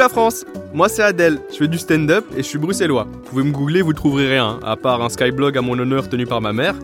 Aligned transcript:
la 0.00 0.08
France 0.08 0.46
Moi 0.72 0.88
c'est 0.88 1.02
Adèle, 1.02 1.38
je 1.52 1.58
fais 1.58 1.68
du 1.68 1.76
stand-up 1.76 2.24
et 2.32 2.38
je 2.38 2.48
suis 2.48 2.58
bruxellois. 2.58 3.06
Vous 3.12 3.30
pouvez 3.30 3.42
me 3.42 3.52
googler, 3.52 3.82
vous 3.82 3.92
trouverez 3.92 4.30
rien, 4.30 4.58
à 4.64 4.74
part 4.74 5.02
un 5.02 5.10
skyblog 5.10 5.58
à 5.58 5.60
mon 5.60 5.78
honneur 5.78 6.08
tenu 6.08 6.24
par 6.24 6.40
ma 6.40 6.54
mère. 6.54 6.74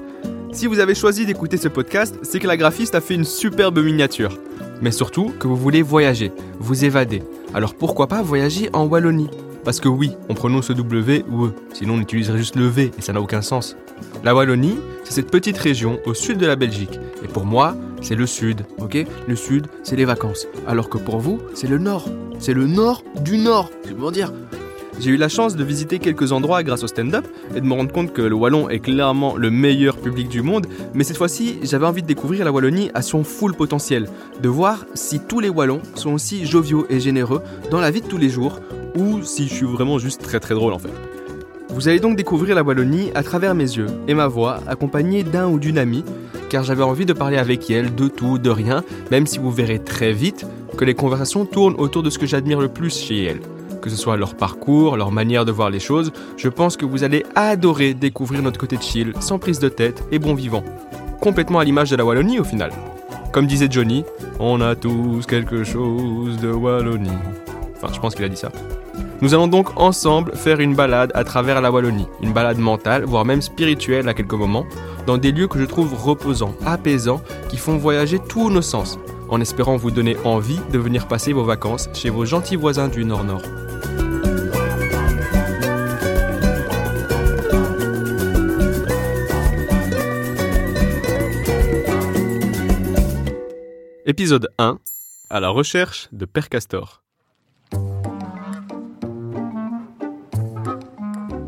Si 0.52 0.66
vous 0.66 0.80
avez 0.80 0.95
choisi 0.95 1.24
d'écouter 1.24 1.56
ce 1.56 1.68
podcast, 1.68 2.14
c'est 2.20 2.41
que 2.41 2.46
la 2.46 2.59
graphiste 2.59 2.95
a 2.95 3.00
fait 3.00 3.14
une 3.14 3.24
superbe 3.24 3.79
miniature. 3.79 4.37
Mais 4.82 4.91
surtout 4.91 5.32
que 5.41 5.48
vous 5.48 5.56
voulez 5.56 5.80
voyager, 5.80 6.30
vous 6.59 6.84
évader. 6.84 7.23
Alors 7.55 7.74
pourquoi 7.74 8.06
pas 8.06 8.20
voyager 8.20 8.68
en 8.74 8.84
Wallonie? 8.84 9.30
Parce 9.64 9.80
que 9.80 9.88
oui, 9.88 10.12
on 10.28 10.34
prononce 10.34 10.70
W 10.70 11.24
ou 11.30 11.46
E, 11.46 11.55
sinon 11.73 11.95
on 11.95 12.01
utiliserait 12.01 12.37
juste 12.37 12.56
le 12.56 12.66
V 12.66 12.91
et 12.98 13.01
ça 13.01 13.14
n'a 13.14 13.23
aucun 13.23 13.41
sens. 13.41 13.78
La 14.24 14.34
Wallonie, 14.34 14.78
c'est 15.05 15.14
cette 15.14 15.30
petite 15.30 15.56
région 15.56 16.01
au 16.05 16.12
sud 16.12 16.37
de 16.37 16.46
la 16.46 16.56
Belgique. 16.56 17.01
Et 17.24 17.28
pour 17.28 17.46
moi, 17.46 17.77
c'est 18.06 18.15
le 18.15 18.27
sud, 18.27 18.65
ok? 18.78 19.05
Le 19.27 19.34
sud, 19.34 19.66
c'est 19.83 19.96
les 19.96 20.05
vacances. 20.05 20.46
Alors 20.69 20.88
que 20.88 20.96
pour 20.96 21.19
vous, 21.19 21.41
c'est 21.55 21.66
le 21.66 21.78
nord. 21.78 22.09
C'est 22.38 22.55
le 22.55 22.69
nord 22.69 23.02
du 23.20 23.37
nord, 23.37 23.69
pour 23.98 24.12
dire. 24.12 24.32
J'ai 25.01 25.10
eu 25.10 25.16
la 25.16 25.29
chance 25.29 25.56
de 25.56 25.65
visiter 25.65 25.98
quelques 25.98 26.30
endroits 26.30 26.62
grâce 26.62 26.84
au 26.84 26.87
stand-up 26.87 27.27
et 27.56 27.60
de 27.60 27.66
me 27.66 27.74
rendre 27.74 27.91
compte 27.91 28.12
que 28.12 28.23
le 28.23 28.37
Wallon 28.37 28.69
est 28.69 28.79
clairement 28.79 29.37
le 29.37 29.51
meilleur 29.51 29.96
public 29.96 30.29
du 30.29 30.41
monde, 30.41 30.69
mais 30.95 31.02
cette 31.02 31.16
fois-ci, 31.16 31.59
j'avais 31.65 31.84
envie 31.84 32.02
de 32.02 32.06
découvrir 32.06 32.45
la 32.45 32.52
Wallonie 32.52 32.92
à 32.95 33.02
son 33.02 33.24
full 33.24 33.55
potentiel, 33.55 34.09
de 34.41 34.48
voir 34.48 34.87
si 34.95 35.18
tous 35.18 35.41
les 35.41 35.48
Wallons 35.48 35.82
sont 35.96 36.12
aussi 36.12 36.46
joviaux 36.46 36.87
et 36.88 37.01
généreux 37.01 37.43
dans 37.73 37.80
la 37.80 37.91
vie 37.91 38.02
de 38.02 38.07
tous 38.07 38.18
les 38.18 38.30
jours, 38.30 38.60
ou 38.95 39.20
si 39.24 39.48
je 39.48 39.54
suis 39.54 39.66
vraiment 39.66 39.98
juste 39.98 40.23
très 40.23 40.38
très 40.38 40.54
drôle 40.54 40.74
en 40.74 40.79
fait. 40.79 41.16
Vous 41.77 41.89
allez 41.89 42.01
donc 42.01 42.16
découvrir 42.16 42.55
la 42.55 42.62
Wallonie 42.62 43.11
à 43.15 43.23
travers 43.23 43.55
mes 43.55 43.77
yeux 43.77 43.89
et 44.09 44.15
ma 44.15 44.29
voix, 44.29 44.61
accompagnée 44.66 45.23
d'un 45.23 45.47
ou 45.47 45.59
d'une 45.59 45.77
amie, 45.77 46.07
car 46.49 46.65
j'avais 46.65 46.83
envie 46.83 47.05
de 47.05 47.12
parler 47.12 47.37
avec 47.37 47.71
elle 47.71 47.95
de 47.95 48.09
tout, 48.09 48.38
de 48.38 48.49
rien, 48.49 48.83
même 49.10 49.27
si 49.27 49.38
vous 49.38 49.51
verrez 49.51 49.79
très 49.79 50.15
vite 50.15 50.46
que 50.79 50.87
les 50.87 50.95
conversations 50.95 51.45
tournent 51.45 51.74
autour 51.77 52.02
de 52.02 52.09
ce 52.09 52.18
que 52.18 52.24
j'admire 52.24 52.60
le 52.63 52.68
plus 52.68 52.99
chez 52.99 53.24
elle 53.24 53.41
que 53.83 53.91
ce 53.91 53.96
soit 53.96 54.16
leur 54.16 54.35
parcours, 54.35 54.96
leur 54.96 55.13
manière 55.13 55.45
de 55.45 55.52
voir 55.52 55.71
les 55.71 55.79
choses, 55.79 56.10
je 56.37 56.49
pense 56.49 56.77
que 56.77 56.85
vous 56.85 57.05
allez 57.05 57.24
adorer 57.37 57.95
découvrir 57.95 58.43
notre 58.43 58.59
côté 58.59 58.79
chill, 58.80 59.13
sans 59.21 59.38
prise 59.38 59.61
de 59.61 59.68
tête 59.68 60.02
et 60.11 60.18
bon 60.18 60.35
vivant. 60.35 60.65
Complètement 61.21 61.61
à 61.61 61.65
l'image 61.65 61.90
de 61.90 61.96
la 61.96 62.05
Wallonie 62.05 62.40
au 62.40 62.45
final. 62.45 62.73
Comme 63.33 63.46
disait 63.46 63.68
Johnny, 63.71 64.05
on 64.41 64.61
a 64.61 64.75
tous 64.75 65.25
quelque 65.27 65.62
chose 65.62 66.37
de 66.38 66.50
Wallonie. 66.50 67.11
Enfin, 67.77 67.93
je 67.94 68.00
pense 68.00 68.16
qu'il 68.16 68.25
a 68.25 68.28
dit 68.28 68.37
ça. 68.37 68.50
Nous 69.22 69.32
allons 69.32 69.48
donc 69.48 69.81
ensemble 69.81 70.36
faire 70.36 70.60
une 70.60 70.75
balade 70.75 71.10
à 71.14 71.25
travers 71.25 71.62
la 71.62 71.72
Wallonie, 71.72 72.06
une 72.20 72.34
balade 72.34 72.59
mentale, 72.59 73.04
voire 73.04 73.25
même 73.25 73.41
spirituelle 73.41 74.09
à 74.09 74.14
quelques 74.14 74.34
moments, 74.34 74.66
dans 75.06 75.16
des 75.16 75.32
lieux 75.32 75.48
que 75.48 75.59
je 75.59 75.64
trouve 75.64 75.94
reposants, 75.94 76.54
apaisants, 76.66 77.22
qui 77.48 77.56
font 77.56 77.78
voyager 77.78 78.19
tous 78.19 78.50
nos 78.50 78.60
sens, 78.60 78.98
en 79.31 79.41
espérant 79.41 79.76
vous 79.76 79.91
donner 79.91 80.19
envie 80.25 80.60
de 80.70 80.78
venir 80.78 81.09
passer 81.09 81.32
vos 81.32 81.44
vacances 81.44 81.88
chez 81.94 82.10
vos 82.10 82.26
gentils 82.26 82.56
voisins 82.56 82.88
du 82.88 83.06
Nord-Nord. 83.06 83.42
Épisode 94.04 94.48
1 94.59 94.78
À 95.31 95.41
la 95.41 95.48
recherche 95.48 96.09
de 96.12 96.26
Père 96.26 96.50
Castor. 96.50 97.06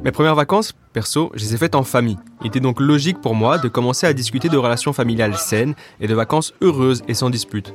Mes 0.05 0.13
premières 0.13 0.37
vacances, 0.37 0.75
perso, 0.93 1.33
je 1.35 1.45
les 1.45 1.55
ai 1.55 1.59
faites 1.59 1.75
en 1.75 1.83
famille. 1.83 2.19
Il 2.41 2.47
était 2.47 2.61
donc 2.61 2.79
logique 2.79 3.21
pour 3.21 3.35
moi 3.35 3.59
de 3.59 3.69
commencer 3.69 4.07
à 4.07 4.13
discuter 4.13 4.49
de 4.49 4.57
relations 4.57 4.93
familiales 4.93 5.37
saines 5.37 5.75
et 6.01 6.07
de 6.07 6.15
vacances 6.15 6.55
heureuses 6.63 7.03
et 7.09 7.15
sans 7.15 7.31
dispute. 7.31 7.75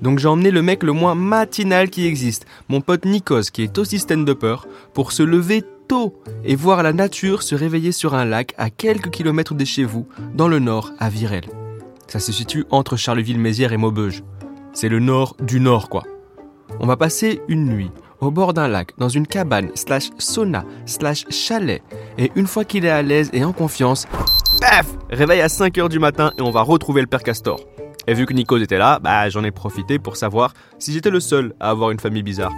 Donc 0.00 0.20
j'ai 0.20 0.28
emmené 0.28 0.52
le 0.52 0.62
mec 0.62 0.84
le 0.84 0.92
moins 0.92 1.16
matinal 1.16 1.90
qui 1.90 2.06
existe, 2.06 2.46
mon 2.68 2.80
pote 2.80 3.04
Nikos, 3.04 3.50
qui 3.52 3.62
est 3.62 3.76
aussi 3.76 3.98
stand-upper, 3.98 4.56
pour 4.92 5.10
se 5.10 5.24
lever 5.24 5.64
tôt 5.88 6.14
et 6.44 6.54
voir 6.54 6.84
la 6.84 6.92
nature 6.92 7.42
se 7.42 7.56
réveiller 7.56 7.90
sur 7.90 8.14
un 8.14 8.24
lac 8.24 8.54
à 8.56 8.70
quelques 8.70 9.10
kilomètres 9.10 9.54
de 9.54 9.64
chez 9.64 9.84
vous, 9.84 10.06
dans 10.34 10.48
le 10.48 10.60
nord, 10.60 10.92
à 11.00 11.10
Virel. 11.10 11.44
Ça 12.06 12.20
se 12.20 12.30
situe 12.30 12.66
entre 12.70 12.96
Charleville-Mézières 12.96 13.72
et 13.72 13.78
Maubeuge. 13.78 14.22
C'est 14.72 14.88
le 14.88 15.00
nord 15.00 15.36
du 15.42 15.58
nord, 15.58 15.88
quoi. 15.88 16.04
On 16.78 16.86
va 16.86 16.96
passer 16.96 17.40
une 17.48 17.64
nuit 17.64 17.90
au 18.20 18.30
bord 18.30 18.54
d'un 18.54 18.68
lac, 18.68 18.92
dans 18.98 19.08
une 19.08 19.26
cabane, 19.26 19.70
slash 19.74 20.10
sauna, 20.18 20.64
slash 20.86 21.24
chalet. 21.30 21.82
Et 22.18 22.30
une 22.34 22.46
fois 22.46 22.64
qu'il 22.64 22.84
est 22.84 22.90
à 22.90 23.02
l'aise 23.02 23.30
et 23.32 23.44
en 23.44 23.52
confiance, 23.52 24.06
paf 24.60 24.86
Réveil 25.10 25.40
à 25.40 25.46
5h 25.46 25.88
du 25.88 25.98
matin 25.98 26.32
et 26.38 26.42
on 26.42 26.50
va 26.50 26.62
retrouver 26.62 27.00
le 27.00 27.06
père 27.06 27.22
Castor. 27.22 27.60
Et 28.06 28.14
vu 28.14 28.26
que 28.26 28.32
Nico 28.32 28.56
était 28.56 28.78
là, 28.78 28.98
bah 28.98 29.28
j'en 29.28 29.44
ai 29.44 29.50
profité 29.50 29.98
pour 29.98 30.16
savoir 30.16 30.52
si 30.78 30.92
j'étais 30.92 31.10
le 31.10 31.20
seul 31.20 31.54
à 31.60 31.70
avoir 31.70 31.90
une 31.90 32.00
famille 32.00 32.22
bizarre. 32.22 32.52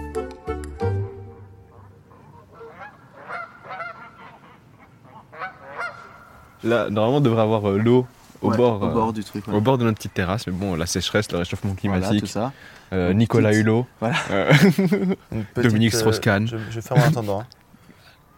Là, 6.64 6.90
normalement, 6.90 7.18
on 7.18 7.20
devrait 7.20 7.42
avoir 7.42 7.68
euh, 7.70 7.78
l'eau 7.78 8.06
au, 8.46 8.50
Ouais, 8.50 8.56
bord, 8.56 8.82
au 8.82 8.86
euh, 8.86 8.90
bord 8.92 9.12
du 9.12 9.22
truc. 9.24 9.46
ouais. 9.48 9.54
au 9.54 9.60
bord 9.60 9.78
de 9.78 9.84
notre 9.84 9.96
petite 9.98 10.14
terrasse. 10.14 10.46
Mais 10.46 10.52
bon, 10.52 10.74
la 10.74 10.86
sécheresse, 10.86 11.30
le 11.32 11.38
réchauffement 11.38 11.74
Voilà, 11.82 12.00
climatique, 12.00 12.20
tout 12.20 12.26
ça. 12.26 12.52
euh, 12.92 13.12
Nicolas 13.12 13.50
petite- 13.50 13.62
Hulot. 13.62 13.86
Voilà. 14.00 14.16
euh, 14.30 14.52
petite, 15.54 15.70
Dominique 15.70 15.94
euh, 15.94 15.98
Strauss-Kahn. 15.98 16.46
je, 16.48 16.56
je 16.70 16.80
ferme 16.80 17.00
en 17.00 17.04
attendant. 17.04 17.40
hein. 17.40 17.46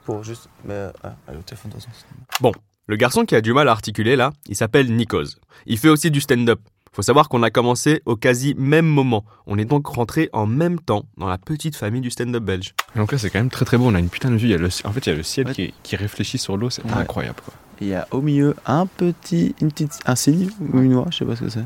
Pour 0.04 0.24
juste. 0.24 0.48
Mais. 0.64 0.74
euh, 0.74 0.90
ah, 1.04 1.14
allez, 1.26 1.38
au 1.38 1.42
téléphone 1.42 1.70
de 1.72 1.76
toute 1.76 1.84
façon. 1.84 2.52
Le 2.86 2.96
garçon 2.96 3.24
qui 3.26 3.34
a 3.36 3.42
du 3.42 3.52
mal 3.52 3.68
à 3.68 3.72
articuler 3.72 4.16
là, 4.16 4.32
il 4.48 4.56
s'appelle 4.56 4.90
Nikos. 4.94 5.36
Il 5.66 5.76
fait 5.78 5.90
aussi 5.90 6.10
du 6.10 6.20
stand-up. 6.22 6.58
Faut 6.94 7.02
savoir 7.02 7.28
qu'on 7.28 7.42
a 7.42 7.50
commencé 7.50 8.00
au 8.06 8.16
quasi 8.16 8.54
même 8.56 8.86
moment. 8.86 9.24
On 9.46 9.58
est 9.58 9.66
donc 9.66 9.86
rentré 9.86 10.30
en 10.32 10.46
même 10.46 10.80
temps 10.80 11.04
dans 11.18 11.28
la 11.28 11.36
petite 11.36 11.76
famille 11.76 12.00
du 12.00 12.10
stand-up 12.10 12.42
belge. 12.42 12.74
Donc 12.96 13.12
là, 13.12 13.18
c'est 13.18 13.28
quand 13.28 13.38
même 13.38 13.50
très 13.50 13.66
très 13.66 13.76
beau. 13.76 13.84
On 13.86 13.94
a 13.94 13.98
une 13.98 14.08
putain 14.08 14.30
de 14.30 14.36
vue. 14.36 14.46
Il 14.48 14.50
y 14.52 14.54
a 14.54 14.56
le, 14.56 14.68
en 14.84 14.92
fait, 14.92 15.06
il 15.06 15.10
y 15.10 15.12
a 15.12 15.16
le 15.16 15.22
ciel 15.22 15.48
Ouais. 15.48 15.52
qui, 15.52 15.74
qui 15.82 15.96
réfléchit 15.96 16.38
sur 16.38 16.56
l'eau. 16.56 16.70
C'est 16.70 16.82
Ouais. 16.86 16.92
incroyable. 16.94 17.36
Quoi. 17.44 17.52
Et 17.80 17.84
Il 17.84 17.88
y 17.88 17.94
a 17.94 18.06
au 18.10 18.20
milieu 18.20 18.54
un 18.66 18.86
petit, 18.86 19.54
une 19.60 19.70
petite, 19.70 19.98
un 20.06 20.16
cygne 20.16 20.48
ou 20.72 20.80
une 20.80 20.94
oie, 20.94 21.06
je 21.10 21.18
sais 21.18 21.24
pas 21.24 21.36
ce 21.36 21.42
que 21.44 21.48
c'est, 21.50 21.64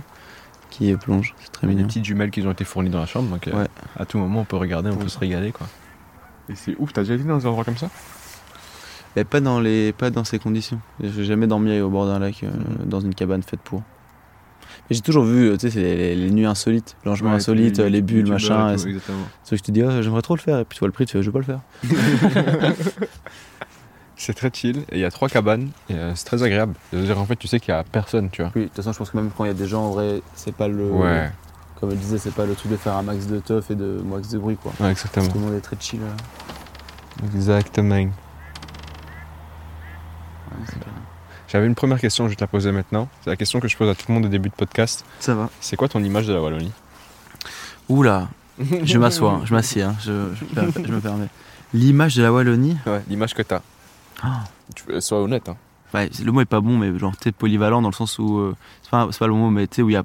qui 0.71 0.95
plonge. 0.97 1.35
C'est 1.41 1.51
très 1.53 1.67
Des 1.67 1.75
mignon. 1.75 1.87
petites 1.89 2.05
jumelles 2.05 2.31
qui 2.31 2.43
ont 2.47 2.51
été 2.53 2.65
fournies 2.65 2.91
dans 2.91 3.01
la 3.01 3.07
chambre. 3.07 3.31
Donc 3.31 3.49
euh, 3.49 3.53
Ouais. 3.63 3.69
à 3.99 4.05
tout 4.05 4.19
moment, 4.19 4.41
on 4.41 4.45
peut 4.45 4.57
regarder, 4.57 4.91
on 4.91 4.97
peut 4.97 5.05
Ouais. 5.05 5.09
se 5.09 5.19
régaler. 5.19 5.53
quoi. 5.53 5.67
Et 6.49 6.55
c'est 6.55 6.75
ouf. 6.79 6.93
T'as 6.93 7.03
déjà 7.03 7.15
été 7.15 7.25
dans 7.25 7.39
des 7.39 7.47
endroits 7.47 7.65
comme 7.65 7.77
ça? 7.79 7.89
Mais 9.17 9.25
pas 9.25 9.41
dans 9.41 9.61
les, 9.61 9.93
pas 9.93 10.11
dans 10.11 10.25
ces 10.25 10.39
conditions. 10.39 10.81
J'ai 11.03 11.25
jamais 11.25 11.47
dormi 11.47 11.79
au 11.81 11.91
bord 11.91 12.07
d'un 12.07 12.19
lac, 12.19 12.43
euh, 12.43 12.49
Mhm. 12.51 12.89
dans 12.89 13.01
une 13.01 13.15
cabane 13.15 13.43
faite 13.43 13.61
pour. 13.61 13.83
Mais 14.89 14.97
j'ai 14.97 15.03
toujours 15.03 15.25
vu, 15.25 15.49
euh, 15.51 15.53
tu 15.57 15.61
sais, 15.69 15.71
c'est 15.71 15.81
les, 15.83 16.15
les 16.17 16.31
nuits 16.31 16.47
insolites, 16.47 16.97
le 17.05 17.11
logement 17.11 17.33
insolite, 17.33 17.79
les 17.79 18.01
bulles, 18.03 18.29
machin. 18.29 18.77
c'est 18.79 18.91
que 19.51 19.57
je 19.57 19.63
te 19.63 19.71
dis, 19.71 19.83
ah, 19.83 20.01
j'aimerais 20.03 20.23
trop 20.23 20.35
le 20.35 20.41
faire, 20.41 20.59
et 20.59 20.65
puis 20.65 20.77
tu 20.77 20.81
vois 20.81 20.89
le 20.89 20.93
prix, 20.93 21.05
tu 21.07 21.13
fais, 21.13 21.23
je 21.23 21.31
vais 21.31 21.33
pas 21.33 21.39
le 21.39 21.45
faire. 21.45 21.61
C'est 24.25 24.35
très 24.35 24.51
chill. 24.53 24.79
Et 24.93 24.97
il 24.97 25.01
y 25.01 25.05
a 25.05 25.11
trois 25.11 25.29
cabanes. 25.29 25.71
Et 25.91 25.95
euh, 25.95 26.15
c'est 26.15 26.25
très 26.25 26.43
agréable. 26.45 26.75
C'est-à-dire, 26.93 27.19
en 27.19 27.25
fait, 27.27 27.35
tu 27.37 27.49
sais 27.49 27.59
qu'il 27.59 27.75
y 27.75 27.77
a 27.77 27.83
personne, 27.83 28.31
tu 28.31 28.43
vois. 28.43 28.53
Oui, 28.55 28.63
de 28.63 28.67
toute 28.69 28.77
façon, 28.77 28.93
je 28.93 28.99
pense 28.99 29.11
que 29.11 29.17
même 29.17 29.31
quand 29.37 29.45
il 29.45 29.49
y 29.49 29.51
a 29.51 29.55
des 29.55 29.67
gens, 29.67 29.87
en 29.87 29.91
vrai, 29.91 30.23
c'est 30.37 30.55
pas 30.55 30.69
le. 30.69 30.91
Ouais. 30.91 31.31
Comme 31.81 31.91
elle 31.91 31.99
disait, 31.99 32.19
c'est 32.19 32.31
pas 32.35 32.47
le 32.47 32.55
truc 32.55 32.71
de 32.71 32.77
faire 32.77 32.95
un 32.97 33.03
max 33.03 33.27
de 33.27 33.41
teuf 33.41 33.71
et 33.73 33.75
de 33.75 34.01
max 34.05 34.29
de 34.29 34.39
bruit, 34.39 34.57
quoi. 34.57 34.73
Ouais, 34.79 34.93
exactement. 34.93 35.27
Tout 35.27 35.39
le 35.39 35.45
monde 35.47 35.55
est 35.55 35.61
très 35.61 35.77
chill. 35.81 36.01
euh. 36.03 37.27
Exactement. 37.27 37.95
Ouais. 37.97 38.09
J'avais 41.49 41.67
une 41.67 41.75
première 41.75 42.01
question, 42.01 42.25
je 42.27 42.31
vais 42.31 42.37
te 42.37 42.41
la 42.41 42.47
poser 42.47 42.73
maintenant. 42.73 43.09
C'est 43.23 43.31
la 43.31 43.37
question 43.37 43.59
que 43.61 43.69
je 43.69 43.77
pose 43.77 43.89
à 43.91 43.95
tout 43.95 44.05
le 44.09 44.15
monde 44.15 44.27
au 44.27 44.29
début 44.29 44.49
de 44.49 44.55
podcast. 44.55 45.05
Ça 45.21 45.35
va. 45.35 45.51
C'est 45.61 45.77
quoi 45.77 45.89
ton 45.89 46.03
image 46.03 46.27
de 46.27 46.33
la 46.33 46.41
Wallonie? 46.41 46.73
Oula, 47.89 48.29
je 48.85 48.99
m'assois, 48.99 49.33
hein, 49.33 49.43
je 49.45 49.53
m'assieds, 49.53 49.83
hein, 49.83 49.97
je, 50.01 50.29
je, 50.37 50.45
je 50.87 50.93
me 50.93 51.01
permets. 51.01 51.29
L'image 51.75 52.15
de 52.17 52.23
la 52.23 52.33
Wallonie, 52.33 52.77
Ouais, 52.87 53.03
l'image 53.09 53.35
que 53.35 53.43
t'as. 53.43 53.61
Ah. 54.23 54.45
Tu 54.75 54.85
sois 55.01 55.21
honnête. 55.21 55.49
Hein. 55.49 55.57
ouais, 55.95 56.11
le 56.25 56.33
mot 56.33 56.41
est 56.41 56.47
pas 56.47 56.61
bon, 56.61 56.79
mais 56.79 56.97
genre, 56.99 57.17
t'es 57.17 57.33
polyvalent 57.33 57.83
dans 57.83 57.89
le 57.89 57.95
sens 57.95 58.19
où. 58.19 58.39
euh, 58.39 58.55
c'est 58.83 58.91
pas, 58.91 59.09
c'est 59.11 59.19
pas 59.19 59.27
le 59.27 59.35
mot, 59.35 59.51
mais 59.51 59.67
tu 59.67 59.77
sais, 59.77 59.83
où 59.83 59.91
il 59.91 59.95
y 59.95 59.97
a. 59.97 60.05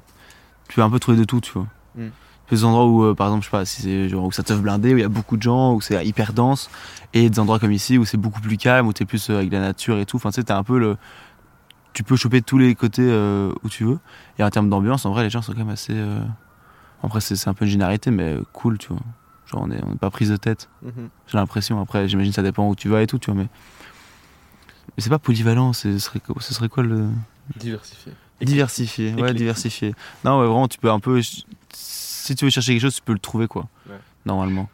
Tu 0.68 0.74
peux 0.74 0.82
un 0.82 0.90
peu 0.90 0.98
trouver 0.98 1.16
de 1.18 1.24
tout, 1.24 1.40
tu 1.40 1.52
vois. 1.52 1.66
Mm. 1.96 2.08
Des 2.50 2.64
endroits 2.64 2.86
où, 2.86 3.04
euh, 3.04 3.14
par 3.14 3.28
exemple, 3.28 3.44
je 3.44 3.48
sais 3.48 3.56
pas, 3.56 3.64
si 3.64 3.82
c'est 3.82 4.08
genre 4.08 4.24
où 4.24 4.32
ça 4.32 4.42
teuf 4.42 4.60
blindé, 4.60 4.94
où 4.94 4.98
il 4.98 5.00
y 5.00 5.04
a 5.04 5.08
beaucoup 5.08 5.36
de 5.36 5.42
gens, 5.42 5.74
où 5.74 5.80
c'est 5.80 6.04
hyper 6.06 6.32
dense, 6.32 6.70
et 7.14 7.28
des 7.30 7.38
endroits 7.38 7.58
comme 7.58 7.72
ici 7.72 7.98
où 7.98 8.04
c'est 8.04 8.16
beaucoup 8.16 8.40
plus 8.40 8.56
calme, 8.56 8.86
où 8.86 8.92
t'es 8.92 9.04
plus 9.04 9.30
euh, 9.30 9.38
avec 9.38 9.52
la 9.52 9.60
nature 9.60 9.98
et 9.98 10.06
tout. 10.06 10.16
Enfin, 10.16 10.30
tu 10.30 10.36
sais, 10.36 10.44
t'as 10.44 10.56
un 10.58 10.64
peu 10.64 10.78
le. 10.78 10.96
Tu 11.94 12.02
peux 12.04 12.16
choper 12.16 12.42
tous 12.42 12.58
les 12.58 12.74
côtés 12.74 13.02
euh, 13.02 13.52
où 13.64 13.68
tu 13.68 13.84
veux. 13.84 13.98
Et 14.38 14.44
en 14.44 14.50
termes 14.50 14.68
d'ambiance, 14.68 15.04
en 15.04 15.10
vrai, 15.12 15.24
les 15.24 15.30
gens 15.30 15.42
sont 15.42 15.52
quand 15.52 15.58
même 15.58 15.68
assez. 15.70 15.96
Après, 17.02 17.20
c'est 17.20 17.36
c'est 17.36 17.48
un 17.48 17.54
peu 17.54 17.64
une 17.64 17.70
généralité, 17.70 18.10
mais 18.10 18.36
cool, 18.52 18.78
tu 18.78 18.88
vois. 18.88 19.00
Genre, 19.46 19.62
on 19.64 19.70
est, 19.70 19.82
on 19.84 19.92
est 19.92 19.98
pas 19.98 20.10
prise 20.10 20.30
de 20.30 20.36
tête. 20.36 20.68
J'ai 21.26 21.38
l'impression. 21.38 21.80
Après, 21.80 22.08
j'imagine 22.08 22.30
que 22.30 22.36
ça 22.36 22.42
dépend 22.42 22.68
où 22.68 22.76
tu 22.76 22.88
vas 22.88 23.02
et 23.02 23.06
tout, 23.06 23.18
tu 23.18 23.30
vois. 23.30 23.40
Mais, 23.42 23.48
mais 24.96 25.02
c'est 25.02 25.10
pas 25.10 25.18
polyvalent. 25.18 25.72
Ce 25.72 25.98
serait, 25.98 26.20
quoi- 26.20 26.36
ce 26.40 26.54
serait 26.54 26.68
quoi 26.68 26.82
le. 26.82 27.06
Diversifié. 27.56 28.12
Diversifié. 28.40 29.14
Ouais, 29.14 29.34
diversifié. 29.34 29.94
Non, 30.24 30.40
ouais, 30.40 30.46
vraiment, 30.46 30.68
tu 30.68 30.78
peux 30.78 30.90
un 30.90 31.00
peu. 31.00 31.20
Si 31.72 32.34
tu 32.34 32.44
veux 32.44 32.50
chercher 32.50 32.72
quelque 32.72 32.82
chose, 32.82 32.94
tu 32.94 33.02
peux 33.02 33.12
le 33.12 33.18
trouver, 33.18 33.46
quoi. 33.48 33.66
Ouais. 33.88 33.96
Normalement. 34.26 34.68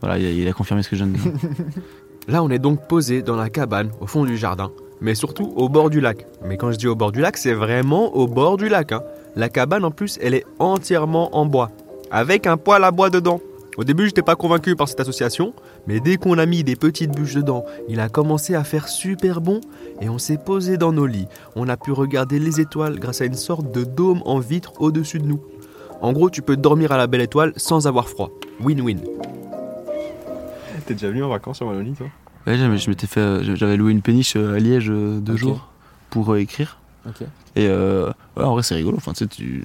Voilà, 0.00 0.18
il 0.18 0.26
a, 0.26 0.30
il 0.30 0.48
a 0.48 0.52
confirmé 0.52 0.82
ce 0.82 0.88
que 0.88 0.96
je 0.96 1.04
viens 1.04 1.12
de 1.12 1.18
dire. 1.18 1.32
Là, 2.28 2.42
on 2.42 2.50
est 2.50 2.58
donc 2.58 2.86
posé 2.88 3.22
dans 3.22 3.36
la 3.36 3.50
cabane, 3.50 3.90
au 4.00 4.06
fond 4.06 4.24
du 4.24 4.36
jardin, 4.36 4.70
mais 5.00 5.14
surtout 5.16 5.52
au 5.56 5.68
bord 5.68 5.90
du 5.90 6.00
lac. 6.00 6.24
Mais 6.44 6.56
quand 6.56 6.70
je 6.72 6.76
dis 6.76 6.86
au 6.86 6.94
bord 6.94 7.10
du 7.12 7.20
lac, 7.20 7.36
c'est 7.36 7.52
vraiment 7.52 8.14
au 8.14 8.26
bord 8.28 8.56
du 8.56 8.68
lac. 8.68 8.92
hein. 8.92 9.02
La 9.34 9.48
cabane, 9.48 9.84
en 9.84 9.90
plus, 9.90 10.18
elle 10.22 10.34
est 10.34 10.44
entièrement 10.60 11.36
en 11.36 11.46
bois, 11.46 11.70
avec 12.10 12.46
un 12.46 12.56
poêle 12.56 12.84
à 12.84 12.90
bois 12.92 13.10
dedans. 13.10 13.40
Au 13.78 13.84
début, 13.84 14.04
j'étais 14.06 14.22
pas 14.22 14.36
convaincu 14.36 14.76
par 14.76 14.86
cette 14.86 15.00
association, 15.00 15.54
mais 15.86 15.98
dès 15.98 16.18
qu'on 16.18 16.36
a 16.36 16.44
mis 16.44 16.62
des 16.62 16.76
petites 16.76 17.10
bûches 17.14 17.34
dedans, 17.34 17.64
il 17.88 18.00
a 18.00 18.10
commencé 18.10 18.54
à 18.54 18.64
faire 18.64 18.86
super 18.86 19.40
bon 19.40 19.60
et 20.02 20.10
on 20.10 20.18
s'est 20.18 20.36
posé 20.36 20.76
dans 20.76 20.92
nos 20.92 21.06
lits. 21.06 21.26
On 21.56 21.68
a 21.70 21.78
pu 21.78 21.90
regarder 21.90 22.38
les 22.38 22.60
étoiles 22.60 22.98
grâce 22.98 23.22
à 23.22 23.24
une 23.24 23.34
sorte 23.34 23.72
de 23.72 23.84
dôme 23.84 24.20
en 24.26 24.40
vitre 24.40 24.74
au-dessus 24.80 25.20
de 25.20 25.26
nous. 25.26 25.42
En 26.02 26.12
gros, 26.12 26.28
tu 26.28 26.42
peux 26.42 26.56
dormir 26.56 26.92
à 26.92 26.98
la 26.98 27.06
belle 27.06 27.22
étoile 27.22 27.54
sans 27.56 27.86
avoir 27.86 28.08
froid. 28.08 28.30
Win-win. 28.62 28.98
T'es 30.86 30.94
déjà 30.94 31.08
venu 31.08 31.22
en 31.22 31.28
vacances 31.28 31.62
en 31.62 31.66
Wallonie, 31.68 31.94
toi? 31.94 32.08
Ouais, 32.46 32.58
j'avais- 32.58 32.76
je 32.76 32.90
m'étais 32.90 33.06
fait, 33.06 33.20
euh, 33.20 33.54
j'avais 33.56 33.76
loué 33.76 33.92
une 33.92 34.02
péniche 34.02 34.34
euh, 34.36 34.56
à 34.56 34.58
Liège 34.58 34.90
euh, 34.90 35.20
deux 35.20 35.36
jours 35.36 35.68
pour 36.10 36.32
euh, 36.32 36.40
écrire. 36.40 36.78
Ok. 37.06 37.22
Et 37.54 37.68
euh, 37.68 38.10
ouais, 38.36 38.42
en 38.42 38.52
vrai, 38.52 38.62
c'est 38.64 38.74
rigolo. 38.74 38.96
Enfin, 38.98 39.12
tu 39.12 39.18
sais, 39.24 39.26
tu... 39.28 39.64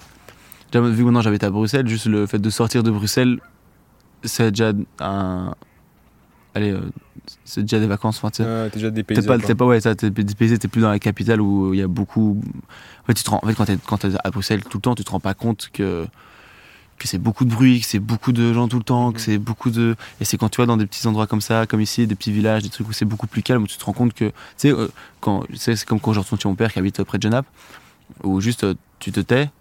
Vu 0.74 0.98
que 0.98 1.02
maintenant 1.02 1.22
j'habite 1.22 1.44
à 1.44 1.50
Bruxelles, 1.50 1.88
juste 1.88 2.06
le 2.06 2.26
fait 2.28 2.38
de 2.40 2.50
sortir 2.52 2.84
de 2.84 2.92
Bruxelles, 2.92 3.40
c'est 4.28 4.52
déjà 4.52 4.74
un. 5.00 5.54
Allez, 6.54 6.72
euh, 6.72 6.80
c'est 7.46 7.62
déjà 7.62 7.80
des 7.80 7.88
vacances. 7.88 8.18
Enfin, 8.18 8.30
sais. 8.34 8.44
T'es 8.44 8.78
déjà 8.78 8.88
T'es 8.90 8.96
dépaysé. 8.96 9.28
pas, 9.28 9.38
t'es 9.38 9.56
pas, 9.56 9.66
ouais, 9.66 9.82
ça, 9.82 9.96
t'es 9.96 10.10
dépaysé, 10.10 10.58
t'es 10.58 10.68
plus 10.68 10.82
dans 10.82 10.90
la 10.90 11.00
capitale 11.00 11.42
où 11.42 11.74
il 11.74 11.80
y 11.80 11.84
a 11.84 11.88
beaucoup. 11.88 12.42
En 13.04 13.06
fait, 13.08 13.14
tu 13.14 13.24
te 13.24 13.30
rends, 13.30 13.40
en 13.44 13.48
fait 13.48 13.54
quand 13.56 13.66
t'es 13.66 13.78
quand 13.86 13.98
t'es 13.98 14.10
à 14.24 14.32
Bruxelles 14.32 14.64
tout 14.64 14.78
le 14.78 14.82
temps, 14.82 14.96
tu 14.96 15.04
te 15.04 15.12
rends 15.12 15.20
pas 15.20 15.34
compte 15.34 15.70
que 15.74 16.08
que 17.00 17.08
c'est 17.08 17.20
beaucoup 17.20 17.46
de 17.46 17.52
bruit, 17.52 17.82
que 17.82 17.86
c'est 17.86 18.00
beaucoup 18.00 18.32
de 18.32 18.54
gens 18.54 18.68
tout 18.68 18.78
le 18.80 18.84
temps, 18.84 19.12
que 19.12 19.18
Mhm. 19.20 19.24
c'est 19.24 19.38
beaucoup 19.38 19.70
de. 19.70 19.96
Et 20.20 20.26
c'est 20.26 20.38
quand 20.38 20.50
tu 20.50 20.60
vas 20.62 20.66
dans 20.66 20.78
des 20.78 20.88
petits 20.88 21.06
endroits 21.06 21.28
comme 21.28 21.42
ça, 21.42 21.68
comme 21.68 21.80
ici, 21.82 22.08
des 22.08 22.16
petits 22.16 22.32
villages, 22.32 22.64
des 22.64 22.70
trucs 22.70 22.90
où 22.90 22.94
c'est 22.94 23.06
beaucoup 23.06 23.28
plus 23.28 23.44
calme, 23.44 23.62
où 23.64 23.68
tu 23.68 23.78
te 23.78 23.86
rends 23.86 23.94
compte 23.94 24.14
que. 24.16 24.26
Tu 24.30 24.34
sais, 24.58 24.72
euh, 24.72 24.88
quand, 25.20 25.44
c'est 25.56 25.86
comme 25.86 26.00
quand 26.00 26.14
je 26.14 26.20
retourne 26.22 26.42
chez 26.42 26.50
mon 26.50 26.56
père 26.56 26.74
qui 26.74 26.80
habite 26.80 27.04
près 27.04 27.20
de 27.20 27.24
Genappe, 27.24 27.46
où 28.24 28.42
juste 28.42 28.64
euh, 28.64 28.74
tu 28.98 29.12
te 29.12 29.20
tais 29.20 29.52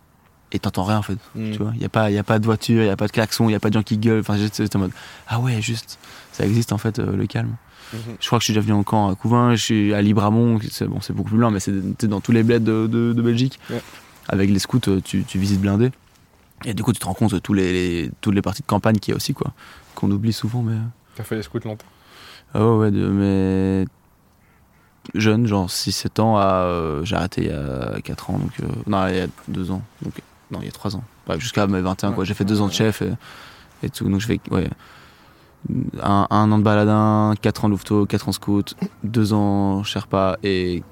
et 0.52 0.58
t'entends 0.58 0.84
rien 0.84 0.98
en 0.98 1.02
fait. 1.02 1.18
Mm. 1.34 1.50
Tu 1.52 1.58
vois, 1.58 1.70
il 1.74 1.78
n'y 1.80 1.84
a, 1.84 1.88
pas- 1.88 2.10
y 2.10 2.18
a 2.18 2.22
pas 2.24 2.38
de 2.38 2.44
voiture, 2.46 2.80
il 2.82 2.84
n'y 2.86 2.90
a 2.90 2.96
pas 2.96 3.06
de 3.08 3.12
klaxon, 3.12 3.44
il 3.44 3.48
n'y 3.48 3.54
a 3.54 3.60
pas 3.60 3.68
de 3.68 3.74
gens 3.74 3.82
qui 3.82 3.98
gueulent. 3.98 4.20
Enfin, 4.20 4.36
c'est 4.52 4.76
en 4.76 4.78
mode 4.78 4.92
Ah 5.28 5.40
ouais, 5.40 5.60
juste, 5.60 5.98
ça 6.32 6.44
existe 6.46 6.72
en 6.72 6.78
fait, 6.78 6.98
euh, 6.98 7.16
le 7.16 7.26
calme. 7.26 7.56
Mhm. 7.92 8.00
Je 8.20 8.26
crois 8.26 8.38
que 8.38 8.42
je 8.42 8.46
suis 8.46 8.54
déjà 8.54 8.62
venu 8.62 8.72
en 8.74 8.82
camp 8.82 9.08
à 9.08 9.14
Couvin, 9.14 9.54
je 9.54 9.62
suis 9.62 9.94
à 9.94 10.02
Libramont, 10.02 10.58
c'est 10.70 10.86
bon, 10.88 10.98
beaucoup 11.10 11.30
plus 11.30 11.38
loin, 11.38 11.50
mais 11.50 11.60
c'est 11.60 12.04
dans 12.06 12.20
tous 12.20 12.32
les 12.32 12.42
bleds 12.42 12.60
de, 12.60 12.86
de- 12.86 13.12
de 13.12 13.22
Belgique. 13.22 13.58
Ouais. 13.70 13.80
Avec 14.28 14.50
les 14.50 14.58
scouts, 14.58 14.80
euh, 14.88 15.00
tu, 15.00 15.22
tu 15.24 15.38
visites 15.38 15.60
blindé. 15.60 15.90
Et 16.64 16.74
du 16.74 16.82
coup, 16.82 16.92
tu 16.92 16.98
te 16.98 17.04
rends 17.06 17.14
compte 17.14 17.32
de 17.34 17.38
tous 17.38 17.52
les, 17.54 17.72
les- 17.72 18.10
toutes 18.20 18.34
les 18.34 18.42
parties 18.42 18.62
de 18.62 18.66
campagne 18.66 18.96
qu'il 18.98 19.12
y 19.12 19.14
a 19.14 19.16
aussi, 19.16 19.34
quoi. 19.34 19.52
Qu'on 19.94 20.10
oublie 20.10 20.32
souvent, 20.32 20.62
mais. 20.62 20.76
T'as 21.14 21.22
fait 21.22 21.36
les 21.36 21.42
scouts 21.42 21.60
longtemps? 21.64 21.84
Ah 22.54 22.64
ouais, 22.66 22.76
ouais, 22.76 22.90
de, 22.90 23.06
mais. 23.08 23.86
Jeune, 25.14 25.46
genre 25.46 25.68
6-7 25.70 26.20
ans, 26.20 26.36
à, 26.36 26.44
euh, 26.64 27.04
j'ai 27.04 27.14
arrêté 27.14 27.42
il 27.42 27.46
y 27.48 27.52
a 27.52 28.00
4 28.02 28.30
ans, 28.30 28.38
donc. 28.38 28.50
euh, 28.60 28.66
non, 28.88 29.06
il 29.06 29.16
y 29.16 29.20
a 29.20 29.28
2 29.46 29.70
ans. 29.70 29.82
Donc, 30.02 30.14
non, 30.50 30.58
il 30.60 30.66
y 30.66 30.68
a 30.68 30.72
3 30.72 30.96
ans. 30.96 31.02
Bref, 31.26 31.40
jusqu'à 31.40 31.66
mes 31.66 31.80
21, 31.80 32.12
quoi. 32.12 32.24
J'ai 32.24 32.34
fait 32.34 32.44
2 32.44 32.60
ans 32.60 32.68
de 32.68 32.72
chef 32.72 33.02
et, 33.02 33.12
et 33.82 33.90
tout. 33.90 34.08
Donc, 34.08 34.20
je 34.20 34.26
fais. 34.26 34.40
Ouais. 34.50 34.68
Un, 36.02 36.26
un 36.30 36.52
an 36.52 36.58
de 36.58 36.62
baladin, 36.62 37.34
4 37.40 37.64
ans 37.64 37.68
louveteau, 37.68 38.06
4 38.06 38.28
ans 38.28 38.32
scout, 38.32 38.76
2 39.02 39.32
ans 39.32 39.82
Sherpa 39.82 40.36
et 40.44 40.84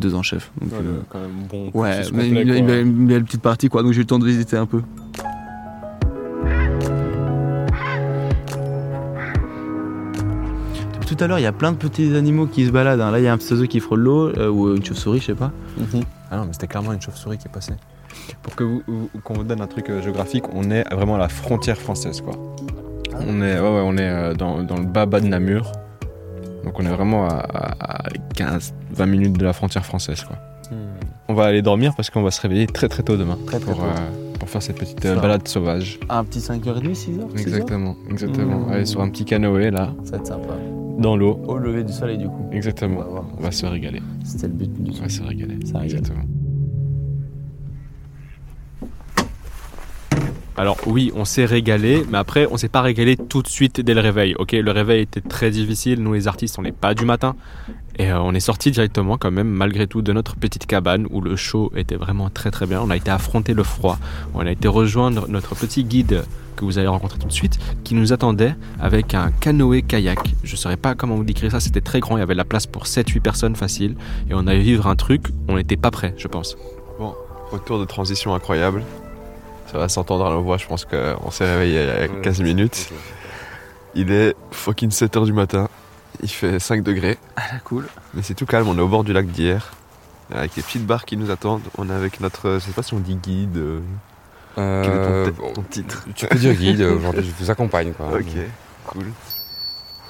2 0.00 0.14
ans 0.14 0.22
chef. 0.22 0.50
Donc, 0.60 0.70
euh, 0.74 1.00
quand 1.08 1.20
même 1.20 1.46
bon. 1.48 1.70
ouais, 1.72 1.94
cursus 1.96 2.12
mais 2.12 2.24
complet, 2.28 2.58
une, 2.58 2.66
belle, 2.66 2.86
une 2.86 3.06
belle 3.06 3.24
petite 3.24 3.40
partie, 3.42 3.68
quoi. 3.70 3.82
Donc, 3.82 3.92
j'ai 3.92 3.98
eu 3.98 4.02
le 4.02 4.06
temps 4.06 4.18
de 4.18 4.26
visiter 4.26 4.56
un 4.58 4.66
peu. 4.66 4.82
Tout 11.06 11.16
à 11.20 11.26
l'heure, 11.26 11.38
il 11.38 11.42
y 11.42 11.46
a 11.46 11.52
plein 11.52 11.72
de 11.72 11.76
petits 11.78 12.14
animaux 12.14 12.46
qui 12.46 12.66
se 12.66 12.70
baladent. 12.70 13.00
hein. 13.00 13.10
Là, 13.10 13.18
il 13.18 13.24
y 13.24 13.28
a 13.28 13.32
un 13.32 13.38
petit 13.38 13.50
oiseau 13.52 13.66
qui 13.66 13.80
frôle 13.80 14.00
l'eau, 14.00 14.28
euh, 14.36 14.50
ou 14.50 14.74
une 14.76 14.84
chauve-souris, 14.84 15.20
je 15.20 15.26
sais 15.26 15.34
pas. 15.34 15.52
Ah 16.30 16.36
non, 16.36 16.44
mais 16.44 16.52
c'était 16.52 16.66
clairement 16.66 16.92
une 16.92 17.00
chauve-souris 17.00 17.38
qui 17.38 17.48
est 17.48 17.50
passée. 17.52 17.72
Pour 18.42 18.54
que 18.56 18.64
vous, 18.64 18.82
vous- 18.86 19.10
qu'on 19.24 19.34
vous 19.34 19.44
donne 19.44 19.60
un 19.60 19.66
truc 19.66 19.90
euh, 19.90 20.00
géographique, 20.02 20.44
on 20.54 20.70
est 20.70 20.84
vraiment 20.94 21.16
à 21.16 21.18
la 21.18 21.28
frontière 21.28 21.78
française, 21.78 22.20
quoi. 22.20 22.34
On 23.26 23.40
est, 23.42 23.54
ouais, 23.54 23.60
ouais, 23.60 23.82
on 23.84 23.96
est 23.96 24.08
euh, 24.08 24.34
dans, 24.34 24.62
dans 24.62 24.76
le 24.76 24.84
bas 24.84 25.06
bas 25.06 25.20
de 25.20 25.26
Namur. 25.26 25.72
Donc 26.64 26.78
on 26.78 26.84
est 26.84 26.90
vraiment 26.90 27.26
à, 27.26 27.34
à- 27.34 28.06
à 28.06 28.08
15-20 28.34 29.06
minutes 29.06 29.38
de 29.38 29.44
la 29.44 29.52
frontière 29.52 29.84
française, 29.84 30.22
quoi. 30.24 30.36
On 31.30 31.34
va 31.34 31.44
aller 31.44 31.60
dormir 31.62 31.94
parce 31.94 32.08
qu'on 32.10 32.22
va 32.22 32.30
se 32.30 32.40
réveiller 32.40 32.66
très 32.66 32.88
très 32.88 33.02
tôt 33.02 33.16
demain 33.18 33.36
Très, 33.46 33.58
très 33.58 33.66
pour, 33.72 33.80
tôt. 33.80 33.84
euh, 33.84 34.34
pour 34.38 34.48
faire 34.48 34.62
cette 34.62 34.78
petite 34.78 35.04
euh, 35.04 35.16
balade 35.20 35.46
sauvage. 35.46 35.98
Un 36.08 36.24
petit 36.24 36.38
5h30, 36.38 36.94
6h 36.94 37.38
Exactement, 37.38 37.96
exactement. 38.10 38.60
Mmh. 38.60 38.72
Aller 38.72 38.86
sur 38.86 39.02
un 39.02 39.10
petit 39.10 39.24
canoë 39.26 39.70
là, 39.70 39.92
Ça 40.04 40.12
va 40.12 40.16
être 40.18 40.26
sympa. 40.26 40.54
dans 40.98 41.16
l'eau. 41.18 41.38
Au 41.46 41.58
lever 41.58 41.84
du 41.84 41.92
soleil, 41.92 42.16
du 42.16 42.26
coup. 42.28 42.46
On 42.50 42.52
Exactement. 42.52 43.00
va. 43.00 43.24
On 43.38 43.42
va 43.42 43.50
se 43.50 43.66
régaler. 43.66 44.00
C'était 44.24 44.46
le 44.46 44.54
but 44.54 44.72
du 44.82 44.90
On 44.98 45.02
va 45.02 45.08
se 45.10 45.22
régaler. 45.22 45.58
Ça. 45.66 45.84
Exactement. 45.84 46.22
Alors 50.58 50.76
oui, 50.86 51.12
on 51.14 51.24
s'est 51.24 51.44
régalé, 51.44 52.04
mais 52.10 52.18
après 52.18 52.48
on 52.50 52.56
s'est 52.56 52.68
pas 52.68 52.82
régalé 52.82 53.16
tout 53.16 53.42
de 53.42 53.48
suite 53.48 53.80
dès 53.80 53.94
le 53.94 54.00
réveil. 54.00 54.34
Ok, 54.34 54.52
le 54.52 54.70
réveil 54.72 55.02
était 55.02 55.20
très 55.20 55.52
difficile. 55.52 56.02
Nous 56.02 56.12
les 56.14 56.26
artistes, 56.26 56.58
on 56.58 56.62
n'est 56.62 56.72
pas 56.72 56.94
du 56.94 57.04
matin, 57.04 57.36
et 57.96 58.10
euh, 58.10 58.20
on 58.20 58.34
est 58.34 58.40
sorti 58.40 58.72
directement 58.72 59.18
quand 59.18 59.30
même, 59.30 59.48
malgré 59.48 59.86
tout, 59.86 60.02
de 60.02 60.12
notre 60.12 60.34
petite 60.34 60.66
cabane 60.66 61.06
où 61.10 61.20
le 61.20 61.36
chaud 61.36 61.70
était 61.76 61.94
vraiment 61.94 62.28
très 62.28 62.50
très 62.50 62.66
bien. 62.66 62.80
On 62.82 62.90
a 62.90 62.96
été 62.96 63.08
affronter 63.08 63.54
le 63.54 63.62
froid. 63.62 64.00
On 64.34 64.40
a 64.40 64.50
été 64.50 64.66
rejoindre 64.66 65.28
notre 65.28 65.54
petit 65.54 65.84
guide 65.84 66.24
que 66.56 66.64
vous 66.64 66.78
allez 66.78 66.88
rencontrer 66.88 67.20
tout 67.20 67.28
de 67.28 67.32
suite, 67.32 67.60
qui 67.84 67.94
nous 67.94 68.12
attendait 68.12 68.56
avec 68.80 69.14
un 69.14 69.30
canoë 69.30 69.82
kayak. 69.82 70.18
Je 70.42 70.56
saurais 70.56 70.76
pas 70.76 70.96
comment 70.96 71.14
vous 71.14 71.22
décrire 71.22 71.52
ça. 71.52 71.60
C'était 71.60 71.80
très 71.80 72.00
grand. 72.00 72.16
Il 72.16 72.20
y 72.20 72.22
avait 72.24 72.34
la 72.34 72.44
place 72.44 72.66
pour 72.66 72.86
7-8 72.86 73.20
personnes 73.20 73.54
facile, 73.54 73.94
et 74.28 74.34
on 74.34 74.44
allait 74.48 74.58
vivre 74.58 74.88
un 74.88 74.96
truc. 74.96 75.26
On 75.46 75.54
n'était 75.54 75.76
pas 75.76 75.92
prêt, 75.92 76.14
je 76.16 76.26
pense. 76.26 76.56
Bon, 76.98 77.14
retour 77.52 77.78
de 77.78 77.84
transition 77.84 78.34
incroyable. 78.34 78.82
Ça 79.70 79.78
va 79.78 79.88
s'entendre 79.88 80.24
à 80.26 80.30
la 80.30 80.36
voix, 80.36 80.56
je 80.56 80.66
pense 80.66 80.84
qu'on 80.86 81.30
s'est 81.30 81.44
réveillé 81.50 81.82
il 81.82 81.86
y 81.88 82.04
a 82.04 82.08
15 82.22 82.40
minutes. 82.40 82.90
Il 83.94 84.10
est 84.12 84.34
fucking 84.50 84.90
7h 84.90 85.24
du 85.26 85.32
matin. 85.32 85.68
Il 86.22 86.28
fait 86.28 86.58
5 86.58 86.82
degrés. 86.82 87.18
Ah, 87.36 87.42
cool. 87.64 87.86
Mais 88.14 88.22
c'est 88.22 88.34
tout 88.34 88.46
calme, 88.46 88.66
on 88.68 88.76
est 88.78 88.80
au 88.80 88.88
bord 88.88 89.04
du 89.04 89.12
lac 89.12 89.26
d'hier. 89.26 89.72
Avec 90.34 90.56
les 90.56 90.62
petites 90.62 90.86
barres 90.86 91.04
qui 91.04 91.16
nous 91.16 91.30
attendent. 91.30 91.62
On 91.78 91.88
est 91.88 91.92
avec 91.92 92.20
notre. 92.20 92.54
Je 92.54 92.58
sais 92.60 92.72
pas 92.72 92.82
si 92.82 92.92
on 92.94 92.98
dit 92.98 93.16
guide. 93.16 93.56
euh, 93.56 94.82
Quel 94.82 94.92
est 94.92 95.32
ton, 95.32 95.46
Euh, 95.48 95.52
ton 95.54 95.62
titre 95.62 96.04
tu 96.14 96.26
peux 96.26 96.36
dire 96.38 96.54
guide, 96.54 96.80
euh, 96.82 96.96
aujourd'hui 96.98 97.24
je 97.24 97.44
vous 97.44 97.50
accompagne. 97.50 97.92
Quoi. 97.92 98.06
Ok, 98.12 98.24
cool. 98.86 99.06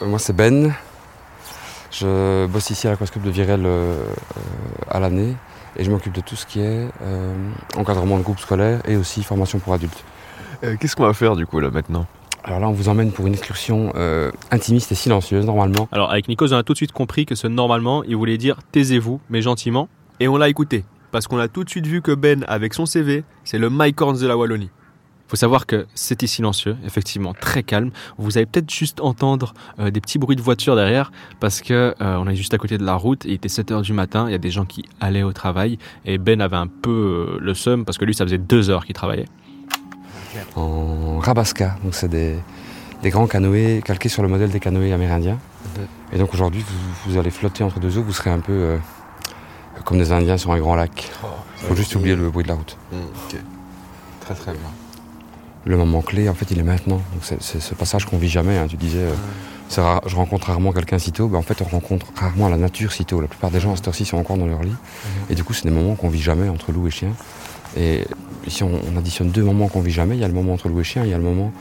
Euh, 0.02 0.06
moi 0.06 0.18
c'est 0.18 0.32
Ben, 0.32 0.72
je 1.92 2.46
bosse 2.46 2.70
ici 2.70 2.86
à 2.86 2.90
l'Aquascope 2.90 3.22
de 3.22 3.30
Virel 3.30 3.66
à 4.90 4.98
l'année 5.00 5.36
et 5.78 5.84
je 5.84 5.90
m'occupe 5.90 6.12
de 6.12 6.20
tout 6.20 6.36
ce 6.36 6.44
qui 6.46 6.60
est 6.60 6.88
euh, 7.02 7.34
encadrement 7.76 8.18
de 8.18 8.22
groupe 8.22 8.40
scolaire 8.40 8.80
et 8.86 8.96
aussi 8.96 9.22
formation 9.22 9.58
pour 9.58 9.72
adultes. 9.72 10.04
Euh, 10.64 10.76
Qu'est-ce 10.78 10.96
qu'on 10.96 11.04
va 11.06 11.14
faire 11.14 11.36
du 11.36 11.46
coup 11.46 11.60
là 11.60 11.70
maintenant? 11.70 12.06
Alors 12.44 12.60
là 12.60 12.68
on 12.68 12.72
vous 12.72 12.88
emmène 12.88 13.12
pour 13.12 13.26
une 13.26 13.34
excursion 13.34 13.92
euh, 13.96 14.30
intimiste 14.50 14.90
et 14.92 14.94
silencieuse 14.94 15.46
normalement. 15.46 15.88
Alors 15.92 16.10
avec 16.10 16.28
Nikos, 16.28 16.52
on 16.52 16.56
a 16.56 16.62
tout 16.62 16.72
de 16.72 16.78
suite 16.78 16.92
compris 16.92 17.26
que 17.26 17.34
ce 17.34 17.46
normalement, 17.46 18.02
il 18.04 18.16
voulait 18.16 18.38
dire 18.38 18.58
taisez-vous, 18.72 19.20
mais 19.30 19.42
gentiment. 19.42 19.88
Et 20.20 20.28
on 20.28 20.36
l'a 20.36 20.48
écouté. 20.48 20.84
Parce 21.12 21.26
qu'on 21.26 21.38
a 21.38 21.48
tout 21.48 21.64
de 21.64 21.70
suite 21.70 21.86
vu 21.86 22.02
que 22.02 22.12
Ben, 22.12 22.44
avec 22.48 22.74
son 22.74 22.84
CV, 22.84 23.24
c'est 23.44 23.58
le 23.58 23.70
Mike 23.70 24.00
Horns 24.00 24.18
de 24.18 24.26
la 24.26 24.36
Wallonie. 24.36 24.70
Faut 25.28 25.36
savoir 25.36 25.66
que 25.66 25.86
c'était 25.94 26.26
silencieux, 26.26 26.76
effectivement, 26.84 27.34
très 27.34 27.62
calme. 27.62 27.90
Vous 28.16 28.36
allez 28.38 28.46
peut-être 28.46 28.70
juste 28.70 29.00
entendre 29.00 29.54
euh, 29.78 29.90
des 29.90 30.00
petits 30.00 30.18
bruits 30.18 30.36
de 30.36 30.42
voiture 30.42 30.74
derrière, 30.74 31.12
parce 31.38 31.60
que 31.60 31.94
euh, 32.00 32.16
on 32.16 32.26
est 32.28 32.34
juste 32.34 32.54
à 32.54 32.58
côté 32.58 32.78
de 32.78 32.84
la 32.84 32.94
route, 32.94 33.24
il 33.24 33.32
était 33.32 33.48
7h 33.48 33.82
du 33.82 33.92
matin, 33.92 34.24
il 34.28 34.32
y 34.32 34.34
a 34.34 34.38
des 34.38 34.50
gens 34.50 34.64
qui 34.64 34.84
allaient 35.00 35.22
au 35.22 35.32
travail, 35.32 35.78
et 36.04 36.18
Ben 36.18 36.40
avait 36.40 36.56
un 36.56 36.66
peu 36.66 37.36
euh, 37.36 37.38
le 37.40 37.54
seum, 37.54 37.84
parce 37.84 37.98
que 37.98 38.04
lui, 38.04 38.14
ça 38.14 38.24
faisait 38.24 38.38
deux 38.38 38.70
heures 38.70 38.84
qu'il 38.86 38.94
travaillait. 38.94 39.26
en 40.56 41.18
Rabasca. 41.18 41.76
Donc 41.84 41.94
c'est 41.94 42.08
des, 42.08 42.36
des 43.02 43.10
grands 43.10 43.26
canoës 43.26 43.82
calqués 43.82 44.08
sur 44.08 44.22
le 44.22 44.28
modèle 44.28 44.50
des 44.50 44.60
canoës 44.60 44.92
amérindiens. 44.92 45.38
Et 46.12 46.18
donc 46.18 46.32
aujourd'hui 46.32 46.64
vous, 46.66 47.10
vous 47.12 47.18
allez 47.18 47.30
flotter 47.30 47.62
entre 47.64 47.80
deux 47.80 47.98
eaux, 47.98 48.02
vous 48.02 48.12
serez 48.12 48.30
un 48.30 48.40
peu 48.40 48.52
euh, 48.52 48.78
comme 49.84 49.98
des 49.98 50.10
Indiens 50.12 50.38
sur 50.38 50.52
un 50.52 50.58
grand 50.58 50.74
lac. 50.74 51.10
Il 51.60 51.66
faut 51.68 51.76
juste 51.76 51.94
oublier 51.94 52.16
le 52.16 52.30
bruit 52.30 52.44
de 52.44 52.48
la 52.48 52.54
route. 52.54 52.76
ok. 52.92 53.36
Très 54.20 54.34
très 54.34 54.52
bien. 54.52 54.87
Le 55.68 55.76
moment 55.76 56.00
clé, 56.00 56.28
en 56.30 56.34
fait, 56.34 56.50
il 56.50 56.58
est 56.58 56.62
maintenant. 56.64 57.00
C'est, 57.20 57.40
ce 57.42 57.74
passage 57.74 58.06
qu'on 58.06 58.16
vit 58.16 58.28
jamais. 58.30 58.56
hein. 58.56 58.66
Tu 58.68 58.76
disais, 58.76 59.00
euh, 59.02 59.82
rare- 59.82 60.00
je 60.06 60.16
rencontre 60.16 60.46
rarement 60.46 60.72
quelqu'un 60.72 60.98
si 60.98 61.12
tôt. 61.12 61.28
Ben, 61.28 61.38
en 61.38 61.42
fait, 61.42 61.60
on 61.60 61.66
rencontre 61.66 62.06
rarement 62.16 62.48
la 62.48 62.56
nature 62.56 62.90
si 62.90 63.04
tôt. 63.04 63.20
La 63.20 63.28
plupart 63.28 63.50
des 63.50 63.60
gens 63.60 63.72
à 63.72 63.76
cette 63.76 63.86
heure-ci 63.86 64.06
sont 64.06 64.16
encore 64.16 64.38
dans 64.38 64.46
leur 64.46 64.62
lit. 64.62 64.74
Et 65.28 65.34
du 65.34 65.44
coup, 65.44 65.52
c'est 65.52 65.64
des 65.68 65.70
moments 65.74 65.94
qu'on 65.94 66.08
vit 66.08 66.22
jamais 66.22 66.48
entre 66.48 66.72
loup 66.72 66.88
et 66.88 66.90
chien. 66.90 67.10
Et 67.76 68.04
ici, 68.46 68.62
on, 68.64 68.70
on 68.92 68.96
additionne 68.96 69.30
deux 69.30 69.44
moments 69.44 69.68
qu'on 69.68 69.80
vit 69.82 69.90
jamais. 69.92 70.16
Il 70.16 70.20
y 70.20 70.24
a 70.24 70.28
le 70.28 70.32
moment 70.34 70.54
entre 70.54 70.68
loup 70.70 70.80
et 70.80 70.84
chien, 70.84 71.04
il 71.04 71.10
y 71.10 71.14
a 71.14 71.18
le 71.18 71.22
moment 71.24 71.52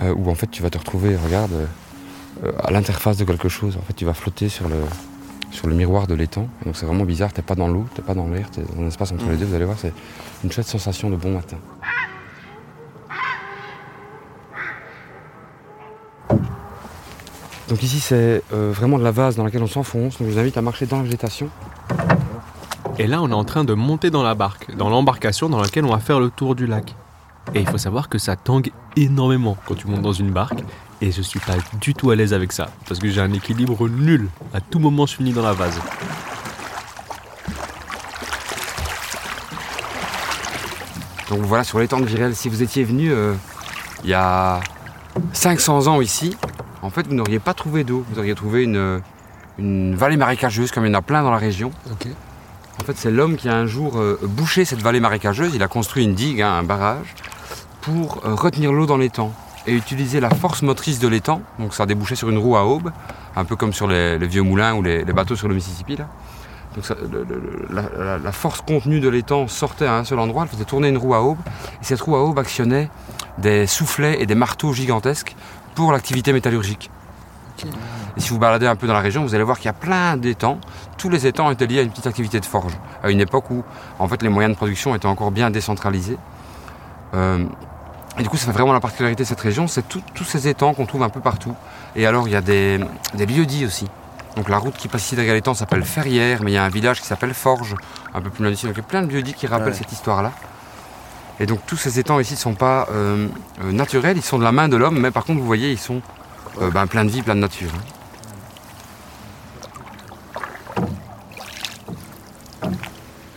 euh, 0.00 0.14
où 0.16 0.30
en 0.30 0.34
fait, 0.34 0.50
tu 0.50 0.62
vas 0.62 0.70
te 0.70 0.78
retrouver, 0.78 1.14
regarde, 1.14 1.52
euh, 1.52 2.52
à 2.64 2.70
l'interface 2.70 3.18
de 3.18 3.24
quelque 3.24 3.50
chose. 3.50 3.76
En 3.76 3.82
fait, 3.82 3.92
tu 3.92 4.06
vas 4.06 4.14
flotter 4.14 4.48
sur 4.48 4.66
le 4.68 4.76
sur 5.50 5.66
le 5.66 5.74
miroir 5.74 6.06
de 6.06 6.14
l'étang. 6.14 6.48
Donc 6.64 6.78
c'est 6.78 6.86
vraiment 6.86 7.04
bizarre. 7.04 7.30
T'es 7.34 7.42
pas 7.42 7.54
dans 7.54 7.68
l'eau, 7.68 7.84
t'es 7.94 8.00
pas 8.00 8.14
dans 8.14 8.26
l'air, 8.26 8.50
t'es 8.50 8.62
dans 8.74 8.82
un 8.82 8.86
espace 8.88 9.12
entre 9.12 9.28
les 9.28 9.36
deux. 9.36 9.44
Vous 9.44 9.54
allez 9.54 9.66
voir, 9.66 9.76
c'est 9.78 9.92
une 10.42 10.50
chouette 10.50 10.66
sensation 10.66 11.10
de 11.10 11.16
bon 11.16 11.32
matin. 11.34 11.58
Donc 17.72 17.82
ici 17.82 18.00
c'est 18.00 18.42
euh, 18.52 18.70
vraiment 18.70 18.98
de 18.98 19.02
la 19.02 19.12
vase 19.12 19.36
dans 19.36 19.44
laquelle 19.44 19.62
on 19.62 19.66
s'enfonce, 19.66 20.18
donc 20.18 20.28
je 20.28 20.34
vous 20.34 20.38
invite 20.38 20.58
à 20.58 20.60
marcher 20.60 20.84
dans 20.84 20.98
la 20.98 21.04
végétation. 21.04 21.48
Et 22.98 23.06
là, 23.06 23.22
on 23.22 23.30
est 23.30 23.32
en 23.32 23.44
train 23.44 23.64
de 23.64 23.72
monter 23.72 24.10
dans 24.10 24.22
la 24.22 24.34
barque, 24.34 24.76
dans 24.76 24.90
l'embarcation 24.90 25.48
dans 25.48 25.58
laquelle 25.58 25.86
on 25.86 25.90
va 25.92 25.98
faire 25.98 26.20
le 26.20 26.28
tour 26.28 26.54
du 26.54 26.66
lac. 26.66 26.94
Et 27.54 27.60
il 27.60 27.66
faut 27.66 27.78
savoir 27.78 28.10
que 28.10 28.18
ça 28.18 28.36
tangue 28.36 28.72
énormément 28.94 29.56
quand 29.64 29.74
tu 29.74 29.86
montes 29.86 30.02
dans 30.02 30.12
une 30.12 30.32
barque. 30.32 30.62
Et 31.00 31.12
je 31.12 31.22
suis 31.22 31.40
pas 31.40 31.54
du 31.80 31.94
tout 31.94 32.10
à 32.10 32.14
l'aise 32.14 32.34
avec 32.34 32.52
ça. 32.52 32.68
Parce 32.86 33.00
que 33.00 33.08
j'ai 33.08 33.22
un 33.22 33.32
équilibre 33.32 33.88
nul. 33.88 34.28
À 34.52 34.60
tout 34.60 34.78
moment, 34.78 35.06
je 35.06 35.16
finis 35.16 35.32
dans 35.32 35.40
la 35.40 35.54
vase. 35.54 35.80
Donc 41.30 41.40
voilà, 41.40 41.64
sur 41.64 41.78
l'étang 41.78 42.00
de 42.00 42.04
Virel, 42.04 42.36
si 42.36 42.50
vous 42.50 42.62
étiez 42.62 42.84
venu 42.84 43.10
euh, 43.10 43.32
il 44.04 44.10
y 44.10 44.14
a 44.14 44.60
500 45.32 45.86
ans 45.86 46.02
ici, 46.02 46.36
en 46.82 46.90
fait, 46.90 47.06
vous 47.06 47.14
n'auriez 47.14 47.38
pas 47.38 47.54
trouvé 47.54 47.84
d'eau. 47.84 48.04
Vous 48.10 48.18
auriez 48.18 48.34
trouvé 48.34 48.64
une, 48.64 49.00
une 49.58 49.94
vallée 49.94 50.16
marécageuse, 50.16 50.70
comme 50.72 50.84
il 50.84 50.88
y 50.88 50.90
en 50.94 50.98
a 50.98 51.02
plein 51.02 51.22
dans 51.22 51.30
la 51.30 51.38
région. 51.38 51.70
En 52.80 52.84
fait, 52.84 52.96
c'est 52.96 53.10
l'homme 53.10 53.36
qui 53.36 53.48
a 53.48 53.54
un 53.56 53.66
jour 53.66 53.98
euh, 53.98 54.18
bouché 54.22 54.64
cette 54.64 54.82
vallée 54.82 55.00
marécageuse. 55.00 55.52
Il 55.54 55.62
a 55.62 55.68
construit 55.68 56.04
une 56.04 56.14
digue, 56.14 56.42
hein, 56.42 56.50
un 56.52 56.62
barrage, 56.62 57.14
pour 57.82 58.22
euh, 58.24 58.34
retenir 58.34 58.72
l'eau 58.72 58.86
dans 58.86 58.96
l'étang 58.96 59.32
et 59.66 59.74
utiliser 59.74 60.18
la 60.18 60.30
force 60.30 60.62
motrice 60.62 60.98
de 60.98 61.06
l'étang. 61.06 61.40
Donc 61.60 61.74
ça 61.74 61.84
a 61.84 61.86
débouché 61.86 62.16
sur 62.16 62.28
une 62.30 62.38
roue 62.38 62.56
à 62.56 62.64
aube, 62.64 62.90
un 63.36 63.44
peu 63.44 63.54
comme 63.54 63.72
sur 63.72 63.86
les, 63.86 64.18
les 64.18 64.26
vieux 64.26 64.42
moulins 64.42 64.74
ou 64.74 64.82
les, 64.82 65.04
les 65.04 65.12
bateaux 65.12 65.36
sur 65.36 65.46
le 65.48 65.54
Mississippi. 65.54 65.96
Là. 65.96 66.08
Donc 66.74 66.84
ça- 66.84 66.96
le- 67.00 67.24
le- 67.28 67.66
la, 67.70 67.82
la- 67.96 68.18
la 68.18 68.32
force 68.32 68.60
contenue 68.62 68.98
de 68.98 69.08
l'étang 69.08 69.46
sortait 69.46 69.86
à 69.86 69.94
un 69.98 70.04
seul 70.04 70.18
endroit, 70.18 70.42
elle 70.44 70.48
faisait 70.48 70.64
tourner 70.64 70.88
une 70.88 70.98
roue 70.98 71.14
à 71.14 71.22
aube. 71.22 71.38
Et 71.80 71.84
cette 71.84 72.00
roue 72.00 72.16
à 72.16 72.24
aube 72.24 72.38
actionnait 72.40 72.88
des 73.38 73.66
soufflets 73.68 74.20
et 74.20 74.26
des 74.26 74.34
marteaux 74.34 74.72
gigantesques 74.72 75.36
pour 75.74 75.92
l'activité 75.92 76.32
métallurgique. 76.32 76.90
Et 78.16 78.20
si 78.20 78.30
vous 78.30 78.38
baladez 78.38 78.66
un 78.66 78.76
peu 78.76 78.86
dans 78.86 78.92
la 78.92 79.00
région, 79.00 79.22
vous 79.22 79.34
allez 79.34 79.44
voir 79.44 79.56
qu'il 79.58 79.66
y 79.66 79.68
a 79.68 79.72
plein 79.74 80.16
d'étangs. 80.16 80.58
Tous 80.98 81.08
les 81.08 81.26
étangs 81.26 81.50
étaient 81.50 81.66
liés 81.66 81.78
à 81.78 81.82
une 81.82 81.90
petite 81.90 82.06
activité 82.06 82.40
de 82.40 82.44
forge, 82.44 82.72
à 83.02 83.10
une 83.10 83.20
époque 83.20 83.50
où 83.50 83.62
en 83.98 84.08
fait 84.08 84.22
les 84.22 84.28
moyens 84.28 84.52
de 84.54 84.56
production 84.56 84.94
étaient 84.94 85.06
encore 85.06 85.30
bien 85.30 85.50
décentralisés. 85.50 86.18
Euh, 87.14 87.44
et 88.18 88.22
du 88.22 88.28
coup, 88.28 88.36
ça 88.36 88.46
fait 88.46 88.52
vraiment 88.52 88.72
la 88.72 88.80
particularité 88.80 89.22
de 89.22 89.28
cette 89.28 89.40
région, 89.40 89.66
c'est 89.68 89.84
tous 89.88 90.24
ces 90.24 90.48
étangs 90.48 90.74
qu'on 90.74 90.86
trouve 90.86 91.02
un 91.02 91.08
peu 91.08 91.20
partout. 91.20 91.54
Et 91.96 92.06
alors, 92.06 92.26
il 92.28 92.32
y 92.32 92.36
a 92.36 92.40
des, 92.42 92.80
des 93.14 93.26
lieux-dits 93.26 93.64
aussi. 93.64 93.88
Donc 94.36 94.48
la 94.48 94.58
route 94.58 94.74
qui 94.76 94.88
passe 94.88 95.04
ici 95.04 95.14
derrière 95.16 95.34
l'étang 95.34 95.54
s'appelle 95.54 95.82
Ferrières, 95.84 96.40
mais 96.42 96.50
il 96.52 96.54
y 96.54 96.58
a 96.58 96.64
un 96.64 96.68
village 96.70 97.00
qui 97.00 97.06
s'appelle 97.06 97.34
Forge, 97.34 97.74
un 98.14 98.20
peu 98.20 98.30
plus 98.30 98.42
loin 98.42 98.50
d'ici. 98.50 98.66
Donc 98.66 98.74
il 98.74 98.78
y 98.78 98.80
a 98.80 98.84
plein 98.86 99.02
de 99.02 99.12
lieux-dits 99.12 99.34
qui 99.34 99.46
rappellent 99.46 99.68
Ouais. 99.68 99.74
cette 99.74 99.92
histoire-là. 99.92 100.32
Et 101.40 101.46
donc 101.46 101.60
tous 101.66 101.76
ces 101.76 101.98
étangs 101.98 102.20
ici 102.20 102.34
ne 102.34 102.38
sont 102.38 102.54
pas 102.54 102.88
euh, 102.92 103.26
euh, 103.62 103.72
naturels, 103.72 104.16
ils 104.16 104.22
sont 104.22 104.38
de 104.38 104.44
la 104.44 104.52
main 104.52 104.68
de 104.68 104.76
l'homme, 104.76 104.98
mais 105.00 105.10
par 105.10 105.24
contre, 105.24 105.40
vous 105.40 105.46
voyez, 105.46 105.72
ils 105.72 105.78
sont 105.78 106.02
euh, 106.60 106.70
ben, 106.70 106.86
plein 106.86 107.04
de 107.04 107.10
vie, 107.10 107.22
plein 107.22 107.34
de 107.34 107.40
nature. 107.40 107.70
hein. 107.74 107.80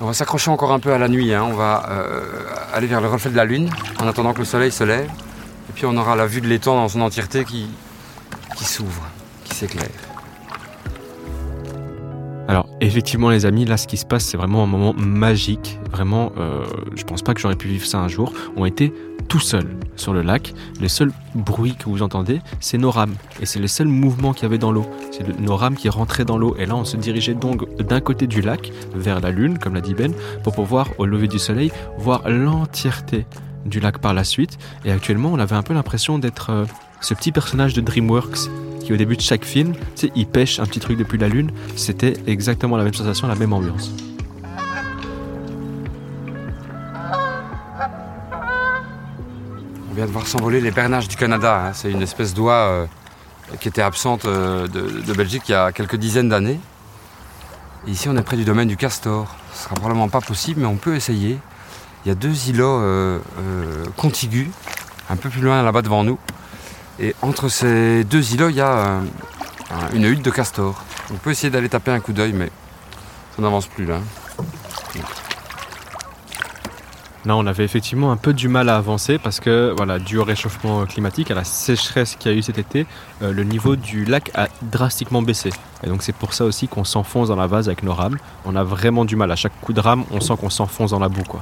On 0.01 0.07
va 0.07 0.13
s'accrocher 0.13 0.51
encore 0.51 0.71
un 0.71 0.79
peu 0.79 0.93
à 0.93 0.99
la 0.99 1.07
nuit, 1.07 1.33
hein. 1.33 1.43
on 1.43 1.53
va 1.53 1.87
euh, 1.89 2.21
aller 2.73 2.85
vers 2.85 3.01
le 3.01 3.07
reflet 3.07 3.31
de 3.31 3.35
la 3.35 3.45
lune 3.45 3.71
en 3.99 4.07
attendant 4.07 4.33
que 4.33 4.39
le 4.39 4.45
soleil 4.45 4.71
se 4.71 4.83
lève. 4.83 5.09
Et 5.69 5.73
puis 5.73 5.85
on 5.87 5.97
aura 5.97 6.15
la 6.15 6.27
vue 6.27 6.41
de 6.41 6.47
l'étang 6.47 6.75
dans 6.75 6.89
son 6.89 7.01
entièreté 7.01 7.43
qui, 7.43 7.71
qui 8.55 8.65
s'ouvre, 8.65 9.01
qui 9.45 9.55
s'éclaire. 9.55 9.89
Alors, 12.47 12.67
effectivement, 12.79 13.29
les 13.29 13.45
amis, 13.45 13.65
là, 13.65 13.77
ce 13.77 13.87
qui 13.87 13.97
se 13.97 14.05
passe, 14.05 14.25
c'est 14.25 14.37
vraiment 14.37 14.63
un 14.63 14.67
moment 14.67 14.93
magique. 14.93 15.79
Vraiment, 15.91 16.31
euh, 16.37 16.63
je 16.95 17.03
pense 17.03 17.21
pas 17.21 17.33
que 17.33 17.39
j'aurais 17.41 17.55
pu 17.55 17.67
vivre 17.67 17.85
ça 17.85 17.99
un 17.99 18.07
jour. 18.07 18.33
On 18.55 18.65
était 18.65 18.93
tout 19.27 19.39
seuls 19.39 19.75
sur 19.95 20.13
le 20.13 20.21
lac. 20.21 20.53
Le 20.79 20.87
seul 20.87 21.11
bruit 21.33 21.75
que 21.75 21.85
vous 21.85 22.03
entendez, 22.03 22.41
c'est 22.59 22.77
nos 22.77 22.91
rames. 22.91 23.15
Et 23.41 23.47
c'est 23.47 23.59
le 23.59 23.67
seul 23.67 23.87
mouvement 23.87 24.33
qu'il 24.33 24.43
y 24.43 24.45
avait 24.45 24.59
dans 24.59 24.71
l'eau. 24.71 24.85
C'est 25.11 25.39
nos 25.39 25.55
rames 25.55 25.75
qui 25.75 25.89
rentraient 25.89 26.25
dans 26.25 26.37
l'eau. 26.37 26.55
Et 26.59 26.67
là, 26.67 26.75
on 26.75 26.85
se 26.85 26.97
dirigeait 26.97 27.33
donc 27.33 27.67
d'un 27.77 27.99
côté 27.99 28.27
du 28.27 28.41
lac, 28.41 28.71
vers 28.93 29.21
la 29.21 29.31
lune, 29.31 29.57
comme 29.57 29.73
l'a 29.73 29.81
dit 29.81 29.95
Ben, 29.95 30.13
pour 30.43 30.53
pouvoir, 30.53 30.89
au 30.99 31.05
lever 31.05 31.27
du 31.27 31.39
soleil, 31.39 31.71
voir 31.97 32.29
l'entièreté 32.29 33.25
du 33.65 33.79
lac 33.79 33.97
par 33.97 34.13
la 34.13 34.23
suite. 34.23 34.59
Et 34.85 34.91
actuellement, 34.91 35.31
on 35.33 35.39
avait 35.39 35.55
un 35.55 35.63
peu 35.63 35.73
l'impression 35.73 36.19
d'être 36.19 36.51
euh, 36.51 36.65
ce 37.01 37.15
petit 37.15 37.31
personnage 37.31 37.73
de 37.73 37.81
DreamWorks 37.81 38.49
qui, 38.85 38.93
au 38.93 38.97
début 38.97 39.17
de 39.17 39.21
chaque 39.21 39.43
film, 39.43 39.73
tu 39.95 40.11
il 40.15 40.27
pêche 40.27 40.59
un 40.59 40.65
petit 40.65 40.79
truc 40.79 40.97
depuis 40.97 41.17
la 41.17 41.27
lune. 41.27 41.51
C'était 41.75 42.13
exactement 42.27 42.77
la 42.77 42.83
même 42.83 42.93
sensation, 42.93 43.27
la 43.27 43.35
même 43.35 43.51
ambiance. 43.51 43.91
On 49.89 49.95
vient 49.95 50.05
de 50.05 50.11
voir 50.11 50.27
s'envoler 50.27 50.61
les 50.61 50.71
bernaches 50.71 51.07
du 51.07 51.15
Canada. 51.15 51.67
hein. 51.67 51.71
C'est 51.73 51.91
une 51.91 52.03
espèce 52.03 52.33
d'oie 52.33 52.53
euh, 52.53 52.85
qui 53.59 53.67
était 53.69 53.81
absente 53.81 54.25
euh, 54.25 54.67
de, 54.67 55.13
Belgique 55.13 55.43
il 55.47 55.53
y 55.53 55.55
a 55.55 55.71
quelques 55.71 55.95
dizaines 55.95 56.29
d'années. 56.29 56.59
Ici, 57.87 58.07
on 58.09 58.15
est 58.17 58.21
près 58.21 58.37
du 58.37 58.45
domaine 58.45 58.67
du 58.67 58.77
castor. 58.77 59.35
Ce 59.53 59.63
sera 59.63 59.75
probablement 59.75 60.09
pas 60.09 60.21
possible, 60.21 60.61
mais 60.61 60.67
on 60.67 60.75
peut 60.75 60.95
essayer. 60.95 61.37
Il 62.05 62.09
y 62.09 62.11
a 62.11 62.15
deux 62.15 62.49
îlots 62.49 62.81
euh, 62.81 63.19
contigus, 63.97 64.49
un 65.09 65.15
peu 65.15 65.29
plus 65.29 65.41
loin 65.41 65.63
là-bas 65.63 65.81
devant 65.81 66.03
nous. 66.03 66.19
Et 66.99 67.13
entre 67.21 67.49
ces 67.49 68.03
deux 68.03 68.33
îlots, 68.33 68.49
il 68.49 68.55
y 68.55 68.61
a 68.61 68.71
euh, 68.71 68.99
un- 69.71 69.95
une 69.95 70.05
hutte 70.05 70.21
de 70.23 70.31
castor. 70.31 70.83
On 71.13 71.17
peut 71.17 71.31
essayer 71.31 71.49
d'aller 71.49 71.69
taper 71.69 71.91
un 71.91 71.99
coup 71.99 72.13
d'œil, 72.13 72.33
mais 72.33 72.49
ça 73.35 73.41
n'avance 73.41 73.67
plus 73.67 73.85
là. 73.85 73.99
Là, 77.25 77.35
on 77.35 77.47
avait 77.47 77.63
effectivement 77.65 78.11
un 78.11 78.17
peu 78.17 78.33
du 78.33 78.47
mal 78.47 78.69
à 78.69 78.77
avancer 78.77 79.17
parce 79.17 79.39
que, 79.39 79.73
voilà, 79.75 79.97
dû 79.97 80.19
au 80.19 80.23
réchauffement 80.23 80.85
climatique, 80.85 81.31
à 81.31 81.33
la 81.33 81.43
sécheresse 81.43 82.15
qu'il 82.19 82.31
y 82.31 82.35
a 82.35 82.37
eu 82.37 82.43
cet 82.43 82.59
été, 82.59 82.85
euh, 83.23 83.33
le 83.33 83.43
niveau 83.43 83.75
du 83.75 84.05
lac 84.05 84.29
a 84.35 84.47
drastiquement 84.61 85.23
baissé. 85.23 85.49
Et 85.83 85.87
donc, 85.87 86.03
c'est 86.03 86.13
pour 86.15 86.35
ça 86.35 86.45
aussi 86.45 86.67
qu'on 86.67 86.83
s'enfonce 86.83 87.29
dans 87.29 87.35
la 87.35 87.47
vase 87.47 87.67
avec 87.67 87.81
nos 87.81 87.93
rames. 87.95 88.17
On 88.45 88.55
a 88.55 88.63
vraiment 88.63 89.05
du 89.05 89.15
mal. 89.15 89.31
À 89.31 89.35
chaque 89.35 89.59
coup 89.59 89.73
de 89.73 89.79
rame, 89.81 90.03
on 90.11 90.21
sent 90.21 90.35
qu'on 90.39 90.51
s'enfonce 90.51 90.91
dans 90.91 90.99
la 90.99 91.09
boue, 91.09 91.23
quoi. 91.23 91.41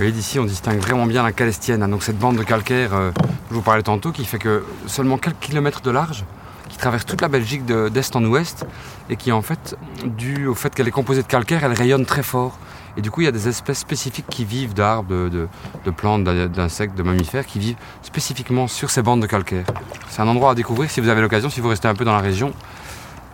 Voyez 0.00 0.12
d'ici, 0.12 0.38
on 0.38 0.46
distingue 0.46 0.78
vraiment 0.78 1.04
bien 1.04 1.22
la 1.22 1.30
calestienne. 1.30 1.86
Donc 1.90 2.02
cette 2.02 2.18
bande 2.18 2.36
de 2.38 2.42
calcaire, 2.42 2.94
euh, 2.94 3.10
je 3.50 3.54
vous 3.54 3.60
parlais 3.60 3.82
tantôt, 3.82 4.12
qui 4.12 4.24
fait 4.24 4.38
que 4.38 4.64
seulement 4.86 5.18
quelques 5.18 5.40
kilomètres 5.40 5.82
de 5.82 5.90
large, 5.90 6.24
qui 6.70 6.78
traverse 6.78 7.04
toute 7.04 7.20
la 7.20 7.28
Belgique 7.28 7.66
de- 7.66 7.90
d'est 7.90 8.16
en 8.16 8.24
ouest, 8.24 8.64
et 9.10 9.16
qui 9.16 9.30
en 9.30 9.42
fait, 9.42 9.76
dû 10.06 10.46
au 10.46 10.54
fait 10.54 10.74
qu'elle 10.74 10.88
est 10.88 10.90
composée 10.90 11.20
de 11.20 11.26
calcaire, 11.26 11.64
elle 11.64 11.74
rayonne 11.74 12.06
très 12.06 12.22
fort. 12.22 12.56
Et 12.96 13.02
du 13.02 13.10
coup, 13.10 13.20
il 13.20 13.24
y 13.24 13.28
a 13.28 13.30
des 13.30 13.46
espèces 13.46 13.80
spécifiques 13.80 14.24
qui 14.30 14.46
vivent 14.46 14.72
d'arbres, 14.72 15.28
de, 15.28 15.90
plantes, 15.94 16.24
d'in- 16.24 16.46
d'insectes, 16.46 16.96
de 16.96 17.02
mammifères, 17.02 17.44
qui 17.44 17.58
vivent 17.58 17.76
spécifiquement 18.00 18.68
sur 18.68 18.88
ces 18.88 19.02
bandes 19.02 19.20
de 19.20 19.26
calcaire. 19.26 19.66
C'est 20.08 20.22
un 20.22 20.28
endroit 20.28 20.52
à 20.52 20.54
découvrir 20.54 20.90
si 20.90 21.02
vous 21.02 21.10
avez 21.10 21.20
l'occasion, 21.20 21.50
si 21.50 21.60
vous 21.60 21.68
restez 21.68 21.88
un 21.88 21.94
peu 21.94 22.06
dans 22.06 22.14
la 22.14 22.20
région. 22.20 22.54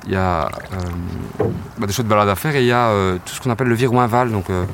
Il 0.06 0.14
y 0.14 0.16
a 0.16 0.46
euh, 0.46 0.48
bah, 1.78 1.86
des 1.86 1.92
choses 1.92 2.06
de 2.06 2.10
balade 2.10 2.28
à 2.28 2.34
faire 2.34 2.56
et 2.56 2.62
il 2.62 2.66
y 2.66 2.72
a 2.72 2.88
euh, 2.88 3.18
tout 3.24 3.34
ce 3.36 3.40
qu'on 3.40 3.50
appelle 3.50 3.68
le 3.68 3.74
virouinval, 3.76 4.32
donc 4.32 4.50
euh, 4.50 4.64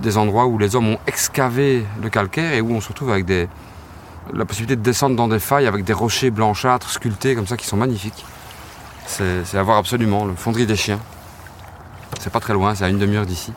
des 0.00 0.16
endroits 0.16 0.46
où 0.46 0.58
les 0.58 0.76
hommes 0.76 0.88
ont 0.88 0.98
excavé 1.06 1.84
le 2.02 2.08
calcaire 2.10 2.52
et 2.52 2.60
où 2.60 2.72
on 2.72 2.80
se 2.80 2.88
retrouve 2.88 3.10
avec 3.10 3.26
la 4.32 4.44
possibilité 4.44 4.76
de 4.76 4.82
descendre 4.82 5.16
dans 5.16 5.28
des 5.28 5.38
failles 5.38 5.66
avec 5.66 5.84
des 5.84 5.92
rochers 5.92 6.30
blanchâtres 6.30 6.90
sculptés 6.90 7.34
comme 7.34 7.46
ça 7.46 7.56
qui 7.56 7.66
sont 7.66 7.76
magnifiques. 7.76 8.24
C'est 9.06 9.44
c'est 9.44 9.56
à 9.56 9.62
voir 9.62 9.78
absolument, 9.78 10.24
le 10.26 10.34
fonderie 10.34 10.66
des 10.66 10.76
chiens. 10.76 11.00
C'est 12.20 12.32
pas 12.32 12.40
très 12.40 12.52
loin, 12.52 12.74
c'est 12.74 12.84
à 12.84 12.88
une 12.88 12.98
demi-heure 12.98 13.26
d'ici. 13.26 13.52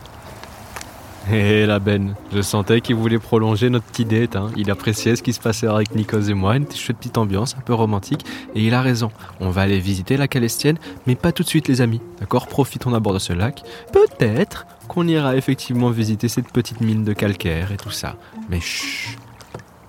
Et 1.32 1.66
la 1.68 1.80
Ben, 1.80 2.16
je 2.34 2.42
sentais 2.42 2.82
qu'il 2.82 2.96
voulait 2.96 3.20
prolonger 3.20 3.70
notre 3.70 3.86
petite 3.86 4.08
date. 4.08 4.36
hein. 4.36 4.50
Il 4.58 4.72
appréciait 4.72 5.16
ce 5.16 5.22
qui 5.24 5.34
se 5.34 5.40
passait 5.40 5.68
avec 5.68 5.94
Nikos 5.96 6.22
et 6.30 6.34
moi, 6.34 6.56
une 6.58 6.66
petite 6.66 7.18
ambiance, 7.18 7.56
un 7.58 7.62
peu 7.62 7.74
romantique. 7.74 8.26
Et 8.56 8.62
il 8.66 8.74
a 8.74 8.82
raison. 8.82 9.12
On 9.40 9.50
va 9.52 9.62
aller 9.62 9.80
visiter 9.80 10.18
la 10.18 10.28
Calestienne, 10.28 10.78
mais 11.06 11.16
pas 11.16 11.32
tout 11.32 11.44
de 11.44 11.48
suite, 11.48 11.68
les 11.68 11.82
amis. 11.82 12.02
D'accord? 12.20 12.48
Profitons 12.48 12.92
d'abord 12.92 13.14
de 13.14 13.20
ce 13.20 13.34
lac. 13.34 13.62
Peut-être 13.94 14.66
qu'on 14.88 15.08
ira 15.08 15.36
effectivement 15.36 15.90
visiter 15.92 16.28
cette 16.28 16.52
petite 16.52 16.82
mine 16.82 17.04
de 17.04 17.14
calcaire 17.14 17.72
et 17.72 17.78
tout 17.78 17.92
ça. 17.92 18.16
Mais 18.50 18.60
chut. 18.60 19.18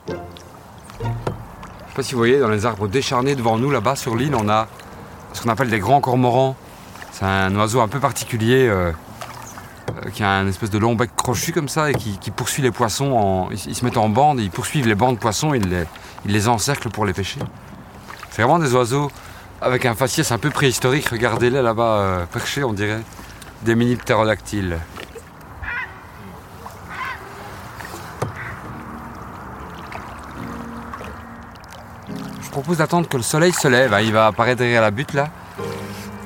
Je 0.09 0.15
sais 0.15 1.97
pas 1.97 2.03
si 2.03 2.13
vous 2.13 2.19
voyez, 2.19 2.39
dans 2.39 2.49
les 2.49 2.67
arbres 2.67 2.89
décharnés 2.89 3.35
devant 3.35 3.59
nous, 3.59 3.71
là-bas 3.71 3.97
sur 3.97 4.17
l'île, 4.17 4.35
on 4.35 4.49
a 4.49 4.69
ce 5.33 5.43
qu'on 5.43 5.49
appelle 5.51 5.71
des 5.71 5.79
grands 5.79 6.01
cormorans. 6.01 6.57
C'est 7.11 7.25
un 7.25 7.55
oiseau 7.57 7.81
un 7.81 7.89
peu 7.89 8.01
particulier 8.01 8.67
euh, 8.69 8.93
qui 10.15 10.23
a 10.23 10.31
un 10.31 10.47
espèce 10.47 10.71
de 10.71 10.79
long 10.79 10.95
bec 10.95 11.11
crochu 11.17 11.53
comme 11.53 11.69
ça 11.69 11.91
et 11.91 11.95
qui, 11.95 12.31
poursuit 12.31 12.63
les 12.63 12.71
poissons. 12.71 13.13
En, 13.13 13.51
ils, 13.51 13.75
se 13.75 13.85
mettent 13.85 13.97
en 13.97 14.09
bande 14.09 14.41
et 14.41 14.43
ils 14.43 14.51
poursuivent 14.51 14.87
les 14.87 14.95
bancs 14.95 15.15
de 15.15 15.21
poissons 15.21 15.55
ils 15.55 15.69
les, 15.69 15.85
ils 16.25 16.33
les 16.33 16.49
encerclent 16.49 16.91
pour 16.91 17.05
les 17.05 17.13
pêcher. 17.13 17.41
C'est 18.31 18.43
vraiment 18.43 18.59
des 18.59 18.75
oiseaux 18.75 19.11
avec 19.61 19.87
un 19.87 19.95
faciès 19.95 20.31
un 20.33 20.39
peu 20.39 20.51
préhistorique. 20.51 21.09
Regardez-les 21.09 21.63
là-bas 21.63 21.83
euh, 21.83 22.27
perchés, 22.27 22.65
on 22.65 22.73
dirait. 22.73 23.01
Des 23.63 23.75
mini 23.75 23.97
ptérodactyles. 23.97 24.79
Je 32.43 32.51
propose 32.51 32.79
d'attendre 32.79 33.09
que 33.09 33.17
le 33.17 33.23
soleil 33.23 33.53
se 33.53 33.69
lève. 33.69 33.95
hein. 33.95 34.01
Il 34.01 34.13
va 34.13 34.27
apparaître 34.27 34.59
derrière 34.59 34.83
la 34.83 34.91
butte 34.91 35.15
là. 35.15 35.29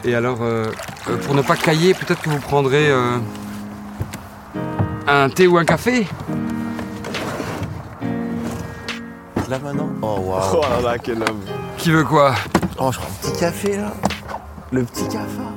Et 0.05 0.15
alors, 0.15 0.39
euh, 0.41 0.67
euh, 1.09 1.17
pour 1.19 1.35
ne 1.35 1.43
pas 1.43 1.57
cailler, 1.57 1.93
peut-être 1.93 2.21
que 2.21 2.31
vous 2.31 2.39
prendrez 2.39 2.91
euh, 2.91 3.19
un 5.07 5.29
thé 5.29 5.47
ou 5.47 5.57
un 5.59 5.65
café. 5.65 6.07
Là 9.49 9.59
maintenant 9.61 9.89
Oh 10.03 10.19
waouh 10.21 10.43
Oh 10.57 10.61
là 10.63 10.93
là, 10.93 10.99
quel 10.99 11.23
homme. 11.23 11.41
Qui 11.79 11.91
veut 11.91 12.05
quoi 12.05 12.35
Oh, 12.79 12.91
je 12.93 12.99
prends 12.99 13.09
un 13.09 13.31
petit 13.31 13.39
café 13.41 13.77
là. 13.77 13.93
Le 14.73 14.83
petit 14.85 15.05
cafard. 15.05 15.53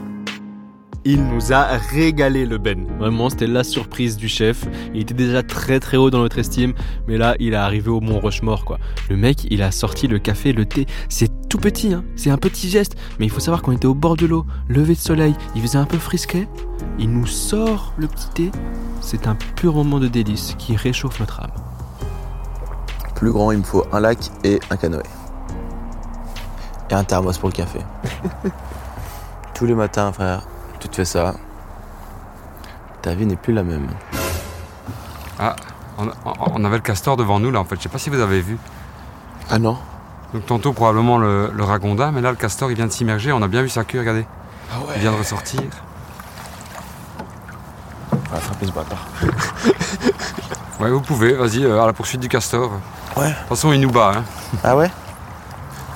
Il 1.06 1.24
nous 1.24 1.53
a 1.53 1.63
régalé 1.77 2.46
le 2.46 2.58
Ben. 2.58 2.86
Vraiment, 3.00 3.29
c'était 3.29 3.48
la 3.48 3.63
surprise 3.63 4.18
du 4.18 4.27
chef. 4.27 4.65
Il 4.94 5.01
était 5.01 5.13
déjà 5.13 5.44
très 5.44 5.79
très 5.79 5.96
haut 5.96 6.10
dans 6.10 6.20
notre 6.20 6.39
estime, 6.39 6.74
mais 7.08 7.18
là, 7.18 7.36
il 7.39 7.53
est 7.53 7.58
arrivé 7.58 7.89
au 7.89 8.01
Mont 8.01 8.20
Rochemort 8.20 8.65
quoi. 8.65 8.79
Le 9.10 9.15
mec, 9.15 9.48
il 9.50 9.63
a 9.63 9.72
sorti 9.72 10.08
le 10.08 10.20
café, 10.20 10.51
le 10.51 10.65
thé. 10.65 10.88
C'est 11.08 11.32
tout 11.48 11.58
petit, 11.58 11.94
hein. 11.94 12.03
c'est 12.15 12.29
un 12.29 12.38
petit 12.38 12.70
geste, 12.70 12.96
mais 13.18 13.25
il 13.25 13.29
faut 13.29 13.39
savoir 13.39 13.62
qu'on 13.62 13.72
était 13.72 13.88
au 13.88 13.96
bord 13.96 14.18
de 14.18 14.25
l'eau, 14.25 14.46
levé 14.68 14.94
de 14.94 15.00
soleil, 15.00 15.34
il 15.56 15.62
faisait 15.62 15.77
un 15.77 15.86
peu 15.86 15.98
frisquet. 15.98 16.48
Il 17.00 17.10
nous 17.10 17.25
sort 17.25 17.94
le 17.98 18.08
petit 18.08 18.29
thé. 18.34 18.51
C'est 19.01 19.25
un 19.25 19.36
pur 19.56 19.74
moment 19.74 20.00
de 20.00 20.08
délice 20.10 20.56
qui 20.58 20.75
réchauffe 20.75 21.20
notre 21.20 21.39
âme. 21.39 21.51
Plus 23.15 23.32
grand, 23.32 23.51
il 23.51 23.60
me 23.60 23.63
faut 23.63 23.86
un 23.91 24.01
lac 24.01 24.18
et 24.44 24.60
un 24.70 24.75
canoë. 24.75 25.03
Et 26.89 26.94
un 26.94 27.03
thermos 27.03 27.38
pour 27.38 27.50
le 27.50 27.53
café. 27.53 27.79
Tous 29.56 29.65
les 29.65 29.75
matins, 29.75 30.12
frère, 30.12 30.44
tu 30.79 30.89
te 30.89 30.95
fais 30.95 31.05
ça. 31.05 31.36
Ta 33.01 33.13
vie 33.13 33.25
n'est 33.25 33.36
plus 33.36 33.53
la 33.53 33.63
même. 33.63 33.88
Ah, 35.39 35.55
on, 35.98 36.63
avait 36.63 36.77
le 36.77 36.81
castor 36.81 37.17
devant 37.17 37.39
nous 37.39 37.51
là 37.51 37.59
en 37.59 37.65
fait. 37.65 37.75
Je 37.75 37.83
sais 37.83 37.89
pas 37.89 37.98
si 37.98 38.09
vous 38.09 38.19
avez 38.19 38.41
vu. 38.41 38.57
Ah 39.50 39.59
non 39.59 39.77
Donc 40.33 40.45
tantôt 40.45 40.74
probablement 40.74 41.17
le, 41.17 41.51
le 41.53 41.63
ragonda, 41.63 42.12
mais 42.12 42.21
là 42.21 42.31
le 42.31 42.38
castor 42.38 42.71
il 42.71 42.75
vient 42.75 42.88
de 42.88 42.91
s'immerger. 42.91 43.31
On 43.31 43.41
a 43.41 43.48
bien 43.48 43.62
vu 43.62 43.69
sa 43.69 43.83
queue, 43.83 44.00
regardez. 44.00 44.25
Ah 44.71 44.79
ouais 44.79 44.93
Il 44.95 45.01
vient 45.01 45.12
de 45.12 45.17
ressortir. 45.17 45.62
On 48.12 48.31
va 48.31 48.38
attraper 48.38 48.65
ce 48.65 48.71
bâtard. 48.71 49.07
Ouais, 50.79 50.89
vous 50.91 51.01
pouvez, 51.01 51.33
vas-y, 51.33 51.65
euh, 51.65 51.81
à 51.81 51.86
la 51.86 51.91
poursuite 51.91 52.21
du 52.21 52.29
castor. 52.29 52.71
Ouais. 53.17 53.27
De 53.27 53.33
toute 53.33 53.48
façon, 53.50 53.74
il 53.74 53.81
nous 53.81 53.91
bat. 53.91 54.13
Hein. 54.15 54.24
Ah 54.63 54.77
ouais? 54.77 54.89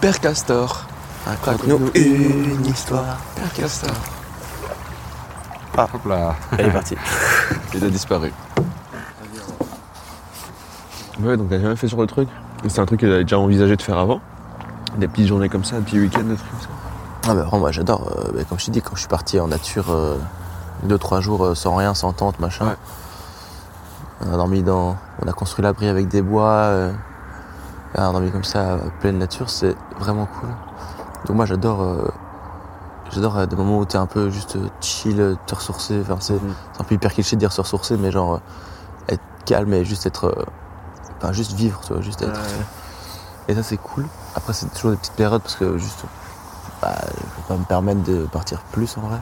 Père 0.01 0.19
Castor. 0.19 0.85
Raconte-nous 1.25 1.89
une 1.95 2.65
histoire. 2.65 3.17
Père 3.33 3.53
Castor. 3.53 3.95
Hop 5.77 6.05
là. 6.05 6.35
Elle 6.57 6.67
est 6.67 6.71
partie. 6.71 6.95
Il 7.73 7.83
a 7.83 7.89
disparu. 7.89 8.31
Ouais, 11.21 11.37
donc 11.37 11.49
t'as 11.49 11.59
jamais 11.59 11.75
fait 11.75 11.87
sur 11.87 11.99
le 11.99 12.07
truc 12.07 12.27
C'est 12.67 12.79
un 12.79 12.85
truc 12.85 12.99
que 13.01 13.05
t'avais 13.05 13.23
déjà 13.23 13.37
envisagé 13.39 13.75
de 13.75 13.81
faire 13.81 13.97
avant 13.97 14.19
Des 14.97 15.07
petites 15.07 15.27
journées 15.27 15.49
comme 15.49 15.63
ça, 15.63 15.77
des 15.77 15.83
petits 15.83 15.99
week-ends, 15.99 16.23
des 16.23 16.35
trucs 16.35 16.49
comme 16.51 16.59
ça 16.61 16.67
Ah 17.27 17.33
vraiment, 17.35 17.59
moi 17.59 17.71
j'adore. 17.71 18.11
euh, 18.35 18.43
comme 18.49 18.59
je 18.59 18.65
t'ai 18.65 18.71
dit, 18.71 18.81
quand 18.81 18.95
je 18.95 19.01
suis 19.01 19.07
parti 19.09 19.39
en 19.39 19.47
nature, 19.47 19.91
euh, 19.91 20.17
deux, 20.83 20.97
trois 20.97 21.21
jours 21.21 21.45
euh, 21.45 21.55
sans 21.55 21.75
rien, 21.75 21.93
sans 21.93 22.13
tente, 22.13 22.39
machin. 22.39 22.65
Ouais. 22.67 22.75
On 24.25 24.33
a 24.33 24.37
dormi 24.37 24.63
dans. 24.63 24.95
On 25.23 25.27
a 25.27 25.33
construit 25.33 25.63
l'abri 25.63 25.87
avec 25.87 26.07
des 26.07 26.21
bois. 26.21 26.49
euh, 26.49 26.91
on 27.95 28.01
a 28.01 28.11
dormi 28.11 28.31
comme 28.31 28.43
ça, 28.43 28.77
pleine 28.99 29.17
nature, 29.19 29.49
c'est 29.49 29.75
vraiment 29.99 30.25
cool. 30.25 30.49
Donc 31.27 31.35
moi 31.37 31.45
j'adore. 31.45 32.11
J'adore 33.13 33.38
euh, 33.38 33.46
des 33.46 33.55
moments 33.55 33.79
où 33.79 33.86
t'es 33.86 33.98
un 33.98 34.05
peu 34.08 34.29
juste 34.29 34.55
euh, 34.55 34.67
chill, 34.82 35.20
euh, 35.20 35.36
te 35.46 35.55
ressourcer. 35.55 36.00
Enfin, 36.01 36.17
c'est 36.20 36.34
Mhm. 36.41 36.53
c'est 36.74 36.82
un 36.82 36.84
peu 36.84 36.96
hyper 36.96 37.13
cliché 37.13 37.36
de 37.36 37.39
dire 37.39 37.51
se 37.51 37.62
ressourcer, 37.62 37.96
mais 37.98 38.12
genre 38.12 38.39
être 39.10 39.22
calme 39.46 39.74
et 39.74 39.86
juste 39.86 40.05
être. 40.05 40.46
Enfin, 41.17 41.32
juste 41.32 41.53
vivre, 41.53 41.79
tu 41.86 41.93
vois, 41.93 42.01
juste 42.01 42.22
être. 42.22 42.39
Et 43.48 43.55
ça, 43.55 43.63
c'est 43.63 43.77
cool. 43.77 44.05
Après, 44.36 44.53
c'est 44.53 44.67
toujours 44.74 44.91
des 44.91 44.98
petites 44.98 45.13
périodes 45.15 45.41
parce 45.41 45.55
que 45.55 45.77
juste. 45.77 46.03
Bah, 46.82 46.96
je 47.08 47.41
peux 47.41 47.48
pas 47.48 47.58
me 47.58 47.63
permettre 47.63 48.03
de 48.03 48.25
partir 48.25 48.60
plus 48.72 48.98
en 48.98 49.01
vrai. 49.01 49.20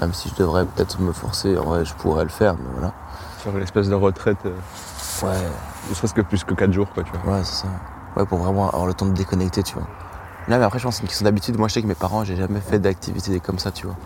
Même 0.00 0.12
si 0.12 0.28
je 0.30 0.34
devrais 0.34 0.64
peut-être 0.66 1.00
me 1.00 1.12
forcer, 1.12 1.56
en 1.58 1.64
vrai, 1.64 1.84
je 1.84 1.94
pourrais 1.94 2.24
le 2.24 2.30
faire, 2.30 2.54
mais 2.54 2.68
voilà. 2.74 2.92
Faire 3.38 3.56
une 3.56 3.62
espèce 3.62 3.88
de 3.88 3.94
retraite, 3.94 4.38
euh, 4.46 4.52
Ouais, 5.22 5.36
ne 5.88 5.94
serait-ce 5.94 6.14
que 6.14 6.20
plus 6.22 6.42
que 6.44 6.54
4 6.54 6.72
jours, 6.72 6.88
quoi, 6.92 7.04
tu 7.04 7.12
vois. 7.22 7.34
ouais, 7.34 7.44
c'est 7.44 7.62
ça. 7.62 7.68
Ouais, 8.16 8.26
pour 8.26 8.38
vraiment 8.38 8.68
avoir 8.68 8.86
le 8.86 8.94
temps 8.94 9.06
de 9.06 9.12
déconnecter, 9.12 9.62
tu 9.62 9.74
vois. 9.74 9.86
Là, 10.48 10.58
mais 10.58 10.64
après, 10.64 10.78
je 10.78 10.84
pense 10.84 10.94
que 10.94 10.98
c'est 10.98 11.02
une 11.02 11.08
question 11.08 11.24
d'habitude. 11.24 11.56
Moi, 11.58 11.68
je 11.68 11.74
sais 11.74 11.82
que 11.82 11.86
mes 11.86 11.94
parents, 11.94 12.24
j'ai 12.24 12.36
jamais 12.36 12.60
fait 12.60 12.78
d'activité 12.78 13.38
comme 13.40 13.58
ça, 13.58 13.70
tu 13.70 13.86
vois. 13.86 13.96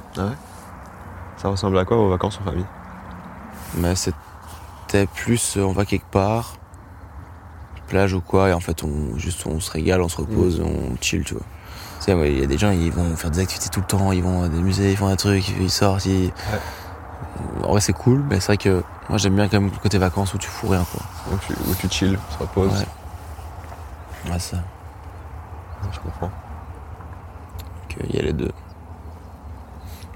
Ça 1.38 1.48
ressemble 1.48 1.78
à 1.78 1.84
quoi 1.84 1.96
vos 1.96 2.08
vacances 2.08 2.38
en 2.40 2.44
famille? 2.44 2.66
Mais 3.78 3.94
c'était 3.94 5.06
plus, 5.14 5.56
euh, 5.56 5.62
on 5.62 5.72
va 5.72 5.84
quelque 5.84 6.10
part, 6.10 6.54
plage 7.88 8.14
ou 8.14 8.20
quoi, 8.20 8.48
et 8.48 8.52
en 8.52 8.60
fait, 8.60 8.82
on, 8.84 9.16
juste, 9.18 9.46
on 9.46 9.60
se 9.60 9.70
régale, 9.70 10.02
on 10.02 10.08
se 10.08 10.16
repose, 10.18 10.60
on 10.60 10.96
chill, 11.00 11.24
tu 11.24 11.34
vois. 11.34 11.42
Tu 11.98 12.04
sais, 12.06 12.14
ouais, 12.14 12.32
il 12.32 12.40
y 12.40 12.42
a 12.42 12.46
des 12.46 12.58
gens, 12.58 12.70
ils 12.70 12.92
vont 12.92 13.16
faire 13.16 13.30
des 13.30 13.40
activités 13.40 13.68
tout 13.68 13.80
le 13.80 13.86
temps, 13.86 14.12
ils 14.12 14.22
vont 14.22 14.42
à 14.44 14.48
des 14.48 14.60
musées, 14.60 14.90
ils 14.92 14.96
font 14.96 15.08
des 15.08 15.16
trucs, 15.16 15.48
ils 15.48 15.70
sortent, 15.70 16.06
ils... 16.06 16.32
En 17.64 17.70
vrai, 17.70 17.80
c'est 17.80 17.92
cool, 17.92 18.24
mais 18.30 18.40
c'est 18.40 18.46
vrai 18.46 18.56
que 18.58 18.82
moi, 19.08 19.18
j'aime 19.18 19.34
bien 19.34 19.48
quand 19.48 19.60
même 19.60 19.70
le 19.70 19.78
côté 19.78 19.98
vacances 19.98 20.34
où 20.34 20.38
tu 20.38 20.48
fous 20.48 20.68
rien, 20.68 20.84
quoi. 20.90 21.02
Où 21.32 21.38
tu, 21.46 21.52
où 21.52 21.74
tu 21.74 21.88
chill, 21.90 22.18
tu 22.30 22.36
te 22.36 22.42
reposes. 22.42 22.72
Ouais. 24.24 24.32
Ouais, 24.32 24.38
ça. 24.38 24.58
Je 25.92 26.00
comprends. 26.00 26.26
Donc, 26.28 28.06
il 28.10 28.16
y 28.16 28.18
a 28.18 28.22
les 28.22 28.32
deux. 28.32 28.50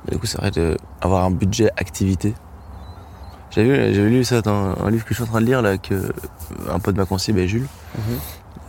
Mais 0.07 0.12
du 0.14 0.18
coup, 0.18 0.27
c'est 0.27 0.38
vrai 0.38 0.51
d'avoir 0.51 1.25
un 1.25 1.31
budget 1.31 1.70
activité. 1.77 2.35
J'avais 3.51 3.90
lu 3.92 4.23
ça 4.25 4.42
dans 4.42 4.77
un 4.81 4.90
livre 4.90 5.05
que 5.05 5.11
je 5.11 5.14
suis 5.14 5.25
en 5.25 5.27
train 5.27 5.40
de 5.40 5.46
lire, 5.46 5.61
là, 5.61 5.77
que 5.77 6.12
un 6.70 6.79
pote 6.79 6.96
m'a 6.96 7.05
conseillé, 7.05 7.37
ben, 7.37 7.49
Jules, 7.49 7.66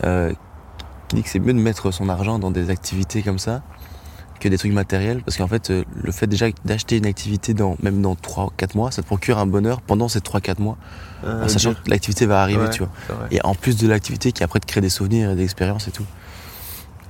euh, 0.04 0.32
qui 1.08 1.16
dit 1.16 1.22
que 1.22 1.28
c'est 1.28 1.38
mieux 1.38 1.52
de 1.54 1.58
mettre 1.60 1.92
son 1.92 2.08
argent 2.08 2.38
dans 2.40 2.50
des 2.50 2.68
activités 2.70 3.22
comme 3.22 3.38
ça 3.38 3.62
que 4.40 4.48
des 4.48 4.58
trucs 4.58 4.72
matériels. 4.72 5.22
Parce 5.22 5.36
qu'en 5.36 5.46
fait, 5.46 5.70
euh, 5.70 5.84
le 5.94 6.10
fait 6.10 6.26
déjà 6.26 6.46
d'acheter 6.64 6.96
une 6.96 7.06
activité, 7.06 7.54
dans, 7.54 7.76
même 7.80 8.02
dans 8.02 8.16
3 8.16 8.46
ou 8.46 8.50
4 8.56 8.74
mois, 8.74 8.90
ça 8.90 9.02
te 9.02 9.06
procure 9.06 9.38
un 9.38 9.46
bonheur 9.46 9.80
pendant 9.82 10.08
ces 10.08 10.18
3-4 10.18 10.60
mois, 10.60 10.76
en 11.24 11.46
sachant 11.46 11.74
que 11.74 11.88
l'activité 11.88 12.26
va 12.26 12.42
arriver, 12.42 12.64
Ouais. 12.64 12.70
tu 12.70 12.80
vois. 12.80 12.90
Et 13.30 13.40
en 13.44 13.54
plus 13.54 13.76
de 13.76 13.86
l'activité 13.86 14.32
qui 14.32 14.42
après 14.42 14.58
te 14.58 14.66
crée 14.66 14.80
des 14.80 14.88
souvenirs 14.88 15.30
et 15.30 15.36
des 15.36 15.44
expériences 15.44 15.86
et 15.86 15.92
tout. 15.92 16.04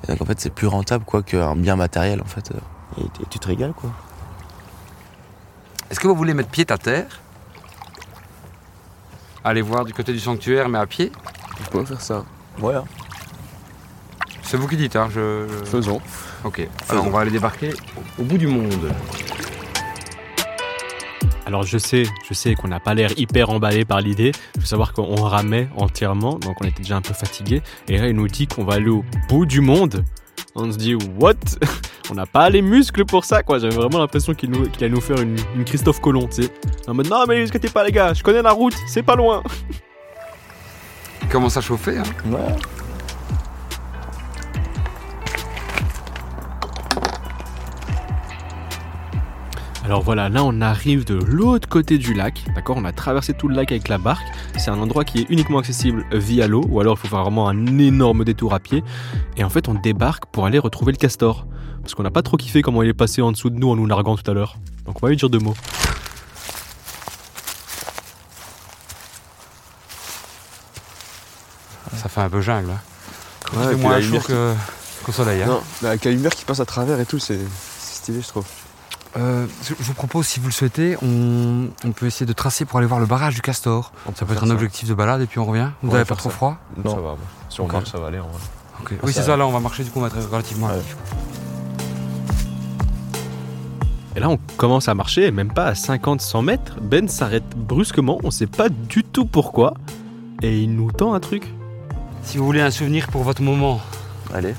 Et 0.05 0.07
donc 0.09 0.21
en 0.23 0.25
fait 0.25 0.41
c'est 0.41 0.51
plus 0.51 0.67
rentable 0.67 1.05
quoi 1.05 1.23
qu'un 1.23 1.55
bien 1.57 1.77
matériel 1.77 2.21
en 2.21 2.27
fait. 2.27 2.51
Et, 2.99 3.05
tu 3.31 3.39
te 3.39 3.47
régales 3.47 3.73
quoi. 3.73 3.91
Est-ce 5.91 6.01
que 6.01 6.07
vous 6.09 6.15
voulez 6.15 6.35
mettre 6.35 6.49
pied 6.51 6.65
à 6.71 6.79
terre? 6.79 7.21
Aller 9.45 9.61
voir 9.63 9.85
du 9.85 9.93
côté 9.93 10.13
du 10.13 10.21
sanctuaire, 10.21 10.69
mais 10.69 10.79
à 10.79 10.87
pied? 10.87 11.11
On 11.61 11.71
peut 11.71 11.85
faire 11.85 12.01
ça. 12.01 12.25
Ouais. 12.61 12.75
hein. 12.75 12.85
C'est 14.43 14.57
vous 14.57 14.69
qui 14.69 14.77
dites, 14.77 14.97
hein 14.97 15.09
je... 15.11 15.47
je- 15.49 15.65
Faisons. 15.65 16.01
Ok, 16.45 16.67
alors 16.89 17.07
on 17.07 17.11
va 17.11 17.21
aller 17.21 17.31
débarquer 17.31 17.73
au 18.19 18.23
bout 18.25 18.39
du 18.39 18.47
monde. 18.47 18.93
Alors 21.53 21.65
je 21.65 21.77
sais, 21.77 22.05
je 22.27 22.33
sais 22.33 22.55
qu'on 22.55 22.69
n'a 22.69 22.81
pas 22.81 22.95
l'air 22.95 23.11
hyper 23.19 23.51
emballé 23.51 23.85
par 23.85 24.01
l'idée. 24.01 24.33
Il 24.55 24.63
faut 24.63 24.67
savoir 24.67 24.95
qu'on 24.95 25.17
ramait 25.17 25.69
entièrement, 25.77 26.39
donc 26.39 26.57
on 26.63 26.65
était 26.65 26.81
déjà 26.81 26.97
un 26.97 27.03
peu 27.03 27.13
fatigué. 27.13 27.61
Et 27.89 27.99
là, 27.99 28.09
il 28.09 28.17
nous 28.17 28.27
dit 28.27 28.47
qu'on 28.47 28.65
va 28.65 28.77
aller 28.77 28.89
au 28.89 29.05
bout 29.29 29.45
du 29.45 29.61
monde. 29.61 30.03
On 30.55 30.73
se 30.73 30.79
dit 30.79 30.95
what? 30.95 31.35
On 32.11 32.15
n'a 32.15 32.25
pas 32.25 32.49
les 32.49 32.63
muscles 32.63 33.05
pour 33.05 33.27
ça, 33.27 33.43
quoi. 33.43 33.59
J'avais 33.59 33.77
vraiment 33.77 33.99
l'impression 33.99 34.33
qu'il 34.33 34.49
nous, 34.49 34.67
qu'il 34.71 34.83
allait 34.83 34.95
nous 34.95 35.03
faire 35.03 35.21
une, 35.21 35.37
une 35.55 35.65
Christophe 35.65 36.01
Colomb, 36.01 36.27
tu 36.27 36.45
sais. 36.45 36.49
En 36.89 36.95
mode 36.95 37.11
non 37.11 37.23
mais 37.29 37.41
ne 37.41 37.47
inquiétez 37.47 37.69
pas 37.69 37.85
les 37.85 37.93
gars, 37.93 38.15
je 38.15 38.23
connais 38.23 38.41
la 38.41 38.53
route, 38.53 38.75
c'est 38.87 39.03
pas 39.03 39.15
loin. 39.15 39.43
Il 41.21 41.29
commence 41.29 41.59
à 41.59 41.61
chauffer, 41.61 41.99
hein 41.99 42.05
Ouais. 42.31 42.57
Alors 49.93 50.01
voilà, 50.05 50.31
là 50.31 50.43
on 50.43 50.63
arrive 50.63 51.05
de 51.05 51.17
l'autre 51.17 51.69
côté 51.69 51.99
du 51.99 52.15
lac, 52.15 52.45
d'accord? 52.55 52.79
On 52.79 52.85
a 52.87 52.93
traversé 52.93 53.35
tout 53.35 53.47
le 53.47 53.55
lac 53.55 53.71
avec 53.73 53.89
la 53.89 53.99
barque. 53.99 54.25
C'est 54.57 54.71
un 54.71 54.79
endroit 54.79 55.05
qui 55.05 55.19
est 55.21 55.27
uniquement 55.29 55.59
accessible 55.59 56.07
via 56.13 56.47
l'eau, 56.49 56.65
ou 56.67 56.81
alors 56.81 56.97
il 56.97 57.01
faut 57.03 57.09
faire 57.09 57.23
vraiment 57.23 57.47
un 57.47 57.67
énorme 57.79 58.25
détour 58.25 58.55
à 58.55 58.59
pied. 58.59 58.83
Et 59.37 59.45
en 59.45 59.51
fait, 59.51 59.69
on 59.69 59.75
débarque 59.75 60.25
pour 60.33 60.47
aller 60.47 60.59
retrouver 60.59 60.93
le 60.93 60.97
castor. 60.97 61.47
Parce 61.83 61.95
qu'on 61.95 62.05
n'a 62.05 62.11
pas 62.11 62.23
trop 62.23 62.39
kiffé 62.39 62.63
comment 62.63 62.83
il 62.83 62.89
est 62.89 62.95
passé 62.95 63.21
en 63.21 63.33
dessous 63.33 63.51
de 63.51 63.59
nous 63.59 63.69
en 63.69 63.77
nous 63.77 63.87
narguant 63.87 64.17
tout 64.17 64.31
à 64.31 64.33
l'heure. 64.33 64.57
Donc 64.87 64.97
on 65.03 65.07
va 65.07 65.11
lui 65.11 65.19
dire 65.19 65.29
deux 65.29 65.41
mots. 65.41 65.55
Ça 71.97 72.09
fait 72.09 72.21
un 72.21 72.31
peu 72.31 72.41
jungle, 72.41 72.71
hein 72.71 72.81
Ouais, 73.55 73.75
moins 73.77 74.01
chaud 74.01 74.19
que- 74.27 74.55
qu'au 75.05 75.13
soleil, 75.13 75.43
hein 75.43 75.47
Non, 75.49 75.63
mais 75.83 75.89
avec 75.89 76.05
la 76.05 76.11
lumière 76.13 76.31
qui 76.35 76.45
passe 76.45 76.61
à 76.61 76.65
travers 76.65 76.99
et 76.99 77.05
tout, 77.05 77.19
c'est 77.19 77.39
c'est 77.79 77.97
stylé, 77.97 78.23
je 78.23 78.29
trouve. 78.29 78.47
Euh, 79.19 79.47
je 79.63 79.75
vous 79.79 79.93
propose, 79.93 80.27
si 80.27 80.41
vous 80.41 80.47
le 80.47 80.53
souhaitez, 80.53 80.97
on, 81.03 81.69
on 81.85 81.93
peut 81.93 82.07
essayer 82.07 82.25
de 82.25 82.33
tracer 82.33 82.65
pour 82.65 82.79
aller 82.79 82.87
voir 82.87 82.99
le 82.99 83.05
barrage 83.07 83.35
du 83.35 83.43
Castor. 83.43 83.93
On 84.07 84.15
Ça 84.15 84.25
peut 84.25 84.33
être 84.33 84.45
un 84.45 84.51
objectif 84.51 84.89
de 84.89 84.95
balade 84.95 85.21
et 85.21 85.27
puis 85.27 85.39
on 85.39 85.45
revient. 85.45 85.69
Vous 85.83 85.89
Ouais, 85.89 85.95
n'avez 85.95 86.05
pas 86.05 86.15
faire 86.15 86.17
trop 86.19 86.31
ça. 86.31 86.37
froid 86.37 86.57
Non, 86.83 86.91
ça 86.91 86.97
va. 86.97 87.03
moi. 87.03 87.19
Si 87.51 87.61
on 87.61 87.65
Ok. 87.65 87.73
marche, 87.73 87.91
ça 87.91 87.99
va 87.99 88.07
aller 88.07 88.19
en 88.21 88.29
vrai. 88.29 88.41
Ok. 88.81 88.95
Oui, 89.03 89.13
c'est 89.13 89.23
ça 89.23 89.37
là, 89.37 89.47
on 89.47 89.53
va 89.53 89.61
marcher 89.61 89.85
du 89.85 89.91
coup, 89.91 89.99
on 89.99 90.03
va 90.03 90.09
être 90.09 90.29
relativement 90.31 90.69
Ouais. 90.69 90.75
actif. 90.77 90.97
Et 94.17 94.21
là 94.21 94.29
on 94.29 94.39
commence 94.57 94.89
à 94.89 94.95
marcher, 94.95 95.27
et 95.27 95.31
même 95.31 95.53
pas 95.53 95.67
à 95.67 95.73
50-100 95.75 96.43
mètres. 96.43 96.77
Ben 96.83 97.09
s'arrête 97.09 97.49
brusquement, 97.57 98.19
on 98.25 98.31
sait 98.31 98.47
pas 98.47 98.69
du 98.69 99.05
tout 99.05 99.25
pourquoi. 99.27 99.75
Et 100.43 100.59
il 100.61 100.75
nous 100.75 100.91
tend 100.91 101.15
un 101.15 101.21
truc. 101.21 101.45
Si 102.23 102.37
vous 102.39 102.45
voulez 102.45 102.61
un 102.61 102.71
souvenir 102.71 103.09
pour 103.09 103.23
votre 103.25 103.43
moment. 103.43 103.81
Allez. 104.35 104.55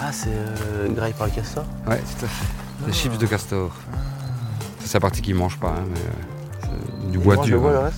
Ah 0.00 0.12
c'est 0.12 0.28
euh, 0.30 0.88
graille 0.90 1.14
par 1.14 1.26
le 1.28 1.32
castor? 1.32 1.64
Ouais, 1.86 1.98
tout 2.18 2.24
à 2.24 2.28
fait. 2.28 2.46
Les 2.86 2.92
chips 2.92 3.18
de 3.18 3.26
Castor. 3.26 3.70
C'est 4.84 4.94
la 4.94 5.00
partie 5.00 5.22
qu'ils 5.22 5.34
mangent 5.34 5.58
pas, 5.58 5.68
hein, 5.78 5.84
mais 5.90 6.68
euh, 6.68 7.10
du 7.10 7.18
bois 7.18 7.36
dur. 7.38 7.60
hein. 7.66 7.90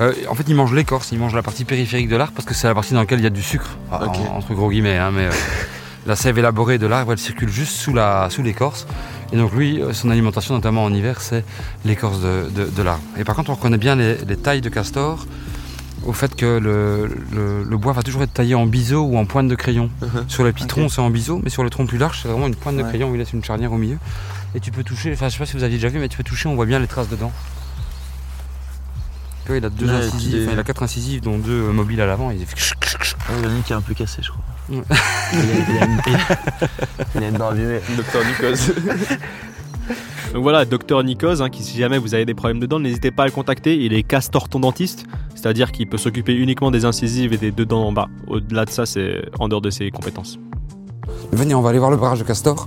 Euh, 0.00 0.12
en 0.28 0.34
fait, 0.34 0.44
ils 0.48 0.54
mangent 0.56 0.72
l'écorce, 0.74 1.12
ils 1.12 1.18
mangent 1.18 1.34
la 1.36 1.42
partie 1.42 1.64
périphérique 1.64 2.08
de 2.08 2.16
l'arbre 2.16 2.32
parce 2.34 2.46
que 2.46 2.54
c'est 2.54 2.66
la 2.66 2.74
partie 2.74 2.94
dans 2.94 3.00
laquelle 3.00 3.20
il 3.20 3.24
y 3.24 3.28
a 3.28 3.30
du 3.30 3.42
sucre, 3.42 3.76
en- 3.92 4.04
Ok. 4.06 4.16
entre 4.34 4.54
gros 4.54 4.70
guillemets. 4.70 4.98
hein, 4.98 5.12
mais 5.12 5.26
euh, 5.26 5.30
la 6.06 6.16
sève 6.16 6.36
élaborée 6.38 6.78
de 6.78 6.86
l'arbre, 6.88 7.12
elle 7.12 7.18
circule 7.18 7.48
juste 7.48 7.76
sous 7.76 7.92
la 7.94 8.28
sous 8.30 8.42
l'écorce 8.42 8.86
Et 9.32 9.36
donc 9.36 9.52
lui, 9.52 9.80
son 9.92 10.10
alimentation, 10.10 10.54
notamment 10.54 10.82
en 10.84 10.92
hiver, 10.92 11.20
c'est 11.20 11.44
l'écorce 11.84 12.20
de, 12.20 12.48
de- 12.50 12.66
de 12.66 12.82
l'arbre. 12.82 13.02
Et 13.16 13.22
par 13.24 13.36
contre, 13.36 13.50
on 13.50 13.54
reconnaît 13.54 13.78
bien 13.78 13.94
les, 13.94 14.16
les 14.16 14.36
tailles 14.36 14.60
de 14.60 14.68
castor 14.68 15.26
au 16.06 16.12
fait 16.12 16.34
que 16.36 16.58
le, 16.58 17.08
le- 17.32 17.64
le 17.64 17.76
bois 17.76 17.92
va 17.92 18.02
toujours 18.02 18.22
être 18.22 18.32
taillé 18.32 18.54
en 18.54 18.66
biseau 18.66 19.02
ou 19.02 19.16
en 19.16 19.24
pointe 19.26 19.48
de 19.48 19.54
crayon. 19.54 19.90
Sur 20.28 20.44
les 20.44 20.52
petits 20.52 20.64
Ok. 20.64 20.68
troncs, 20.70 20.90
c'est 20.90 21.00
en 21.00 21.10
biseau, 21.10 21.40
mais 21.42 21.50
sur 21.50 21.64
les 21.64 21.70
troncs 21.70 21.88
plus 21.88 21.98
larges, 21.98 22.20
c'est 22.22 22.28
vraiment 22.28 22.46
une 22.46 22.56
pointe 22.56 22.76
de 22.76 22.82
Ouais. 22.82 22.88
crayon 22.88 23.10
où 23.10 23.14
il 23.14 23.18
laisse 23.18 23.32
une 23.32 23.42
charnière 23.44 23.72
au 23.72 23.78
milieu. 23.78 23.98
Et 24.54 24.60
tu 24.60 24.70
peux 24.70 24.84
toucher, 24.84 25.12
enfin 25.12 25.28
je 25.28 25.32
sais 25.34 25.38
pas 25.38 25.46
si 25.46 25.56
vous 25.56 25.64
aviez 25.64 25.76
déjà 25.78 25.88
vu, 25.88 25.98
mais 25.98 26.08
tu 26.08 26.16
peux 26.16 26.22
toucher, 26.24 26.48
on 26.48 26.54
voit 26.54 26.66
bien 26.66 26.78
les 26.78 26.86
traces 26.86 27.08
dedans. 27.08 27.32
Tu 29.44 29.48
vois, 29.48 29.58
il 29.58 29.64
a 29.64 29.68
deux 29.70 29.90
incisives, 29.90 30.42
enfin, 30.44 30.52
il 30.54 30.58
a 30.58 30.64
quatre 30.64 30.82
incisives, 30.82 31.20
dont 31.20 31.36
deux 31.38 31.68
euh, 31.68 31.72
mobiles 31.72 32.00
à 32.00 32.06
l'avant. 32.06 32.30
Il 32.30 32.46
fait 32.46 32.54
Ouais, 32.56 33.36
il 33.38 33.44
y 33.44 33.46
en 33.46 33.50
a 33.50 33.54
une 33.56 33.62
qui 33.62 33.72
est 33.72 33.76
un 33.76 33.80
peu 33.82 33.92
cassée, 33.94 34.22
je 34.22 34.30
crois. 34.30 34.42
Il, 34.70 34.78
a, 34.78 34.82
il 35.34 35.78
a 35.78 35.84
une, 35.84 36.00
il 37.14 37.24
a 37.24 37.28
une. 37.28 37.36
Docteur 37.96 38.22
Nikos. 38.24 38.72
Donc 40.34 40.42
voilà, 40.42 40.64
Docteur 40.64 41.02
Nikos, 41.04 41.40
hein, 41.42 41.48
qui 41.48 41.62
si 41.62 41.78
jamais 41.78 41.96
vous 41.96 42.12
avez 42.14 42.24
des 42.24 42.34
problèmes 42.34 42.58
de 42.58 42.66
dents, 42.66 42.80
n'hésitez 42.80 43.12
pas 43.12 43.22
à 43.22 43.26
le 43.26 43.32
contacter. 43.32 43.76
Il 43.84 43.92
est 43.92 44.02
castor 44.02 44.48
dentiste, 44.48 45.06
c'est-à-dire 45.36 45.70
qu'il 45.70 45.88
peut 45.88 45.96
s'occuper 45.96 46.34
uniquement 46.34 46.72
des 46.72 46.84
incisives 46.84 47.32
et 47.32 47.36
des 47.38 47.52
deux 47.52 47.64
dents 47.64 47.84
en 47.86 47.92
bas. 47.92 48.08
Au-delà 48.26 48.64
de 48.64 48.70
ça, 48.70 48.84
c'est 48.84 49.22
en 49.38 49.48
dehors 49.48 49.60
de 49.60 49.70
ses 49.70 49.92
compétences. 49.92 50.38
Venez, 51.30 51.54
on 51.54 51.60
va 51.62 51.70
aller 51.70 51.78
voir 51.78 51.92
le 51.92 51.96
barrage 51.96 52.18
de 52.18 52.24
Castor. 52.24 52.66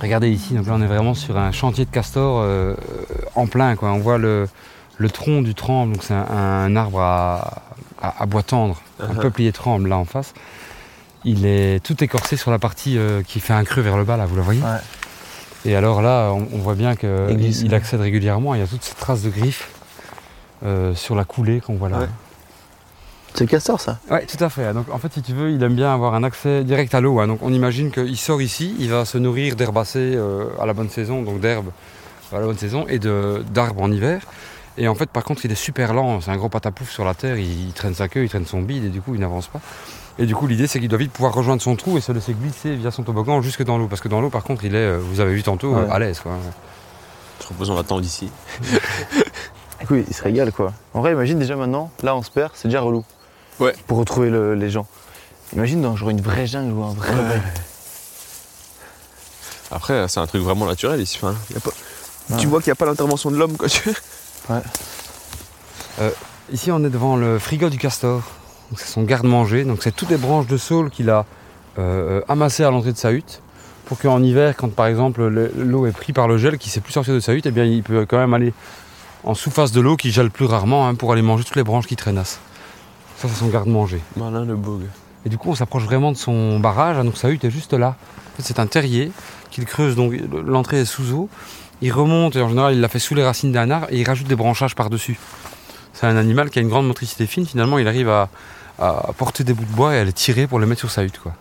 Regardez 0.00 0.30
ici, 0.30 0.54
donc 0.54 0.66
là 0.66 0.72
on 0.76 0.80
est 0.80 0.86
vraiment 0.86 1.12
sur 1.14 1.36
un 1.36 1.50
chantier 1.52 1.84
de 1.84 1.90
Castor 1.90 2.40
euh, 2.42 2.74
en 3.34 3.46
plein. 3.46 3.74
Quoi. 3.76 3.90
On 3.92 3.98
voit 3.98 4.16
le, 4.16 4.46
le 4.96 5.10
tronc 5.10 5.42
du 5.42 5.54
tremble, 5.54 5.92
donc 5.94 6.02
c'est 6.04 6.14
un, 6.14 6.24
un 6.30 6.74
arbre 6.76 7.00
à, 7.00 7.64
à- 8.00 8.22
à 8.22 8.26
bois 8.26 8.42
tendre, 8.44 8.80
un 9.00 9.08
Uh-huh. 9.12 9.20
peuplier 9.20 9.52
tremble 9.52 9.88
là 9.88 9.98
en 9.98 10.04
face. 10.06 10.32
Il 11.24 11.44
est 11.46 11.84
tout 11.84 12.02
écorcé 12.02 12.36
sur 12.36 12.50
la 12.50 12.58
partie 12.58 12.96
euh, 12.98 13.22
qui 13.22 13.40
fait 13.40 13.52
un 13.52 13.64
creux 13.64 13.82
vers 13.82 13.96
le 13.96 14.04
bas 14.04 14.16
là, 14.16 14.26
vous 14.26 14.36
la 14.36 14.42
voyez 14.42 14.60
Ouais. 14.62 14.78
Et 15.66 15.76
alors 15.76 16.00
là, 16.00 16.30
on, 16.32 16.48
on 16.54 16.58
voit 16.58 16.74
bien 16.74 16.96
qu'il 16.96 17.74
accède 17.74 18.00
régulièrement. 18.00 18.54
Il 18.54 18.60
y 18.60 18.64
a 18.64 18.66
toutes 18.66 18.82
ces 18.82 18.94
traces 18.94 19.22
de 19.22 19.28
griffes 19.28 19.68
euh, 20.64 20.94
sur 20.94 21.14
la 21.14 21.24
coulée 21.24 21.60
qu'on 21.60 21.74
voit 21.74 21.90
là. 21.90 21.98
Ouais. 21.98 22.06
C'est 23.34 23.44
le 23.44 23.48
castor, 23.50 23.80
ça? 23.80 23.98
Ouais, 24.10 24.24
tout 24.26 24.42
à 24.42 24.48
fait. 24.48 24.72
Donc 24.72 24.86
en 24.90 24.98
fait, 24.98 25.12
si 25.12 25.22
tu 25.22 25.32
veux, 25.34 25.50
il 25.50 25.62
aime 25.62 25.74
bien 25.74 25.92
avoir 25.92 26.14
un 26.14 26.24
accès 26.24 26.64
direct 26.64 26.94
à 26.94 27.00
l'eau. 27.00 27.20
hein. 27.20 27.26
Donc 27.26 27.40
on 27.42 27.52
imagine 27.52 27.90
qu'il 27.90 28.16
sort 28.16 28.40
ici, 28.42 28.74
il 28.78 28.90
va 28.90 29.04
se 29.04 29.18
nourrir 29.18 29.54
d'herbacées 29.54 30.14
euh, 30.16 30.46
à 30.60 30.66
la 30.66 30.72
bonne 30.72 30.88
saison, 30.88 31.22
donc 31.22 31.40
d'herbes 31.40 31.70
à 32.32 32.38
la 32.38 32.46
bonne 32.46 32.58
saison 32.58 32.86
et 32.88 32.98
d'arbres 32.98 33.82
en 33.82 33.90
hiver. 33.92 34.22
Et 34.80 34.88
en 34.88 34.94
fait, 34.94 35.10
par 35.10 35.22
contre, 35.24 35.44
il 35.44 35.52
est 35.52 35.56
super 35.56 35.92
lent. 35.94 36.20
C'est 36.22 36.30
un 36.30 36.36
gros 36.36 36.48
patapouf 36.48 36.90
sur 36.90 37.04
la 37.04 37.14
terre. 37.14 37.36
Il, 37.36 37.68
il 37.68 37.72
traîne 37.72 37.94
sa 37.94 38.08
queue, 38.08 38.24
il 38.24 38.28
traîne 38.28 38.46
son 38.46 38.62
bide 38.62 38.84
et 38.84 38.88
du 38.88 39.00
coup, 39.00 39.14
il 39.14 39.20
n'avance 39.20 39.46
pas. 39.46 39.60
Et 40.18 40.24
du 40.26 40.34
coup, 40.34 40.46
l'idée, 40.46 40.66
c'est 40.66 40.80
qu'il 40.80 40.88
doit 40.88 40.98
vite 40.98 41.12
pouvoir 41.12 41.32
rejoindre 41.34 41.60
son 41.62 41.76
trou 41.76 41.96
et 41.98 42.00
se 42.00 42.10
laisser 42.12 42.32
glisser 42.32 42.74
via 42.76 42.90
son 42.90 43.02
toboggan 43.02 43.42
jusque 43.42 43.62
dans 43.62 43.78
l'eau. 43.78 43.86
Parce 43.88 44.00
que 44.00 44.08
dans 44.08 44.20
l'eau, 44.20 44.30
par 44.30 44.42
contre, 44.42 44.64
il 44.64 44.74
est, 44.74 44.78
euh, 44.78 44.98
vous 45.00 45.20
avez 45.20 45.34
vu 45.34 45.42
tantôt, 45.42 45.74
euh, 45.76 45.84
Ouais. 45.84 45.90
à 45.92 45.98
l'aise. 45.98 46.20
quoi. 46.20 46.32
Je 47.40 47.44
propose 47.44 47.70
on 47.70 47.76
l'attend 47.76 48.00
d'ici. 48.00 48.30
Oui, 49.90 50.04
il 50.06 50.14
se 50.14 50.22
régale, 50.22 50.52
quoi. 50.52 50.74
En 50.92 51.00
vrai, 51.00 51.12
imagine 51.12 51.38
déjà 51.38 51.56
maintenant, 51.56 51.90
là, 52.02 52.14
on 52.14 52.22
se 52.22 52.30
perd, 52.30 52.50
c'est 52.54 52.68
déjà 52.68 52.82
relou. 52.82 53.02
Ouais. 53.60 53.74
Pour 53.86 53.96
retrouver 53.96 54.28
le- 54.28 54.54
les 54.54 54.68
gens. 54.68 54.86
Imagine 55.54 55.80
dans 55.80 55.96
genre 55.96 56.10
une 56.10 56.20
vraie 56.20 56.46
jungle 56.46 56.72
ou 56.74 56.84
un 56.84 56.92
vrai. 56.92 57.40
Après, 59.70 60.06
c'est 60.08 60.20
un 60.20 60.26
truc 60.26 60.42
vraiment 60.42 60.66
naturel 60.66 61.00
ici. 61.00 61.18
Enfin, 61.22 61.34
y 61.52 61.56
a 61.56 61.60
pas... 61.60 61.70
Ouais. 62.30 62.36
Tu 62.36 62.46
vois 62.46 62.60
qu'il 62.60 62.68
n'y 62.68 62.72
a 62.72 62.76
pas 62.76 62.86
l'intervention 62.86 63.30
de 63.30 63.36
l'homme, 63.36 63.56
quoi. 63.56 63.68
Tu- 65.98 66.02
Ici, 66.52 66.72
on 66.72 66.82
est 66.84 66.90
devant 66.90 67.16
le 67.16 67.38
frigo 67.38 67.68
du 67.68 67.78
castor. 67.78 68.22
C'est 68.76 68.88
son 68.88 69.02
garde-manger. 69.02 69.64
Donc, 69.64 69.78
c'est 69.82 69.94
toutes 69.94 70.10
les 70.10 70.16
branches 70.16 70.46
de 70.48 70.56
saule 70.56 70.90
qu'il 70.90 71.08
a 71.10 71.24
euh, 71.78 72.22
amassées 72.28 72.64
à 72.64 72.70
l'entrée 72.70 72.92
de 72.92 72.96
sa 72.98 73.12
hutte. 73.12 73.40
Pour 73.84 73.98
qu'en 73.98 74.22
hiver, 74.22 74.54
quand 74.56 74.72
par 74.72 74.86
exemple 74.86 75.24
le- 75.26 75.52
l'eau 75.56 75.86
est 75.86 75.92
prise 75.92 76.14
par 76.14 76.26
le 76.28 76.38
gel, 76.38 76.58
qui 76.58 76.68
ne 76.68 76.72
sait 76.72 76.80
plus 76.80 76.92
sortir 76.92 77.14
de 77.14 77.20
sa 77.20 77.34
hutte, 77.34 77.46
eh 77.46 77.50
bien, 77.52 77.64
il 77.64 77.82
peut 77.82 78.06
quand 78.08 78.18
même 78.18 78.34
aller 78.34 78.52
en 79.24 79.34
sous-face 79.34 79.70
de 79.72 79.80
l'eau 79.80 79.96
qui 79.96 80.10
gèle 80.10 80.30
plus 80.30 80.44
rarement 80.46 80.86
hein, 80.88 80.94
pour 80.94 81.12
aller 81.12 81.22
manger 81.22 81.44
toutes 81.44 81.56
les 81.56 81.64
branches 81.64 81.86
qui 81.86 81.96
traînassent. 81.96 82.40
Ça, 83.16 83.28
c'est 83.28 83.34
son 83.34 83.48
garde-manger. 83.48 84.00
Malin 84.16 84.44
le 84.44 84.56
bogue. 84.56 84.86
Et 85.24 85.28
du 85.28 85.38
coup, 85.38 85.50
on 85.50 85.54
s'approche 85.54 85.84
vraiment 85.84 86.10
de 86.12 86.16
son 86.16 86.58
barrage. 86.58 86.96
hein, 86.96 87.04
donc, 87.04 87.16
sa 87.16 87.30
hutte 87.30 87.44
est 87.44 87.50
juste 87.50 87.72
là. 87.74 87.88
En 87.88 88.36
fait, 88.36 88.42
c'est 88.42 88.58
un 88.58 88.66
terrier 88.66 89.12
qu'il 89.50 89.64
creuse. 89.66 89.94
Donc, 89.96 90.14
l'entrée 90.46 90.80
est 90.80 90.84
sous 90.84 91.12
eau. 91.12 91.28
Il 91.82 91.92
remonte 91.92 92.36
et 92.36 92.42
en 92.42 92.48
général, 92.48 92.74
il 92.74 92.80
la 92.80 92.88
fait 92.88 92.98
sous 92.98 93.14
les 93.14 93.24
racines 93.24 93.52
d'un 93.52 93.70
arbre 93.70 93.86
et 93.90 93.98
il 94.00 94.06
rajoute 94.06 94.26
des 94.26 94.36
branchages 94.36 94.74
par-dessus. 94.74 95.18
C'est 95.92 96.06
un 96.06 96.16
animal 96.16 96.50
qui 96.50 96.58
a 96.58 96.62
une 96.62 96.68
grande 96.68 96.86
motricité 96.86 97.26
fine. 97.26 97.46
Finalement, 97.46 97.78
il 97.78 97.88
arrive 97.88 98.08
à, 98.08 98.28
à 98.78 99.10
porter 99.16 99.44
des 99.44 99.52
bouts 99.54 99.64
de 99.64 99.72
bois 99.72 99.94
et 99.94 99.98
à 99.98 100.04
les 100.04 100.12
tirer 100.12 100.46
pour 100.46 100.60
les 100.60 100.66
mettre 100.66 100.80
sur 100.80 100.90
sa 100.90 101.02
hutte. 101.04 101.18
Quoi. 101.18 101.32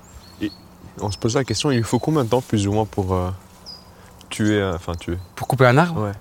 On 1.02 1.12
se 1.12 1.18
pose 1.18 1.36
la 1.36 1.44
question, 1.46 1.72
il 1.72 1.78
lui 1.78 1.84
faut 1.84 2.00
combien 2.00 2.24
de 2.26 2.30
temps 2.30 2.42
plus 2.42 2.68
ou 2.68 2.74
moins 2.74 2.86
pour 2.86 3.14
euh, 3.14 3.30
tuer, 4.30 4.60
euh, 4.60 4.76
enfin 4.76 4.94
tuer? 4.96 5.18
Pour 5.36 5.48
couper 5.48 5.66
un 5.66 5.78
arbre, 5.78 6.04
Ouais. 6.04 6.12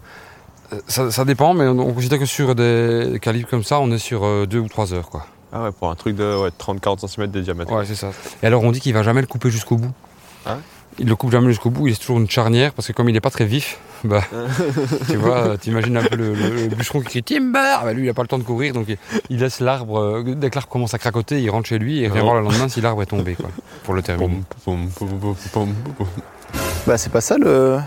euh, 0.73 0.81
ça, 0.87 1.11
ça 1.11 1.25
dépend, 1.25 1.53
mais 1.55 1.67
on, 1.67 1.79
on 1.81 1.93
considère 1.95 2.21
que 2.21 2.27
sur 2.27 2.55
des 2.55 3.19
calibres 3.21 3.49
comme 3.49 3.65
ça, 3.65 3.81
on 3.81 3.91
est 3.91 3.99
sur 3.99 4.47
2 4.47 4.59
ou 4.59 4.69
3 4.69 4.95
heures. 4.95 5.11
Quoi. 5.11 5.27
Ah 5.53 5.65
ouais, 5.65 5.73
pour 5.73 5.91
un 5.91 5.97
truc 5.97 6.15
de 6.15 6.37
ouais, 6.43 6.51
30-40 6.51 7.09
cm 7.09 7.27
de 7.29 7.41
diamètre. 7.41 7.73
Ouais, 7.73 7.87
c'est 7.87 7.97
ça. 7.97 8.11
Et 8.43 8.47
alors, 8.47 8.63
on 8.63 8.71
dit 8.71 8.79
qu'il 8.81 8.93
va 8.95 9.03
jamais 9.03 9.21
le 9.21 9.27
couper 9.27 9.51
jusqu'au 9.51 9.77
bout. 9.77 9.93
Ouais 10.47 10.53
il 10.99 11.07
le 11.09 11.17
coupe 11.17 11.31
jamais 11.31 11.49
jusqu'au 11.49 11.71
bout, 11.71 11.87
il 11.87 11.91
laisse 11.91 11.99
toujours 11.99 12.19
une 12.19 12.29
charnière 12.29 12.73
parce 12.73 12.89
que 12.89 12.93
comme 12.93 13.09
il 13.09 13.13
n'est 13.13 13.21
pas 13.21 13.31
très 13.31 13.45
vif, 13.45 13.79
bah, 14.05 14.23
tu 15.09 15.17
vois, 15.17 15.57
tu 15.59 15.71
imagines 15.71 15.97
un 15.97 16.03
peu 16.03 16.17
le, 16.17 16.35
le- 16.35 16.69
le 16.69 16.75
bûcheron 16.75 17.01
qui 17.01 17.07
crie 17.07 17.23
Timber 17.23 17.79
bah, 17.85 17.93
Lui, 17.93 18.05
il 18.05 18.07
n'a 18.07 18.15
pas 18.15 18.23
le 18.23 18.29
temps 18.29 18.39
de 18.39 18.43
courir, 18.45 18.73
donc 18.73 18.87
il, 18.89 18.97
il 19.31 19.39
laisse 19.41 19.61
l'arbre, 19.61 19.99
euh, 20.01 20.23
dès 20.37 20.51
que 20.51 20.57
l'arbre 20.57 20.69
commence 20.71 20.95
à 20.95 20.99
cracoter, 20.99 21.41
il 21.41 21.51
rentre 21.51 21.69
chez 21.69 21.79
lui 21.79 22.01
et 22.03 22.09
revient 22.09 22.21
Oh. 22.23 22.25
voir 22.25 22.37
le 22.37 22.43
lendemain 22.43 22.69
si 22.69 22.81
l'arbre 22.81 23.03
est 23.03 23.07
tombé, 23.07 23.35
quoi, 23.35 23.51
pour 23.85 23.95
le 23.95 24.03
terminer. 24.03 24.27
Bah, 26.87 26.97
c'est 26.99 27.13
pas 27.13 27.21
ça 27.21 27.37
le. 27.39 27.79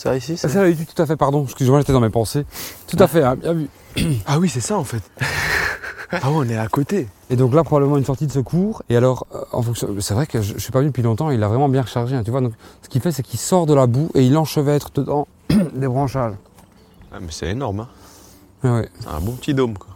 Ça 0.00 0.16
ici 0.16 0.40
Ah, 0.42 0.48
ça, 0.48 0.62
oui, 0.62 0.74
tout 0.76 1.02
à 1.02 1.04
fait, 1.04 1.16
pardon, 1.16 1.44
excusez-moi, 1.44 1.80
j'étais 1.80 1.92
dans 1.92 2.00
mes 2.00 2.08
pensées. 2.08 2.46
Tout 2.86 2.96
à 3.00 3.06
fait, 3.06 3.22
hein, 3.22 3.36
bien 3.36 3.52
vu. 3.52 3.68
Ah 4.26 4.38
oui, 4.38 4.48
c'est 4.48 4.60
ça 4.62 4.78
en 4.78 4.84
fait. 4.84 5.02
ah 6.10 6.30
ouais, 6.30 6.36
on 6.38 6.48
est 6.48 6.56
à 6.56 6.68
côté. 6.68 7.06
Et 7.28 7.36
donc 7.36 7.52
là, 7.52 7.62
probablement 7.64 7.98
une 7.98 8.04
sortie 8.06 8.26
de 8.26 8.32
secours. 8.32 8.82
Et 8.88 8.96
alors, 8.96 9.26
euh, 9.34 9.42
en 9.52 9.60
fonction, 9.60 9.88
c'est 10.00 10.14
vrai 10.14 10.26
que 10.26 10.40
je, 10.40 10.54
je 10.54 10.58
suis 10.58 10.72
pas 10.72 10.78
venu 10.78 10.88
depuis 10.88 11.02
longtemps, 11.02 11.28
il 11.30 11.42
a 11.42 11.48
vraiment 11.48 11.68
bien 11.68 11.82
rechargé, 11.82 12.16
hein, 12.16 12.22
tu 12.24 12.30
vois. 12.30 12.40
Donc, 12.40 12.54
ce 12.80 12.88
qu'il 12.88 13.02
fait, 13.02 13.12
c'est 13.12 13.22
qu'il 13.22 13.38
sort 13.38 13.66
de 13.66 13.74
la 13.74 13.86
boue 13.86 14.08
et 14.14 14.24
il 14.24 14.38
enchevêtre 14.38 14.90
dedans 14.94 15.28
des 15.74 15.86
branchages. 15.86 16.32
Ah 17.12 17.18
mais 17.20 17.26
c'est 17.30 17.48
énorme, 17.50 17.80
hein. 17.80 17.88
Ouais. 18.64 18.88
C'est 19.00 19.08
un 19.08 19.20
bon 19.20 19.32
petit 19.32 19.52
dôme 19.52 19.76
quoi. 19.76 19.88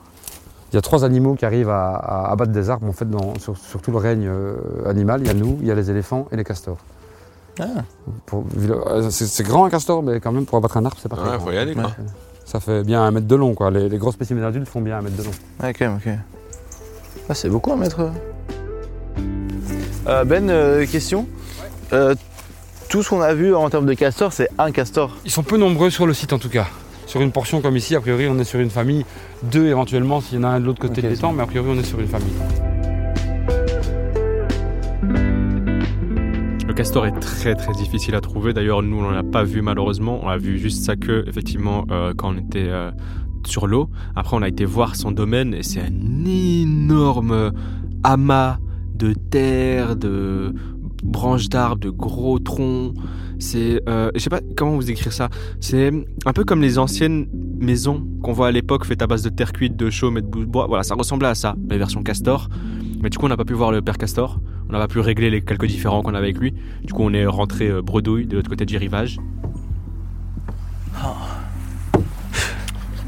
Il 0.73 0.75
y 0.75 0.79
a 0.79 0.83
trois 0.83 1.05
animaux 1.07 1.35
qui 1.35 1.47
arrivent 1.47 1.71
à, 1.71 1.95
à 1.95 2.31
abattre 2.33 2.53
des 2.53 2.69
arbres 2.69 2.87
en 2.89 2.93
fait 2.93 3.09
dans- 3.09 3.39
sur, 3.39 3.57
sur 3.57 3.81
tout 3.81 3.91
le 3.93 3.97
règne 3.99 4.27
euh, 4.27 4.57
animal. 4.87 5.23
Il 5.23 5.29
y 5.29 5.31
a 5.31 5.35
nous, 5.35 5.57
il 5.63 5.67
y 5.67 5.71
a 5.71 5.75
les 5.75 5.91
éléphants 5.91 6.27
et 6.31 6.37
les 6.37 6.45
castors. 6.45 6.77
Ah. 7.61 7.65
Euh, 8.35 9.09
c'est, 9.11 9.43
grand 9.45 9.65
un 9.65 9.71
castor, 9.71 10.03
mais 10.03 10.21
quand 10.21 10.33
même 10.33 10.45
pour 10.47 10.59
abattre 10.59 10.77
un 10.77 10.85
arbre, 10.85 10.97
c'est 11.01 11.09
pas 11.09 11.17
très 11.17 11.31
Ouais, 11.31 11.37
grand. 11.37 11.47
faut 11.47 11.53
y 11.53 11.59
aller 11.59 11.75
quoi. 11.75 11.91
Ça 12.45 12.61
fait 12.61 12.83
bien 12.83 13.03
un 13.03 13.11
mètre 13.11 13.27
de 13.27 13.35
long, 13.35 13.55
quoi. 13.55 13.71
Les, 13.71 13.89
les 13.89 13.99
gros 13.99 14.13
spécimens 14.13 14.47
adultes 14.47 14.69
font 14.69 14.81
bien 14.81 14.99
un 14.99 15.03
mètre 15.03 15.17
de 15.17 15.23
long. 15.23 15.31
Ouais, 15.63 15.73
quand 15.73 15.87
même, 15.87 15.97
ok. 15.97 16.13
Ah, 17.29 17.35
c'est 17.35 17.49
beaucoup 17.49 17.73
un 17.73 17.77
mètre. 17.77 18.11
Euh, 20.07 20.25
ben, 20.25 20.51
euh, 20.51 20.85
question. 20.87 21.27
Euh, 21.93 22.15
tout 22.89 23.03
ce 23.03 23.09
qu'on 23.09 23.23
a 23.23 23.33
vu 23.35 23.55
en 23.55 23.69
termes 23.71 23.87
de 23.87 23.95
castor, 23.95 24.33
c'est 24.33 24.49
un 24.59 24.71
castor. 24.71 25.17
Ils 25.25 25.31
sont 25.31 25.43
peu 25.43 25.57
nombreux 25.57 25.91
sur 25.91 26.07
le 26.07 26.13
site 26.15 26.33
en 26.33 26.39
tout 26.39 26.51
cas. 26.51 26.67
Sur 27.07 27.21
une 27.21 27.33
portion 27.33 27.61
comme 27.61 27.77
ici, 27.77 27.97
a 27.97 28.01
priori, 28.01 28.29
on 28.29 28.39
est 28.39 28.45
sur 28.45 28.61
une 28.61 28.71
famille, 28.71 29.05
deux 29.43 29.67
éventuellement 29.67 30.21
s'il 30.21 30.39
y 30.39 30.41
en 30.41 30.45
a 30.45 30.49
un 30.49 30.61
de 30.61 30.65
l'autre 30.67 30.81
côté 30.81 30.95
Ok, 30.95 30.97
de 30.97 31.03
c'est 31.03 31.11
l'étang, 31.11 31.33
mais 31.33 31.43
a 31.43 31.47
priori, 31.47 31.69
on 31.71 31.79
est 31.79 31.85
sur 31.85 32.01
une 32.01 32.09
famille. 32.09 32.33
Castor 36.75 37.07
est 37.07 37.21
très 37.21 37.55
très 37.55 37.73
difficile 37.73 38.17
à 38.17 38.21
trouver. 38.21 38.53
D'ailleurs, 38.53 38.83
nous, 38.83 38.99
on 38.99 39.11
l'a 39.11 39.23
pas 39.23 39.45
vu 39.45 39.63
malheureusement. 39.63 40.19
On 40.25 40.29
a 40.29 40.37
vu 40.37 40.59
juste 40.59 40.83
sa 40.83 40.97
queue, 40.97 41.25
effectivement, 41.29 41.85
euh, 41.93 42.15
quand 42.17 42.35
on 42.35 42.37
était 42.37 42.67
euh, 42.69 42.91
sur 43.47 43.69
l'eau. 43.69 43.89
Après, 44.17 44.37
on 44.37 44.43
a 44.43 44.49
été 44.49 44.65
voir 44.65 44.97
son 44.97 45.13
domaine 45.13 45.55
et 45.55 45.63
c'est 45.63 45.81
un 45.81 46.25
énorme 46.27 47.53
amas 48.03 48.59
de 48.93 49.13
terre, 49.13 49.95
de 49.95 50.53
branches 51.05 51.49
d'arbres, 51.49 51.79
de 51.79 51.91
gros 51.91 52.41
troncs. 52.41 52.93
C'est, 53.39 53.81
euh, 53.89 54.11
je 54.17 54.21
sais 54.21 54.31
pas 54.31 54.41
comment 54.57 54.75
vous 54.75 54.91
écrire 54.91 55.13
ça. 55.13 55.29
C'est 55.61 55.93
un 56.27 56.33
peu 56.33 56.43
comme 56.43 56.61
les 56.61 56.79
anciennes 56.81 57.29
maisons 57.61 58.05
qu'on 58.25 58.33
voit 58.33 58.49
à 58.49 58.51
l'époque 58.51 58.85
faites 58.85 59.03
à 59.03 59.07
base 59.07 59.23
de 59.23 59.29
terre 59.29 59.53
cuite, 59.53 59.77
de 59.77 59.91
chaume 59.91 60.19
et 60.19 60.23
de 60.23 60.27
bois. 60.27 60.67
Voilà, 60.67 60.83
ça 60.83 60.97
ressemblait 60.97 61.29
à 61.29 61.37
ça, 61.37 61.55
la 61.69 61.79
version 61.79 62.03
castor. 62.03 62.49
Mais 63.01 63.11
du 63.11 63.19
coup, 63.19 63.27
on 63.27 63.29
n'a 63.29 63.37
pas 63.37 63.45
pu 63.45 63.55
voir 63.55 63.71
le 63.71 63.81
père 63.81 63.97
castor. 63.97 64.41
On 64.75 64.79
n'a 64.79 64.89
pas 64.89 64.93
pu 64.93 64.99
régler 64.99 65.31
les 65.31 65.41
quelques 65.41 65.67
différends 65.67 66.03
qu'on 66.03 66.15
avait 66.17 66.27
avec 66.27 66.39
lui. 66.39 66.53
Du 66.83 66.93
coup, 66.93 67.05
on 67.05 67.13
est 67.15 67.27
rentré 67.27 67.69
euh, 67.69 67.81
bredouille 67.81 68.27
de 68.27 68.35
l'autre 68.37 68.51
côté 68.51 68.67
du 68.67 68.77
rivage. 68.77 69.19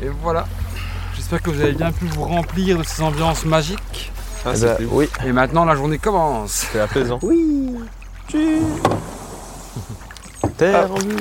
Et 0.00 0.09
voilà. 0.22 0.46
J'espère 1.16 1.42
que 1.42 1.50
vous 1.50 1.61
avez 1.61 1.72
bien 1.72 1.90
pu 1.90 2.05
vous 2.07 2.22
remplir 2.22 2.79
de 2.79 2.85
ces 2.85 3.02
ambiances 3.02 3.44
magiques. 3.44 4.12
Ah, 4.44 4.52
Eh 4.57 4.61
ben, 4.61 4.76
oui. 4.92 5.09
Et 5.26 5.33
maintenant, 5.33 5.64
la 5.64 5.74
journée 5.74 5.98
commence. 5.98 6.68
c'est 6.70 6.79
apaisant. 6.79 7.18
Oui. 7.22 7.74
Terre 10.57 10.87
Ah. 10.88 10.92
en 10.92 10.98
vue. 10.98 11.16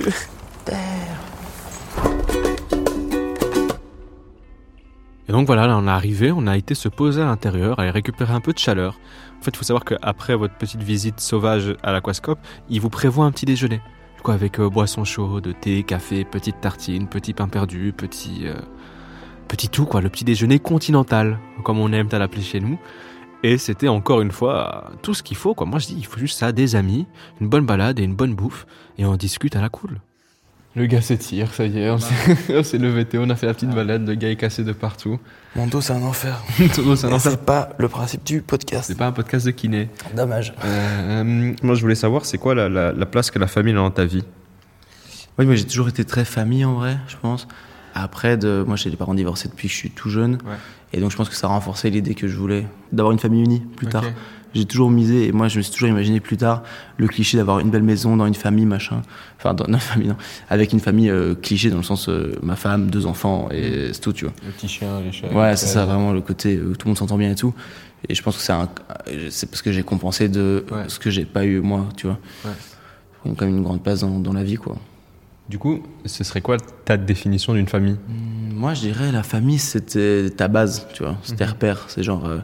Et 5.28 5.32
donc 5.32 5.48
voilà, 5.48 5.68
là 5.68 5.78
on 5.78 5.88
est 5.88 5.92
arrivé, 5.92 6.32
on 6.32 6.46
a 6.48 6.56
été 6.56 6.76
se 6.76 6.88
poser 6.88 7.22
à 7.22 7.26
l'intérieur, 7.26 7.80
aller 7.80 7.90
récupérer 7.90 8.34
un 8.34 8.42
peu 8.42 8.54
de 8.54 8.60
chaleur. 8.60 9.00
En 9.40 9.44
fait, 9.44 9.52
il 9.52 9.58
faut 9.58 9.64
savoir 9.64 9.86
qu'après 9.86 10.36
votre 10.36 10.56
petite 10.56 10.84
visite 10.84 11.20
sauvage 11.20 11.76
à 11.84 11.92
l'aquascope, 11.92 12.40
il 12.70 12.80
vous 12.82 12.90
prévoit 12.90 13.26
un 13.26 13.32
petit 13.32 13.46
déjeuner. 13.46 13.82
Quoi, 14.24 14.34
avec 14.34 14.60
euh, 14.60 14.70
boisson 14.70 15.04
chaude, 15.04 15.54
thé, 15.62 15.84
café, 15.84 16.26
petite 16.26 16.62
tartine, 16.62 17.08
petit 17.08 17.34
pain 17.34 17.48
perdu, 17.48 17.94
petit... 17.96 18.48
euh, 18.48 18.56
petit 19.48 19.70
tout, 19.70 19.86
quoi, 19.86 20.02
le 20.02 20.10
petit 20.10 20.26
déjeuner 20.26 20.60
continental, 20.60 21.40
comme 21.64 21.80
on 21.80 21.92
aime 21.92 22.10
à 22.12 22.20
l'appeler 22.20 22.42
chez 22.42 22.60
nous. 22.60 22.80
Et 23.44 23.58
c'était 23.58 23.88
encore 23.88 24.22
une 24.22 24.32
fois 24.32 24.92
tout 25.04 25.14
ce 25.14 25.22
qu'il 25.22 25.38
faut, 25.38 25.54
quoi. 25.54 25.68
Moi 25.68 25.80
je 25.80 25.88
dis, 25.88 25.96
il 25.98 26.06
faut 26.06 26.20
juste 26.20 26.40
ça, 26.40 26.52
des 26.52 26.76
amis, 26.76 27.06
une 27.40 27.48
bonne 27.48 27.66
balade 27.66 28.00
et 28.00 28.04
une 28.04 28.16
bonne 28.16 28.34
bouffe, 28.34 28.66
et 28.98 29.06
on 29.06 29.16
discute 29.16 29.56
à 29.56 29.62
la 29.62 29.70
cool. 29.70 30.02
Le 30.76 30.86
gars 30.88 31.00
s'étire, 31.02 31.54
ça 31.54 31.66
y 31.66 31.80
est, 31.80 31.90
on 31.90 31.98
s'est- 32.00 32.78
levé 32.78 33.06
on 33.18 33.30
a 33.30 33.36
fait 33.36 33.46
la 33.46 33.54
petite 33.54 33.70
balade, 33.70 34.06
le 34.06 34.16
gars 34.16 34.30
est 34.30 34.36
cassé 34.36 34.64
de 34.64 34.74
partout. 34.74 35.20
Mon 35.56 35.68
dos, 35.68 35.80
c'est 35.80 35.94
un 35.94 36.02
enfer. 36.04 36.44
Todo, 36.76 36.98
c'est 36.98 37.08
un 37.08 37.14
enfer. 37.14 37.32
C'est 37.32 37.46
pas 37.46 37.70
le 37.78 37.88
principe 37.88 38.26
du 38.26 38.42
podcast. 38.42 38.86
C'est 38.88 38.98
pas 38.98 39.08
un 39.08 39.14
podcast 39.14 39.46
de 39.46 39.52
kiné. 39.52 39.90
Dommage. 40.16 40.54
Euh, 40.66 41.54
moi 41.64 41.76
je 41.76 41.82
voulais 41.82 41.96
savoir, 41.96 42.26
c'est 42.26 42.38
quoi 42.38 42.56
la, 42.56 42.68
la- 42.68 42.92
la 42.92 43.06
place 43.06 43.32
que 43.32 43.40
la 43.40 43.48
famille 43.48 43.74
a 43.74 43.78
dans 43.78 43.90
ta 43.92 44.04
vie? 44.04 44.24
Oui, 45.40 45.46
moi 45.46 45.56
j'ai 45.56 45.66
toujours 45.66 45.88
été 45.88 46.04
très 46.04 46.26
famille 46.26 46.66
en 46.66 46.74
vrai, 46.74 46.98
je 47.08 47.16
pense. 47.22 47.48
Après, 47.94 48.36
de, 48.36 48.64
moi 48.68 48.76
j'ai 48.76 48.90
des 48.90 48.98
parents 48.98 49.14
divorcés 49.14 49.48
depuis 49.48 49.70
que 49.70 49.74
je 49.74 49.78
suis 49.80 49.92
tout 49.92 50.10
jeune. 50.10 50.34
Ouais. 50.46 50.56
Et 50.92 51.00
donc 51.00 51.12
je 51.12 51.16
pense 51.16 51.30
que 51.30 51.36
ça 51.36 51.48
a 51.48 51.52
renforcé 51.52 51.90
l'idée 51.90 52.16
que 52.16 52.28
je 52.28 52.36
voulais 52.38 52.68
d'avoir 52.92 53.14
une 53.14 53.20
famille 53.20 53.42
unie 53.44 53.62
plus 53.78 53.88
tard. 53.88 54.04
J'ai 54.56 54.66
toujours 54.66 54.90
misé, 54.90 55.28
et 55.28 55.32
moi 55.34 55.48
je 55.50 55.58
me 55.58 55.62
suis 55.64 55.72
toujours 55.74 55.90
imaginé 55.90 56.20
plus 56.22 56.38
tard 56.38 56.64
le 56.98 57.08
cliché 57.08 57.38
d'avoir 57.38 57.60
une 57.60 57.70
belle 57.70 57.84
maison 57.84 58.16
dans 58.18 58.26
une 58.26 58.34
famille, 58.36 58.66
machin. 58.66 59.02
Enfin, 59.38 59.54
dans 59.54 59.66
une 59.66 59.78
famille, 59.78 60.08
non. 60.08 60.16
Avec 60.50 60.72
une 60.74 60.80
famille 60.80 61.10
euh, 61.10 61.36
cliché 61.36 61.70
dans 61.70 61.78
le 61.78 61.84
sens 61.84 62.08
euh, 62.10 62.34
ma 62.42 62.56
femme, 62.56 62.90
deux 62.90 63.06
enfants, 63.06 63.50
et 63.52 63.90
c'est 63.94 64.00
tout, 64.00 64.14
tu 64.14 64.26
vois. 64.26 64.34
Le 64.46 64.52
petit 64.54 64.68
chien, 64.70 65.02
les 65.02 65.12
chats. 65.12 65.28
Ouais, 65.34 65.56
c'est 65.58 65.68
ça, 65.68 65.86
vraiment 65.86 66.14
le 66.14 66.22
côté 66.22 66.56
euh, 66.56 66.74
tout 66.74 66.88
le 66.88 66.92
monde 66.92 66.98
s'entend 66.98 67.18
bien 67.18 67.32
et 67.32 67.36
tout. 67.36 67.54
Et 68.08 68.16
je 68.16 68.22
pense 68.24 68.38
que 68.38 68.42
c'est 68.44 68.54
un, 68.54 68.70
c'est 69.30 69.50
parce 69.50 69.62
que 69.62 69.72
j'ai 69.72 69.84
compensé 69.84 70.30
de 70.30 70.66
Ouais. 70.72 70.84
ce 70.88 71.00
que 71.00 71.10
j'ai 71.10 71.26
pas 71.26 71.44
eu 71.46 71.60
moi, 71.60 71.88
tu 71.98 72.08
vois. 72.08 72.18
Ouais. 72.46 72.52
Ont 73.26 73.34
quand 73.34 73.46
même 73.46 73.58
une 73.58 73.64
grande 73.64 73.82
place 73.84 74.02
dans, 74.02 74.20
dans 74.20 74.34
la 74.34 74.44
vie, 74.44 74.56
quoi. 74.56 74.78
Du 75.50 75.58
coup, 75.60 75.84
ce 76.06 76.24
serait 76.24 76.42
quoi 76.42 76.58
ta 76.86 76.98
définition 76.98 77.54
d'une 77.54 77.68
famille? 77.68 77.98
Moi, 78.52 78.74
je 78.74 78.82
dirais 78.82 79.12
la 79.12 79.22
famille, 79.24 79.60
c'était 79.60 80.30
ta 80.30 80.48
base, 80.48 80.88
tu 80.94 81.04
vois. 81.04 81.18
C'est 81.24 81.36
tes 81.36 81.46
repères. 81.46 81.86
C'est 81.88 82.04
genre 82.04 82.26
euh, 82.26 82.40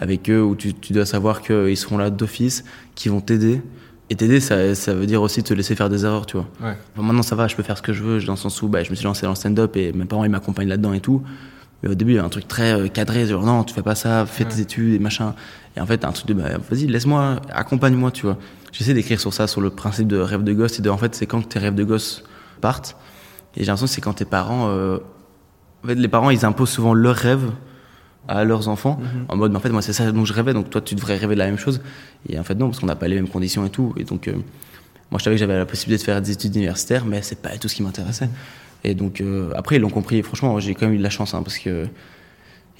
avec 0.00 0.28
eux 0.30 0.42
où 0.42 0.54
tu, 0.56 0.74
tu 0.74 0.92
dois 0.92 1.06
savoir 1.06 1.40
qu'ils 1.42 1.76
seront 1.76 1.98
là 1.98 2.10
d'office, 2.10 2.64
qu'ils 2.94 3.12
vont 3.12 3.20
t'aider. 3.20 3.62
Et 4.10 4.16
t'aider, 4.16 4.38
ça, 4.40 4.74
ça 4.74 4.92
veut 4.94 5.06
dire 5.06 5.22
aussi 5.22 5.42
te 5.42 5.54
laisser 5.54 5.74
faire 5.74 5.88
des 5.88 6.04
erreurs, 6.04 6.26
tu 6.26 6.36
vois. 6.36 6.46
Ouais. 6.62 6.76
Enfin, 6.94 7.06
maintenant, 7.06 7.22
ça 7.22 7.34
va, 7.36 7.48
je 7.48 7.56
peux 7.56 7.62
faire 7.62 7.78
ce 7.78 7.82
que 7.82 7.92
je 7.94 8.02
veux, 8.02 8.20
dans 8.22 8.34
le 8.34 8.38
sens 8.38 8.60
où 8.60 8.68
bah, 8.68 8.82
je 8.82 8.90
me 8.90 8.94
suis 8.94 9.04
lancé 9.04 9.22
dans 9.22 9.30
le 9.30 9.34
stand-up 9.36 9.76
et 9.76 9.92
mes 9.92 10.04
parents, 10.04 10.24
ils 10.24 10.30
m'accompagnent 10.30 10.68
là-dedans 10.68 10.92
et 10.92 11.00
tout. 11.00 11.22
Mais 11.82 11.88
au 11.90 11.94
début, 11.94 12.12
il 12.12 12.14
y 12.16 12.18
avait 12.18 12.26
un 12.26 12.30
truc 12.30 12.46
très 12.46 12.72
euh, 12.72 12.88
cadré, 12.88 13.26
genre 13.26 13.44
non, 13.44 13.64
tu 13.64 13.72
fais 13.74 13.82
pas 13.82 13.94
ça, 13.94 14.26
fais 14.26 14.44
tes 14.44 14.60
études 14.60 14.92
et 14.94 14.98
machin. 14.98 15.34
Et 15.76 15.80
en 15.80 15.86
fait, 15.86 16.04
un 16.04 16.12
truc 16.12 16.26
de 16.28 16.34
bah, 16.34 16.50
vas-y, 16.70 16.86
laisse-moi, 16.86 17.40
accompagne-moi, 17.52 18.10
tu 18.10 18.26
vois. 18.26 18.36
J'essaie 18.72 18.94
d'écrire 18.94 19.18
sur 19.20 19.32
ça, 19.32 19.46
sur 19.46 19.60
le 19.62 19.70
principe 19.70 20.08
de 20.08 20.18
rêve 20.18 20.44
de 20.44 20.52
gosse 20.52 20.78
et 20.78 20.82
de 20.82 20.90
en 20.90 20.98
fait, 20.98 21.14
c'est 21.14 21.26
quand 21.26 21.48
tes 21.48 21.58
rêves 21.58 21.74
de 21.74 21.84
gosse 21.84 22.24
partent. 22.60 22.96
Et 23.56 23.60
j'ai 23.60 23.66
l'impression 23.66 23.86
que 23.86 23.92
c'est 23.92 24.00
quand 24.02 24.14
tes 24.14 24.24
parents. 24.26 24.68
euh, 24.68 24.98
En 25.82 25.88
fait, 25.88 25.94
les 25.94 26.08
parents, 26.08 26.30
ils 26.30 26.44
imposent 26.44 26.70
souvent 26.70 26.92
leurs 26.94 27.16
rêves 27.16 27.50
à 28.28 28.44
leurs 28.44 28.68
enfants 28.68 28.98
en 29.28 29.36
mode 29.36 29.52
mais 29.52 29.58
en 29.58 29.60
fait 29.60 29.70
moi 29.70 29.82
c'est 29.82 29.92
ça 29.92 30.10
dont 30.12 30.24
je 30.24 30.32
rêvais 30.32 30.54
donc 30.54 30.70
toi 30.70 30.80
tu 30.80 30.94
devrais 30.94 31.16
rêver 31.16 31.34
de 31.34 31.38
la 31.40 31.46
même 31.46 31.58
chose. 31.58 31.80
Et 32.28 32.38
en 32.38 32.44
fait 32.44 32.54
non 32.54 32.66
parce 32.66 32.80
qu'on 32.80 32.86
n'a 32.86 32.96
pas 32.96 33.08
les 33.08 33.16
mêmes 33.16 33.28
conditions 33.28 33.64
et 33.66 33.70
tout. 33.70 33.94
Et 33.96 34.04
donc 34.04 34.28
euh, 34.28 34.32
moi 35.10 35.18
je 35.18 35.24
savais 35.24 35.36
que 35.36 35.40
j'avais 35.40 35.56
la 35.56 35.66
possibilité 35.66 36.02
de 36.02 36.04
faire 36.06 36.22
des 36.22 36.30
études 36.32 36.54
universitaires 36.56 37.04
mais 37.04 37.22
c'est 37.22 37.40
pas 37.40 37.50
tout 37.58 37.68
ce 37.68 37.74
qui 37.74 37.82
m'intéressait. 37.82 38.28
Et 38.82 38.94
donc 38.94 39.20
euh, 39.20 39.50
après 39.54 39.76
ils 39.76 39.80
l'ont 39.80 39.90
compris. 39.90 40.22
Franchement 40.22 40.58
j'ai 40.60 40.74
quand 40.74 40.86
même 40.86 40.94
eu 40.94 40.98
de 40.98 41.02
la 41.02 41.10
chance 41.10 41.34
hein, 41.34 41.42
parce 41.42 41.58
que 41.58 41.86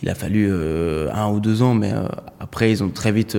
il 0.02 0.08
a 0.08 0.14
fallu 0.14 0.48
euh, 0.50 1.12
un 1.12 1.30
ou 1.30 1.40
deux 1.40 1.62
ans 1.62 1.74
mais 1.74 1.92
après 2.40 2.70
ils 2.70 2.82
ont 2.82 2.88
très 2.88 3.12
vite 3.12 3.38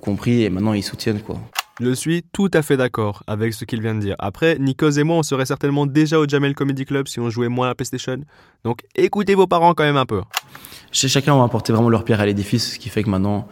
compris 0.00 0.44
et 0.44 0.50
maintenant 0.50 0.72
ils 0.72 0.84
soutiennent 0.84 1.20
quoi 1.20 1.40
Je 1.80 1.92
suis 1.92 2.22
tout 2.32 2.50
à 2.54 2.62
fait 2.62 2.76
d'accord 2.78 3.22
avec 3.26 3.52
ce 3.52 3.64
qu'il 3.66 3.82
vient 3.82 3.94
de 3.94 4.00
dire. 4.00 4.16
Après, 4.18 4.58
Nikos 4.58 4.92
et 4.92 5.04
moi, 5.04 5.16
on 5.16 5.22
serait 5.22 5.44
certainement 5.44 5.84
déjà 5.84 6.18
au 6.18 6.26
Jamel 6.26 6.54
Comedy 6.54 6.86
Club 6.86 7.06
si 7.06 7.20
on 7.20 7.28
jouait 7.28 7.48
moins 7.48 7.66
à 7.66 7.70
la 7.70 7.74
PlayStation. 7.74 8.18
Donc 8.64 8.80
écoutez 8.94 9.34
vos 9.34 9.46
parents 9.46 9.74
quand 9.74 9.84
même 9.84 9.98
un 9.98 10.06
peu. 10.06 10.22
Chez 10.90 11.08
chacun 11.08 11.34
ont 11.34 11.42
apporté 11.42 11.72
vraiment 11.74 11.90
leur 11.90 12.04
pierre 12.04 12.20
à 12.20 12.26
l'édifice, 12.26 12.72
ce 12.74 12.78
qui 12.78 12.88
fait 12.88 13.02
que 13.02 13.10
maintenant, 13.10 13.46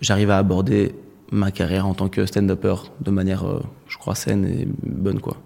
j'arrive 0.00 0.30
à 0.30 0.38
aborder 0.38 0.94
ma 1.30 1.52
carrière 1.52 1.86
en 1.86 1.94
tant 1.94 2.08
que 2.08 2.26
stand-upper 2.26 2.74
de 3.00 3.10
manière, 3.12 3.48
euh, 3.48 3.62
je 3.86 3.98
crois, 3.98 4.16
saine 4.16 4.44
et 4.44 4.66
bonne, 4.82 5.20
quoi. 5.20 5.36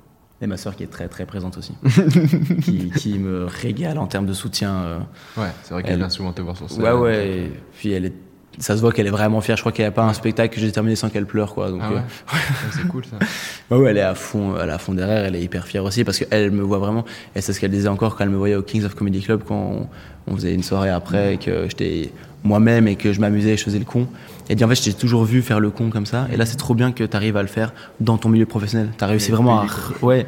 Et 0.41 0.47
ma 0.47 0.57
sœur 0.57 0.75
qui 0.77 0.83
est 0.83 0.89
très 0.89 1.09
très 1.09 1.27
présente 1.27 1.59
aussi, 1.59 1.75
qui, 2.63 2.91
qui 2.91 3.19
me 3.19 3.45
régale 3.45 3.99
en 3.99 4.07
termes 4.07 4.27
de 4.27 4.33
soutien. 4.33 4.75
euh. 4.75 4.99
Ouais, 5.37 5.49
c'est 5.63 5.75
vrai 5.75 5.83
qu'elle 5.83 5.99
vient 5.99 6.09
souvent 6.09 6.33
te 6.33 6.41
voir 6.41 6.57
sur 6.57 6.79
Ouais, 6.79 6.93
ouais. 6.93 7.29
Et 7.29 7.53
puis 7.75 7.93
elle 7.93 8.07
est, 8.07 8.15
ça 8.59 8.77
se 8.77 8.81
voit 8.81 8.93
qu'elle 8.93 9.07
est 9.07 9.11
vraiment 9.11 9.40
fière. 9.40 9.57
Je 9.57 9.62
crois 9.62 9.73
qu'il 9.73 9.83
n'y 9.85 9.88
a 9.88 9.93
pas 9.93 10.05
un 10.05 10.12
spectacle 10.12 10.55
que 10.55 10.61
j'ai 10.61 10.71
terminé 10.73 10.97
sans 10.97 11.09
qu'elle 11.11 11.27
pleure, 11.27 11.55
quoi. 11.55 11.71
Donc, 11.71 11.81
Ah 11.83 11.90
euh, 11.93 11.95
ouais 12.33 12.38
C'est 12.73 12.88
cool 12.88 13.05
ça. 13.05 13.17
Ouais, 13.71 13.79
ouais, 13.79 13.90
elle 13.90 13.97
est 13.99 14.03
à 14.03 14.14
fond, 14.14 14.55
elle 14.62 14.69
est 14.69 14.73
à 14.73 14.79
fond 14.79 14.93
derrière, 14.93 15.25
elle 15.25 15.35
est 15.37 15.40
hyper 15.43 15.67
fière 15.67 15.85
aussi 15.85 16.05
parce 16.05 16.19
qu'elle 16.19 16.51
me 16.51 16.62
voit 16.62 16.79
vraiment. 16.79 17.05
Et 17.35 17.40
c'est 17.40 17.53
ce 17.55 17.61
qu'elle 17.61 17.71
disait 17.71 17.88
encore 17.88 18.14
quand 18.14 18.25
elle 18.25 18.31
me 18.31 18.37
voyait 18.37 18.57
au 18.57 18.62
Kings 18.62 18.85
of 18.85 18.95
Comedy 18.95 19.23
Club 19.23 19.43
quand 19.47 19.55
on, 19.57 20.33
on 20.33 20.37
faisait 20.37 20.53
une 20.55 20.62
soirée 20.62 20.90
après 20.90 21.35
et 21.35 21.38
que 21.38 21.67
j'étais 21.69 22.11
moi-même 22.45 22.87
et 22.88 22.97
que 22.97 23.12
je 23.14 23.21
m'amusais 23.21 23.51
et 23.51 23.57
je 23.57 23.64
faisais 23.64 23.79
le 23.79 23.87
con. 23.87 24.07
Elle 24.51 24.57
dit 24.57 24.64
en 24.64 24.69
fait, 24.69 24.75
je 24.75 24.83
t'ai 24.83 24.93
toujours 24.93 25.25
vu 25.25 25.40
faire 25.40 25.61
le 25.61 25.71
con 25.71 25.88
comme 25.88 26.05
ça. 26.05 26.29
Et 26.31 26.37
là, 26.37 26.45
c'est 26.45 26.57
trop 26.59 26.75
bien 26.75 26.93
que 26.93 27.03
tu 27.05 27.17
arrives 27.17 27.38
à 27.38 27.43
le 27.43 27.49
faire 27.49 27.73
dans 28.01 28.19
ton 28.19 28.29
milieu 28.29 28.45
professionnel. 28.45 28.90
Tu 28.99 29.03
as 29.03 29.07
réussi 29.07 29.31
vraiment 29.31 29.61
à. 29.62 29.67
Ouais, 30.03 30.27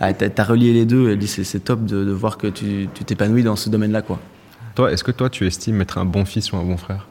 à- 0.00 0.12
t'as 0.14 0.28
t'as 0.28 0.44
relié 0.44 0.72
les 0.72 0.84
deux. 0.86 1.10
Elle 1.10 1.18
dit 1.18 1.26
c'est 1.26 1.42
c'est 1.42 1.58
top 1.58 1.84
de, 1.84 2.04
de 2.04 2.12
voir 2.12 2.38
que 2.38 2.46
tu 2.46 2.88
tu 2.94 3.02
t'épanouis 3.04 3.42
dans 3.42 3.56
ce 3.56 3.68
domaine-là, 3.68 4.02
quoi. 4.02 4.20
Toi, 4.76 4.92
est-ce 4.92 5.02
que 5.02 5.10
toi, 5.10 5.28
tu 5.28 5.44
estimes 5.46 5.80
être 5.80 5.98
un 5.98 6.04
bon 6.04 6.24
fils 6.24 6.52
ou 6.52 6.56
un 6.56 6.62
bon 6.62 6.76
frère? 6.76 7.08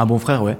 Un 0.00 0.06
bon 0.06 0.18
frère, 0.18 0.42
ouais, 0.42 0.56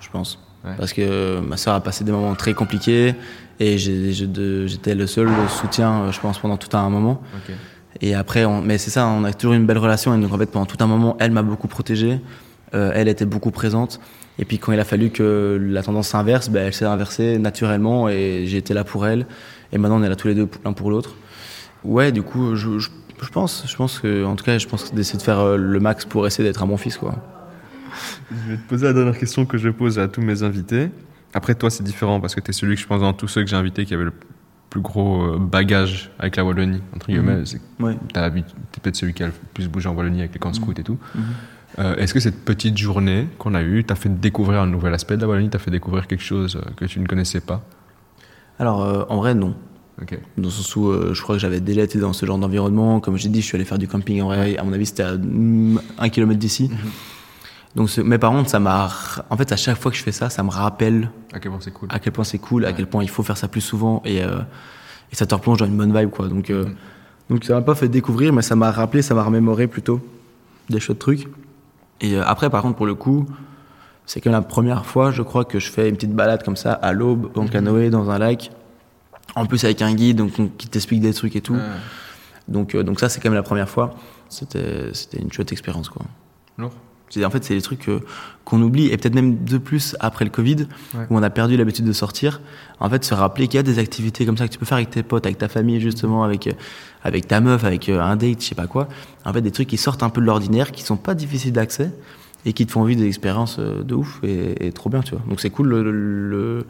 je 0.00 0.08
pense. 0.08 0.38
Ouais. 0.64 0.72
Parce 0.78 0.94
que 0.94 1.38
ma 1.40 1.58
soeur 1.58 1.74
a 1.74 1.80
passé 1.80 2.02
des 2.02 2.12
moments 2.12 2.34
très 2.34 2.54
compliqués 2.54 3.14
et 3.60 3.76
j'étais 3.76 4.94
le 4.94 5.06
seul 5.06 5.28
soutien, 5.50 6.04
euh, 6.04 6.12
je 6.12 6.18
pense, 6.18 6.38
pendant 6.38 6.56
tout 6.56 6.74
un 6.74 6.88
moment. 6.88 7.20
Et 8.00 8.14
après, 8.14 8.46
on, 8.46 8.62
mais 8.62 8.78
c'est 8.78 8.88
ça, 8.88 9.06
on 9.06 9.22
a 9.24 9.34
toujours 9.34 9.52
une 9.52 9.66
belle 9.66 9.76
relation. 9.76 10.14
Et 10.14 10.18
donc, 10.18 10.32
en 10.32 10.38
fait, 10.38 10.46
pendant 10.46 10.64
tout 10.64 10.78
un 10.80 10.86
moment, 10.86 11.14
elle 11.20 11.30
m'a 11.30 11.42
beaucoup 11.42 11.68
protégé. 11.68 12.22
Euh, 12.72 12.90
elle 12.94 13.08
était 13.08 13.26
beaucoup 13.26 13.50
présente. 13.50 14.00
Et 14.38 14.46
puis, 14.46 14.58
quand 14.58 14.72
il 14.72 14.80
a 14.80 14.84
fallu 14.84 15.10
que 15.10 15.58
la 15.60 15.82
tendance 15.82 16.08
s'inverse, 16.08 16.48
ben, 16.48 16.66
elle 16.66 16.72
s'est 16.72 16.86
inversée 16.86 17.36
naturellement 17.38 18.08
et 18.08 18.44
j'ai 18.46 18.56
été 18.56 18.72
là 18.72 18.82
pour 18.82 19.06
elle. 19.06 19.26
Et 19.72 19.78
maintenant, 19.78 20.00
on 20.00 20.02
est 20.02 20.08
là 20.08 20.16
tous 20.16 20.28
les 20.28 20.34
deux 20.34 20.48
l'un 20.64 20.72
pour 20.72 20.90
l'autre. 20.90 21.16
Ouais, 21.84 22.12
du 22.12 22.22
coup, 22.22 22.56
je, 22.56 22.78
je, 22.78 22.88
je 23.22 23.28
pense, 23.28 23.64
je 23.68 23.76
pense 23.76 23.98
que, 23.98 24.24
en 24.24 24.36
tout 24.36 24.44
cas, 24.44 24.56
je 24.56 24.66
pense 24.66 24.94
d'essayer 24.94 25.18
de 25.18 25.22
faire 25.22 25.40
euh, 25.40 25.58
le 25.58 25.80
max 25.80 26.06
pour 26.06 26.26
essayer 26.26 26.48
d'être 26.48 26.62
un 26.62 26.66
bon 26.66 26.78
fils, 26.78 26.96
quoi. 26.96 27.14
Je 28.30 28.50
vais 28.52 28.56
te 28.56 28.68
poser 28.68 28.86
la 28.86 28.92
dernière 28.92 29.18
question 29.18 29.44
que 29.46 29.58
je 29.58 29.68
pose 29.68 29.98
à 29.98 30.08
tous 30.08 30.20
mes 30.22 30.42
invités. 30.42 30.90
Après, 31.32 31.54
toi, 31.54 31.70
c'est 31.70 31.82
différent 31.84 32.20
parce 32.20 32.34
que 32.34 32.40
tu 32.40 32.50
es 32.50 32.52
celui 32.52 32.76
que 32.76 32.80
je 32.82 32.86
pense 32.86 33.00
dans 33.00 33.12
tous 33.12 33.28
ceux 33.28 33.42
que 33.42 33.48
j'ai 33.50 33.56
invités 33.56 33.84
qui 33.84 33.94
avait 33.94 34.04
le 34.04 34.12
plus 34.70 34.80
gros 34.80 35.22
euh, 35.22 35.38
bagage 35.38 36.10
avec 36.18 36.36
la 36.36 36.44
Wallonie. 36.44 36.80
Entre 36.94 37.06
guillemets, 37.08 37.44
c'est 37.44 37.60
Ouais. 37.80 37.96
L'habitude- 38.14 38.54
t'es 38.72 38.80
peut-être 38.80 38.96
celui 38.96 39.14
qui 39.14 39.22
a 39.22 39.26
le 39.26 39.32
plus 39.52 39.68
bougé 39.68 39.88
en 39.88 39.94
Wallonie 39.94 40.20
avec 40.20 40.32
les 40.34 40.38
camps 40.38 40.48
Mhm. 40.50 40.54
scouts 40.54 40.74
et 40.78 40.82
tout. 40.84 40.98
Euh, 41.80 41.96
Est-ce 41.96 42.14
que 42.14 42.20
cette 42.20 42.44
petite 42.44 42.78
journée 42.78 43.26
qu'on 43.38 43.54
a 43.54 43.62
eue 43.62 43.82
t'a 43.84 43.96
fait 43.96 44.08
découvrir 44.08 44.60
un 44.60 44.66
nouvel 44.66 44.94
aspect 44.94 45.16
de 45.16 45.22
la 45.22 45.28
Wallonie 45.28 45.50
T'a 45.50 45.58
fait 45.58 45.72
découvrir 45.72 46.06
quelque 46.06 46.22
chose 46.22 46.56
euh, 46.56 46.70
que 46.76 46.84
tu 46.84 47.00
ne 47.00 47.06
connaissais 47.06 47.40
pas? 47.40 47.64
Alors, 48.60 48.82
euh, 48.84 49.02
en 49.08 49.16
vrai, 49.16 49.34
non. 49.34 49.56
Ok. 50.00 50.18
Dans 50.38 50.44
le 50.44 50.50
sens 50.50 50.74
où 50.76 50.88
euh, 50.88 51.14
je 51.14 51.22
crois 51.22 51.34
que 51.36 51.40
j'avais 51.40 51.60
déjà 51.60 51.82
été 51.82 51.98
dans 51.98 52.12
ce 52.12 52.26
genre 52.26 52.38
d'environnement. 52.38 53.00
Comme 53.00 53.16
j'ai 53.16 53.28
dit, 53.28 53.40
je 53.40 53.46
suis 53.46 53.56
allé 53.56 53.64
faire 53.64 53.78
du 53.78 53.88
camping 53.88 54.20
en 54.22 54.26
vrai. 54.26 54.56
À 54.56 54.62
mon 54.64 54.72
avis, 54.72 54.86
c'était 54.86 55.02
à 55.04 55.14
un 55.98 56.08
kilomètre 56.10 56.38
d'ici. 56.40 56.70
Donc, 57.74 57.90
mais 57.98 58.18
par 58.18 58.30
contre, 58.30 58.48
ça 58.50 58.60
m'a. 58.60 58.88
En 59.30 59.36
fait, 59.36 59.50
à 59.50 59.56
chaque 59.56 59.78
fois 59.78 59.90
que 59.90 59.96
je 59.96 60.02
fais 60.02 60.12
ça, 60.12 60.30
ça 60.30 60.42
me 60.42 60.50
rappelle 60.50 61.10
À 61.32 61.40
quel 61.40 61.50
point 61.50 61.60
c'est 61.60 61.72
cool 61.72 61.88
à 61.90 61.98
quel 61.98 62.12
point 62.12 62.24
c'est 62.24 62.38
cool, 62.38 62.64
à 62.66 62.72
quel 62.72 62.86
point 62.86 63.02
il 63.02 63.10
faut 63.10 63.22
faire 63.24 63.36
ça 63.36 63.48
plus 63.48 63.60
souvent 63.60 64.00
et, 64.04 64.22
euh, 64.22 64.38
et 65.10 65.16
ça 65.16 65.26
te 65.26 65.34
replonge 65.34 65.58
dans 65.58 65.66
une 65.66 65.76
bonne 65.76 65.96
vibe, 65.96 66.10
quoi. 66.10 66.28
Donc, 66.28 66.50
euh, 66.50 66.66
donc 67.30 67.44
ça 67.44 67.54
m'a 67.54 67.62
pas 67.62 67.74
fait 67.74 67.88
découvrir, 67.88 68.32
mais 68.32 68.42
ça 68.42 68.54
m'a 68.54 68.70
rappelé, 68.70 69.02
ça 69.02 69.14
m'a 69.14 69.24
remémoré 69.24 69.66
plutôt 69.66 70.00
des 70.70 70.78
chouettes 70.78 71.00
trucs. 71.00 71.26
Et 72.00 72.14
euh, 72.16 72.22
après, 72.24 72.48
par 72.48 72.62
contre, 72.62 72.76
pour 72.76 72.86
le 72.86 72.94
coup, 72.94 73.26
c'est 74.06 74.20
quand 74.20 74.30
même 74.30 74.40
la 74.40 74.46
première 74.46 74.86
fois, 74.86 75.10
je 75.10 75.22
crois, 75.22 75.44
que 75.44 75.58
je 75.58 75.68
fais 75.70 75.88
une 75.88 75.96
petite 75.96 76.14
balade 76.14 76.44
comme 76.44 76.56
ça 76.56 76.74
à 76.74 76.92
l'aube, 76.92 77.30
en 77.36 77.46
canoë, 77.48 77.90
dans 77.90 78.08
un 78.10 78.18
lac. 78.18 78.50
En 79.34 79.46
plus, 79.46 79.64
avec 79.64 79.82
un 79.82 79.92
guide 79.94 80.18
donc, 80.18 80.32
on- 80.38 80.46
qui 80.48 80.68
t'explique 80.68 81.00
des 81.00 81.12
trucs 81.14 81.34
et 81.34 81.40
tout. 81.40 81.56
Donc, 82.46 82.74
euh, 82.74 82.82
donc 82.84 83.00
ça, 83.00 83.08
c'est 83.08 83.20
quand 83.20 83.30
même 83.30 83.34
la 83.36 83.42
première 83.42 83.68
fois. 83.68 83.94
C'était, 84.28 84.90
c'était 84.92 85.18
une 85.18 85.32
chouette 85.32 85.50
expérience, 85.52 85.88
quoi. 85.88 86.02
Lourd. 86.58 86.72
En 87.24 87.30
fait, 87.30 87.44
c'est 87.44 87.54
des 87.54 87.62
trucs 87.62 87.88
qu'on 88.44 88.60
oublie, 88.60 88.86
et 88.86 88.96
peut-être 88.96 89.14
même 89.14 89.44
de 89.44 89.58
plus 89.58 89.94
après 90.00 90.24
le 90.24 90.30
Covid, 90.32 90.66
Ouais. 90.94 91.06
où 91.10 91.16
on 91.16 91.22
a 91.22 91.30
perdu 91.30 91.56
l'habitude 91.56 91.84
de 91.84 91.92
sortir. 91.92 92.40
En 92.80 92.90
fait, 92.90 93.04
se 93.04 93.14
rappeler 93.14 93.46
qu'il 93.46 93.56
y 93.56 93.60
a 93.60 93.62
des 93.62 93.78
activités 93.78 94.26
comme 94.26 94.36
ça 94.36 94.48
que 94.48 94.52
tu 94.52 94.58
peux 94.58 94.66
faire 94.66 94.76
avec 94.78 94.90
tes 94.90 95.02
potes, 95.04 95.24
avec 95.24 95.38
ta 95.38 95.48
famille, 95.48 95.80
justement, 95.80 96.24
avec, 96.24 96.48
euh, 96.48 96.52
avec 97.04 97.28
ta 97.28 97.40
meuf, 97.40 97.62
avec 97.64 97.88
euh, 97.88 98.00
un 98.00 98.16
date, 98.16 98.40
je 98.42 98.46
sais 98.48 98.54
pas 98.56 98.66
quoi. 98.66 98.88
En 99.24 99.32
fait, 99.32 99.42
des 99.42 99.52
trucs 99.52 99.68
qui 99.68 99.76
sortent 99.76 100.02
un 100.02 100.08
peu 100.10 100.20
de 100.20 100.26
l'ordinaire, 100.26 100.72
qui 100.72 100.82
sont 100.82 100.96
pas 100.96 101.14
difficiles 101.14 101.52
d'accès, 101.52 101.92
et 102.46 102.52
qui 102.52 102.66
te 102.66 102.72
font 102.72 102.82
vivre 102.84 103.00
des 103.00 103.06
expériences 103.06 103.58
euh, 103.60 103.82
de 103.84 103.94
ouf, 103.94 104.18
et, 104.24 104.66
et 104.66 104.72
trop 104.72 104.90
bien, 104.90 105.00
tu 105.02 105.12
vois. 105.14 105.22
Donc 105.28 105.40
c'est 105.40 105.50
cool 105.50 105.68
le, 105.68 105.82
le, 105.92 106.66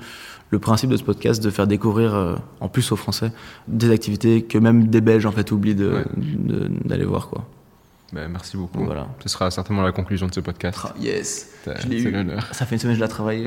le 0.50 0.58
principe 0.58 0.90
de 0.90 0.96
ce 0.98 1.02
podcast, 1.04 1.42
de 1.42 1.48
faire 1.50 1.66
découvrir, 1.66 2.36
en 2.60 2.68
plus 2.68 2.92
aux 2.92 2.96
Français, 2.96 3.32
des 3.66 3.90
activités 3.90 4.42
que 4.42 4.58
même 4.58 4.88
des 4.88 5.00
Belges, 5.00 5.24
en 5.26 5.32
fait, 5.32 5.50
oublient 5.52 5.74
Ouais. 5.74 6.04
d'aller 6.84 7.04
voir, 7.06 7.28
quoi. 7.28 7.48
Ben, 8.14 8.28
merci 8.30 8.56
beaucoup. 8.56 8.84
Voilà. 8.84 9.08
Ce 9.24 9.28
sera 9.28 9.50
certainement 9.50 9.82
la 9.82 9.90
conclusion 9.90 10.28
de 10.28 10.32
ce 10.34 10.38
podcast. 10.40 10.78
Ah, 10.84 10.94
yes. 11.00 11.48
C'est 11.64 11.82
je 11.82 11.88
l'ai 11.88 12.00
c'est 12.02 12.08
eu. 12.08 12.12
l'honneur. 12.12 12.48
Ça 12.52 12.64
fait 12.64 12.76
une 12.76 12.80
semaine 12.80 12.94
que 12.94 13.00
je 13.00 13.04
l'ai 13.04 13.10
travaillé. 13.10 13.46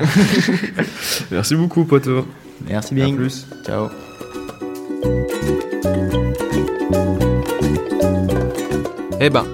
Merci 1.31 1.55
beaucoup, 1.55 1.85
poteau. 1.85 2.27
Merci 2.67 2.93
À 2.93 2.95
bien. 2.95 3.15
plus. 3.15 3.47
Ciao. 3.65 3.87
Eh 9.19 9.29
ben, 9.29 9.45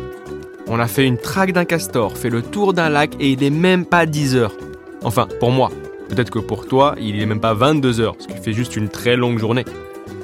on 0.68 0.80
a 0.80 0.88
fait 0.88 1.06
une 1.06 1.18
traque 1.18 1.54
d'un 1.54 1.66
castor, 1.66 2.18
fait 2.18 2.30
le 2.30 2.42
tour 2.42 2.74
d'un 2.74 2.90
lac 2.90 3.16
et 3.20 3.32
il 3.32 3.44
est 3.44 3.50
même 3.50 3.86
pas 3.86 4.06
10 4.06 4.36
heures. 4.36 4.54
Enfin, 5.04 5.28
pour 5.40 5.52
moi. 5.52 5.72
Peut-être 6.10 6.30
que 6.30 6.40
pour 6.40 6.68
toi, 6.68 6.96
il 7.00 7.20
est 7.22 7.26
même 7.26 7.40
pas 7.40 7.54
22 7.54 8.00
heures, 8.02 8.16
ce 8.20 8.28
qui 8.28 8.38
fait 8.38 8.54
juste 8.54 8.76
une 8.76 8.90
très 8.90 9.16
longue 9.16 9.40
journée. 9.40 9.66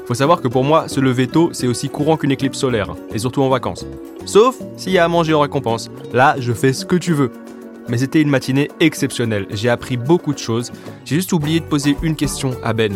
Faut 0.10 0.16
savoir 0.16 0.42
que 0.42 0.48
pour 0.48 0.64
moi, 0.64 0.88
se 0.88 1.00
lever 1.00 1.28
tôt, 1.28 1.52
c'est 1.54 1.68
aussi 1.68 1.88
courant 1.88 2.18
qu'une 2.18 2.32
éclipse 2.32 2.58
solaire, 2.58 2.96
et 3.14 3.20
surtout 3.20 3.44
en 3.44 3.50
vacances. 3.50 3.86
Sauf 4.26 4.56
s'il 4.76 4.94
y 4.94 4.98
a 4.98 5.06
à 5.06 5.08
manger 5.08 5.36
en 5.36 5.42
récompense. 5.42 5.92
Là, 6.14 6.36
je 6.40 6.52
fais 6.52 6.74
ce 6.74 6.84
que 6.84 6.96
tu 6.96 7.14
veux. 7.14 7.32
Mais 7.90 8.00
c'était 8.00 8.20
une 8.20 8.30
matinée 8.32 8.72
exceptionnelle. 8.80 9.46
J'ai 9.52 9.70
appris 9.70 9.98
beaucoup 9.98 10.34
de 10.34 10.40
choses. 10.40 10.72
J'ai 11.06 11.18
juste 11.18 11.32
oublié 11.32 11.60
de 11.60 11.66
poser 11.66 11.96
une 12.02 12.16
question 12.16 12.58
à 12.64 12.74
Ben. 12.74 12.96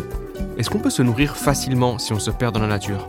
Est-ce 0.58 0.68
qu'on 0.68 0.80
peut 0.80 0.90
se 0.90 1.02
nourrir 1.02 1.36
facilement 1.36 2.00
si 2.00 2.12
on 2.12 2.18
se 2.18 2.32
perd 2.32 2.52
dans 2.52 2.62
la 2.62 2.66
nature? 2.66 3.06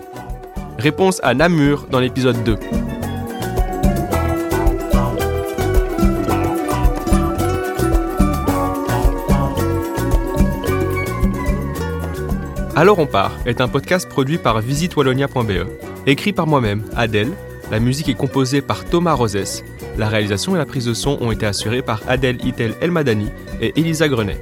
Réponse 0.77 1.19
à 1.23 1.33
Namur 1.33 1.87
dans 1.89 1.99
l'épisode 1.99 2.43
2. 2.43 2.59
Alors 12.77 12.99
on 12.99 13.05
part 13.05 13.39
est 13.45 13.61
un 13.61 13.69
podcast 13.69 14.09
produit 14.09 14.37
par 14.37 14.59
visitewallonia.be, 14.59 15.65
écrit 16.07 16.33
par 16.33 16.45
moi-même, 16.45 16.83
Adèle. 16.93 17.31
La 17.71 17.79
musique 17.79 18.09
est 18.09 18.15
composée 18.15 18.61
par 18.61 18.83
Thomas 18.83 19.13
Rosès. 19.13 19.63
La 19.97 20.09
réalisation 20.09 20.55
et 20.55 20.57
la 20.57 20.65
prise 20.65 20.83
de 20.83 20.93
son 20.93 21.17
ont 21.21 21.31
été 21.31 21.45
assurées 21.45 21.81
par 21.81 22.01
Adèle 22.05 22.45
Itel 22.45 22.75
Elmadani 22.81 23.29
et 23.61 23.71
Elisa 23.79 24.09
Grenet. 24.09 24.41